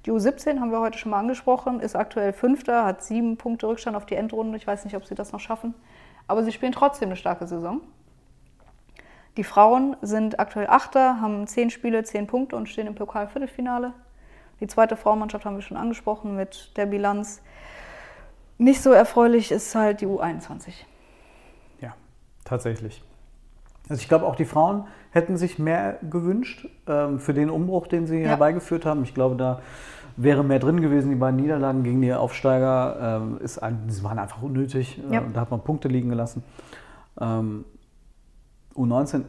[0.06, 3.96] Die U17 haben wir heute schon mal angesprochen, ist aktuell Fünfter, hat sieben Punkte Rückstand
[3.96, 4.56] auf die Endrunde.
[4.56, 5.74] Ich weiß nicht, ob sie das noch schaffen,
[6.28, 7.80] aber sie spielen trotzdem eine starke Saison.
[9.36, 13.92] Die Frauen sind aktuell Achter, haben zehn Spiele, zehn Punkte und stehen im Pokalviertelfinale.
[14.60, 17.40] Die zweite Frauenmannschaft haben wir schon angesprochen mit der Bilanz.
[18.58, 20.72] Nicht so erfreulich ist halt die U21.
[21.80, 21.94] Ja,
[22.44, 23.02] tatsächlich.
[23.88, 28.06] Also ich glaube, auch die Frauen hätten sich mehr gewünscht ähm, für den Umbruch, den
[28.06, 28.28] sie Ja.
[28.28, 29.02] herbeigeführt haben.
[29.04, 29.62] Ich glaube, da
[30.16, 31.10] wäre mehr drin gewesen.
[31.10, 35.00] Die beiden Niederlagen gegen die Aufsteiger ähm, ist ein, sie waren einfach unnötig.
[35.10, 35.20] Äh, Ja.
[35.32, 36.42] Da hat man Punkte liegen gelassen.
[37.20, 37.64] Ähm,
[38.74, 39.24] U19,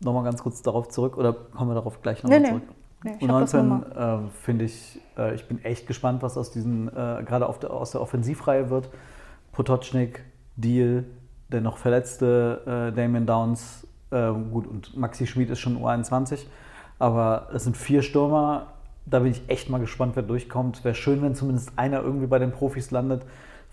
[0.00, 2.48] nochmal ganz kurz darauf zurück, oder kommen wir darauf gleich nochmal nee.
[2.48, 2.62] zurück?
[2.66, 7.22] Nee, nur U19 äh, finde ich, äh, ich bin echt gespannt, was aus diesen, äh,
[7.24, 8.90] gerade aus der Offensivreihe wird.
[9.52, 10.24] Potocznik,
[10.56, 11.04] Deal,
[11.48, 16.46] der noch verletzte äh, Damien Downs, äh, gut, und Maxi Schmid ist schon U21,
[16.98, 18.68] aber es sind vier Stürmer,
[19.06, 20.84] da bin ich echt mal gespannt, wer durchkommt.
[20.84, 23.22] Wäre schön, wenn zumindest einer irgendwie bei den Profis landet.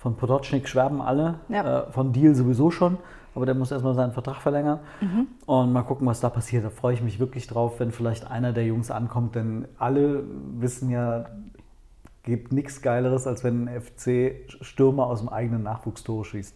[0.05, 1.79] Von Potocznik schwärmen alle, Ja.
[1.87, 2.97] äh, von Deal sowieso schon,
[3.33, 4.79] aber der muss erstmal seinen Vertrag verlängern.
[5.01, 5.25] Mhm.
[5.47, 6.63] Und mal gucken, was da passiert.
[6.63, 10.21] Da freue ich mich wirklich drauf, wenn vielleicht einer der Jungs ankommt, denn alle
[10.59, 11.25] wissen ja,
[12.21, 16.55] gibt nichts Geileres, als wenn ein FC-Stürmer aus dem eigenen Nachwuchstore schießt.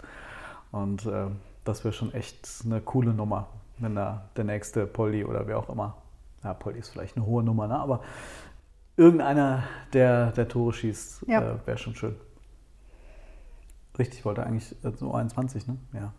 [0.72, 1.26] Und äh,
[1.64, 3.48] das wäre schon echt eine coole Nummer,
[3.80, 5.96] wenn da der nächste Polly oder wer auch immer,
[6.44, 7.80] ja, Polly ist vielleicht eine hohe Nummer, ne?
[7.80, 8.02] aber
[8.96, 9.64] irgendeiner,
[9.94, 11.42] der, der Tore schießt, Ja.
[11.42, 12.16] äh, wäre schon schön.
[14.00, 15.78] Richtig, wollte eigentlich äh, so 21, ne?
[15.94, 16.14] Ja.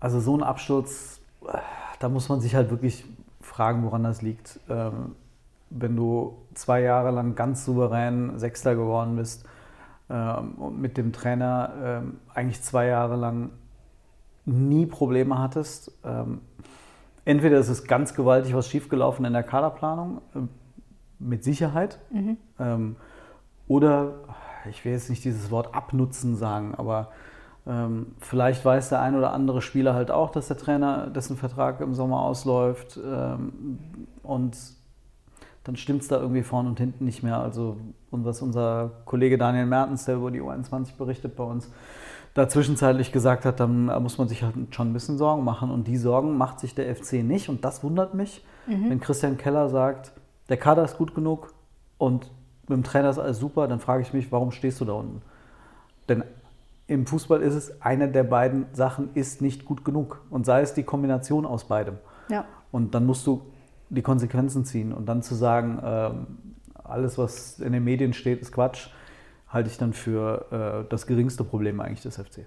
[0.00, 1.58] Also so ein Absturz, äh,
[2.00, 3.04] da muss man sich halt wirklich
[3.40, 4.58] fragen, woran das liegt.
[4.68, 5.14] Ähm,
[5.70, 9.46] wenn du zwei Jahre lang ganz souverän Sechster geworden bist
[10.10, 13.50] ähm, und mit dem Trainer ähm, eigentlich zwei Jahre lang
[14.44, 15.90] nie Probleme hattest,
[17.24, 20.50] entweder ist es ganz gewaltig was schiefgelaufen in der Kaderplanung, ähm,
[21.18, 21.98] mit Sicherheit,
[22.60, 22.94] ähm,
[23.66, 24.14] oder
[24.70, 27.10] ich will jetzt nicht dieses Wort abnutzen sagen, aber
[27.66, 31.80] ähm, vielleicht weiß der ein oder andere Spieler halt auch, dass der Trainer, dessen Vertrag
[31.80, 33.78] im Sommer ausläuft ähm,
[34.22, 34.56] und
[35.64, 37.40] dann stimmt es da irgendwie vorne und hinten nicht mehr.
[37.40, 37.76] Also,
[38.12, 41.68] und was unser Kollege Daniel Mertens, der über die U21 berichtet bei uns,
[42.34, 45.72] da zwischenzeitlich gesagt hat, dann muss man sich halt schon ein bisschen Sorgen machen.
[45.72, 47.48] Und die Sorgen macht sich der FC nicht.
[47.48, 50.12] Und das wundert mich, wenn Christian Keller sagt,
[50.48, 51.52] der Kader ist gut genug
[51.98, 52.30] und
[52.68, 55.22] mit dem Trainer ist alles super, dann frage ich mich, warum stehst du da unten?
[56.08, 56.24] Denn
[56.88, 60.22] im Fußball ist es, eine der beiden Sachen ist nicht gut genug.
[60.30, 61.98] Und sei es die Kombination aus beidem.
[62.28, 62.44] Ja.
[62.70, 63.42] Und dann musst du
[63.88, 64.92] die Konsequenzen ziehen.
[64.92, 66.26] Und dann zu sagen, ähm,
[66.74, 68.88] alles, was in den Medien steht, ist Quatsch,
[69.48, 72.46] halte ich dann für äh, das geringste Problem eigentlich des FC.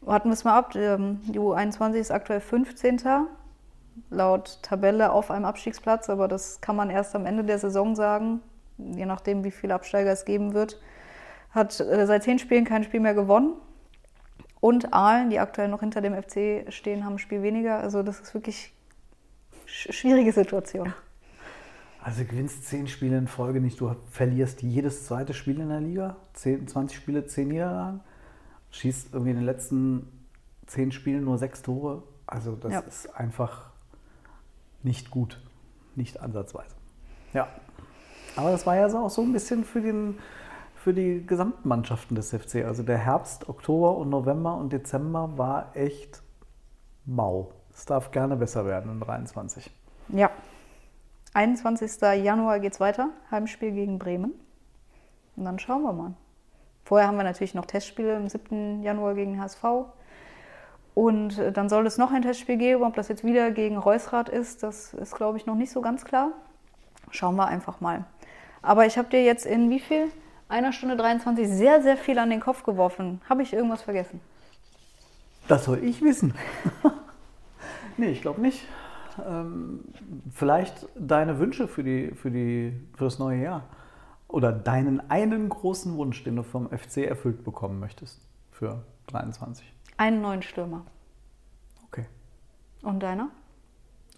[0.00, 0.74] Warten wir es mal ab.
[0.74, 3.00] Ähm, Die U21 ist aktuell 15.
[4.10, 8.40] Laut Tabelle auf einem Abstiegsplatz, aber das kann man erst am Ende der Saison sagen,
[8.78, 10.80] je nachdem, wie viele Absteiger es geben wird.
[11.50, 13.54] Hat äh, seit zehn Spielen kein Spiel mehr gewonnen.
[14.60, 17.78] Und Aalen, die aktuell noch hinter dem FC stehen, haben ein Spiel weniger.
[17.80, 18.72] Also das ist wirklich
[19.66, 20.92] sch schwierige Situation.
[22.02, 25.80] Also du gewinnst zehn Spiele in Folge nicht, du verlierst jedes zweite Spiel in der
[25.80, 28.00] Liga, 10, 20 Spiele, 10 Niederlagen,
[28.72, 30.26] schießt irgendwie in den letzten
[30.66, 32.02] zehn Spielen nur sechs Tore.
[32.26, 32.80] Also das Ja.
[32.80, 33.70] ist einfach
[34.82, 35.40] nicht gut,
[35.94, 36.74] nicht ansatzweise.
[37.34, 37.48] Ja,
[38.36, 40.18] aber das war ja so auch so ein bisschen für, den,
[40.74, 42.64] für die gesamten Mannschaften des FC.
[42.64, 46.22] Also der Herbst, Oktober und November und Dezember war echt
[47.04, 47.52] mau.
[47.74, 49.70] Es darf gerne besser werden in 23.
[50.08, 50.30] Ja.
[51.34, 52.00] 21.
[52.22, 53.08] Januar geht's weiter.
[53.30, 54.34] Heimspiel gegen Bremen.
[55.36, 56.12] Und dann schauen wir mal.
[56.84, 58.82] Vorher haben wir natürlich noch Testspiele am 7.
[58.82, 59.64] Januar gegen HSV.
[60.94, 62.82] Und äh, dann soll es noch ein Testspiel geben.
[62.82, 66.04] Ob das jetzt wieder gegen Reusrath ist, das ist, glaube ich, noch nicht so ganz
[66.04, 66.32] klar.
[67.10, 68.04] Schauen wir einfach mal.
[68.62, 70.08] Aber ich habe dir jetzt in wie viel?
[70.48, 73.20] Einer Stunde 23 sehr, sehr viel an den Kopf geworfen.
[73.28, 74.20] Habe ich irgendwas vergessen?
[75.48, 76.34] Das soll ich wissen.
[77.96, 78.64] nee, ich glaube nicht.
[79.26, 79.80] Ähm,
[80.32, 83.64] vielleicht deine Wünsche für, die, für, die, für das neue Jahr.
[84.28, 88.20] Oder deinen einen großen Wunsch, den du vom FC erfüllt bekommen möchtest
[88.50, 89.70] für 23.
[89.96, 90.86] Einen neuen Stürmer.
[91.88, 92.06] Okay.
[92.82, 93.28] Und deiner?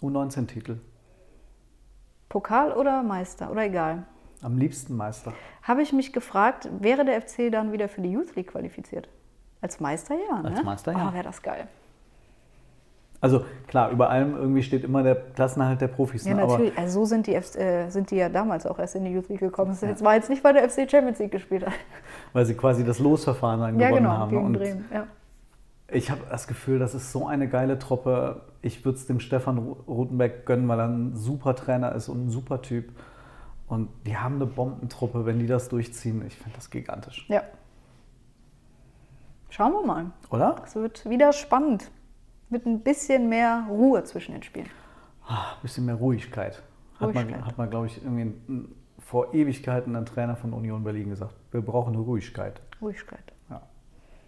[0.01, 0.79] U19-Titel.
[2.29, 3.51] Pokal oder Meister?
[3.51, 4.07] Oder egal.
[4.45, 5.33] Am liebsten Meister.
[5.63, 9.09] habe ich mich gefragt, wäre der FC dann wieder für die Youth League qualifiziert?
[9.63, 10.51] Als Meister ja, ne?
[10.51, 11.09] Als Meister, ja.
[11.11, 11.67] Oh, wäre das geil.
[13.21, 16.27] Also klar, über allem irgendwie steht immer der Klassenerhalt der Profis.
[16.27, 16.47] Ja, ne?
[16.47, 16.77] Natürlich.
[16.77, 19.41] Also so sind die, äh, sind die ja damals auch erst in die Youth League
[19.41, 19.71] gekommen.
[19.71, 21.73] Das jetzt- war jetzt nicht, weil der FC Champions League gespielt hat.
[22.35, 24.31] weil sie quasi das Losverfahren dann Ja, gewonnen genau, haben.
[24.31, 24.85] gegen Und Bremen.
[24.93, 25.07] Ja.
[25.89, 28.43] Ich habe das Gefühl, das ist so eine geile Truppe.
[28.61, 32.27] Ich würde es dem Stefan Ru- Rutenbeck gönnen, weil er ein super Trainer ist und
[32.27, 32.91] ein super Typ.
[33.75, 36.25] Und die haben eine Bombentruppe, wenn die das durchziehen.
[36.27, 37.27] Ich finde das gigantisch.
[37.29, 37.43] ja.
[39.51, 40.11] Schauen wir mal.
[40.31, 40.57] Oder?
[40.65, 41.91] Es wird wieder spannend.
[42.51, 44.69] Mit ein bisschen mehr Ruhe zwischen den Spielen.
[45.29, 46.61] Ah, bisschen mehr Ruhigkeit.
[46.99, 51.09] Hat man, hat man glaube ich, irgendwie ein- vor Ewigkeiten ein Trainer von Union Berlin
[51.11, 51.35] gesagt.
[51.53, 52.61] Wir brauchen Ruhigkeit.
[52.81, 53.33] Ruhigkeit.
[53.51, 53.63] Ja.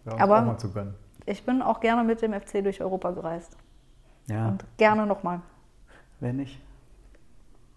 [0.05, 0.95] Uns Aber- auch mal zu gönnen.
[1.25, 3.57] Ich bin auch gerne mit dem FC durch Europa gereist.
[4.29, 5.41] Ja, Und gerne nochmal.
[6.21, 6.61] wenn nicht.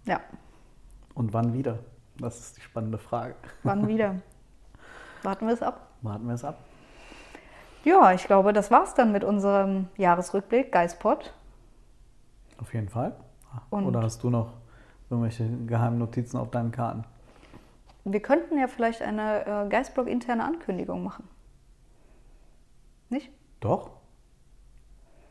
[0.06, 0.20] Ja,
[1.20, 1.80] Und wann wieder?
[2.18, 3.36] Das ist die spannende Frage.
[3.64, 4.16] wann wieder?
[5.24, 5.88] Warten wir es ab.
[6.02, 6.58] Warten wir es ab.
[7.84, 11.34] Ja, ich glaube, das war's dann mit unserem Jahresrückblick Geispot.
[12.58, 13.18] Auf jeden Fall.
[13.70, 14.54] Und- Oder hast du noch
[15.10, 17.04] irgendwelche geheimen Notizen auf deinen Karten?
[18.06, 21.28] Wir könnten ja vielleicht eine äh, Geistblog-interne Ankündigung machen.
[23.10, 23.30] Nicht?
[23.60, 23.90] Doch.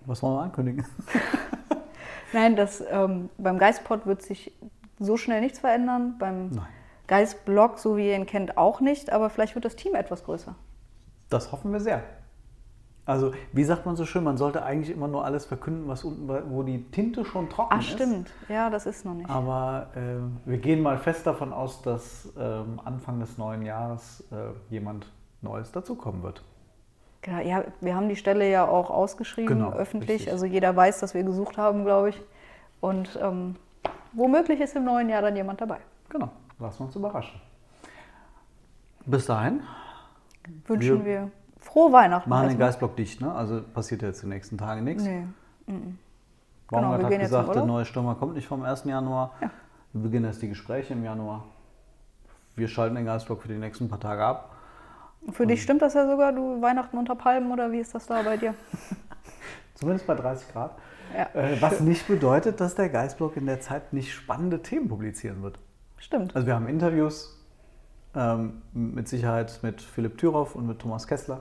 [0.05, 0.85] Was wollen wir ankündigen?
[2.35, 4.52] Nein, das, ähm, beim Geistpod wird sich
[4.98, 6.16] so schnell nichts verändern.
[6.18, 6.66] Beim Nein.
[7.06, 9.10] Geistblock, so wie ihr ihn kennt, auch nicht.
[9.12, 10.54] Aber vielleicht wird das Team etwas größer.
[11.30, 12.02] Das hoffen wir sehr.
[13.06, 16.28] Also, wie sagt man so schön, man sollte eigentlich immer nur alles verkünden, was unten,
[16.50, 17.88] wo die Tinte schon trocken Ach, ist.
[17.92, 18.30] stimmt.
[18.50, 19.30] Ja, das ist noch nicht.
[19.30, 24.50] Aber äh, wir gehen mal fest davon aus, dass ähm, Anfang des neuen Jahres äh,
[24.70, 25.10] jemand
[25.40, 26.42] Neues dazukommen wird.
[27.22, 30.10] Genau, ja, wir haben die Stelle ja auch ausgeschrieben, Genau, öffentlich.
[30.10, 30.32] richtig.
[30.32, 32.22] Also jeder weiß, dass wir gesucht haben, glaube ich.
[32.80, 33.56] Und ähm,
[34.12, 35.78] womöglich ist im neuen Jahr dann jemand dabei.
[36.09, 37.40] Genau, lassen wir uns überraschen.
[39.06, 39.60] Bis dahin
[40.66, 41.30] Wünschen Wir wir,
[41.60, 42.28] frohe Weihnachten.
[42.28, 42.68] machen den erstmal.
[42.68, 43.32] Geistblock dicht, ne?
[43.32, 45.02] Also passiert jetzt die nächsten Tage nichts.
[45.05, 45.24] Nee.
[46.68, 48.85] Baumgart Genau, hat gesagt, der neue Stürmer kommt nicht vom 1.
[48.85, 49.32] Januar.
[49.93, 51.44] Wir beginnen erst die Gespräche im Januar.
[52.56, 54.55] Wir schalten den Geistblock für die nächsten paar Tage ab.
[55.30, 58.22] Für dich stimmt das ja sogar, du Weihnachten unter Palmen oder wie ist das da
[58.22, 58.55] bei dir?
[59.74, 60.72] Zumindest bei 30 Grad.
[61.16, 61.40] Ja.
[61.40, 65.59] Äh, was nicht bedeutet, dass der Geistblock in der Zeit nicht spannende Themen publizieren wird.
[65.98, 66.35] Stimmt.
[66.35, 67.39] Also wir haben Interviews,
[68.14, 71.40] ähm, mit Sicherheit mit Philipp Thüroff und mit Thomas Kessler.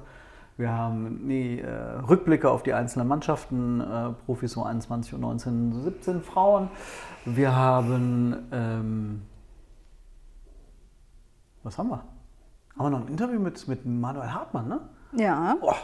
[0.57, 5.83] Wir haben die äh, Rückblicke auf die einzelnen Mannschaften, äh, Profis so 21 und 19,
[5.83, 6.69] 17 Frauen.
[7.25, 9.21] Wir haben, ähm,
[11.63, 12.03] was haben wir?
[12.75, 14.79] Haben wir noch ein Interview mit, mit Manuel Hartmann, ne?
[15.13, 15.57] Ja.
[15.59, 15.75] Boah,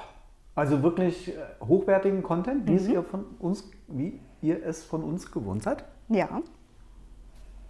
[0.56, 5.32] also wirklich äh, hochwertigen Content, wie, es ihr von uns, wie ihr es von uns
[5.32, 5.84] gewohnt seid.
[6.10, 6.42] Ja.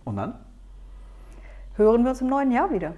[0.03, 0.39] Und dann?
[1.76, 2.93] Hören wir uns im neuen Jahr wieder.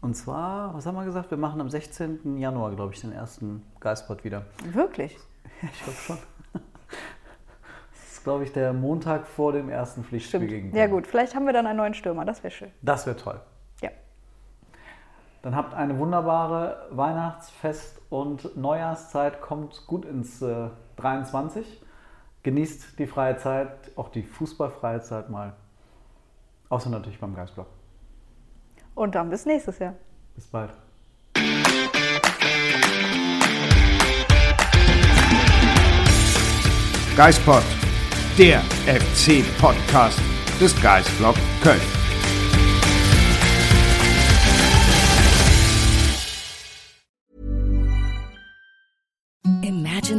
[0.00, 1.30] Und zwar, was haben wir gesagt?
[1.30, 2.38] Wir machen am 16.
[2.38, 4.46] Januar, glaube ich, den ersten Geistpot wieder.
[4.72, 5.16] Wirklich.
[5.60, 6.18] Ja, ich glaube schon.
[6.52, 10.52] Das ist, glaube ich, der Montag vor dem ersten Pflichtspiel Stimmt.
[10.52, 12.70] gegen Ja gut, vielleicht haben wir dann einen neuen Stürmer, das wäre schön.
[12.80, 13.40] Das wäre toll.
[15.42, 19.40] Dann habt eine wunderbare Weihnachtsfest- und Neujahrszeit.
[19.40, 21.82] Kommt gut ins äh, 23.
[22.42, 25.54] Genießt die freie Zeit, auch die fußballfreie Zeit mal.
[26.68, 27.66] Außer natürlich beim Geistblock.
[28.94, 29.94] Und dann bis nächstes Jahr.
[30.34, 30.70] Bis bald.
[37.16, 37.64] Geistpod,
[38.38, 40.20] der FC-Podcast
[40.60, 41.97] des Geistblog Köln.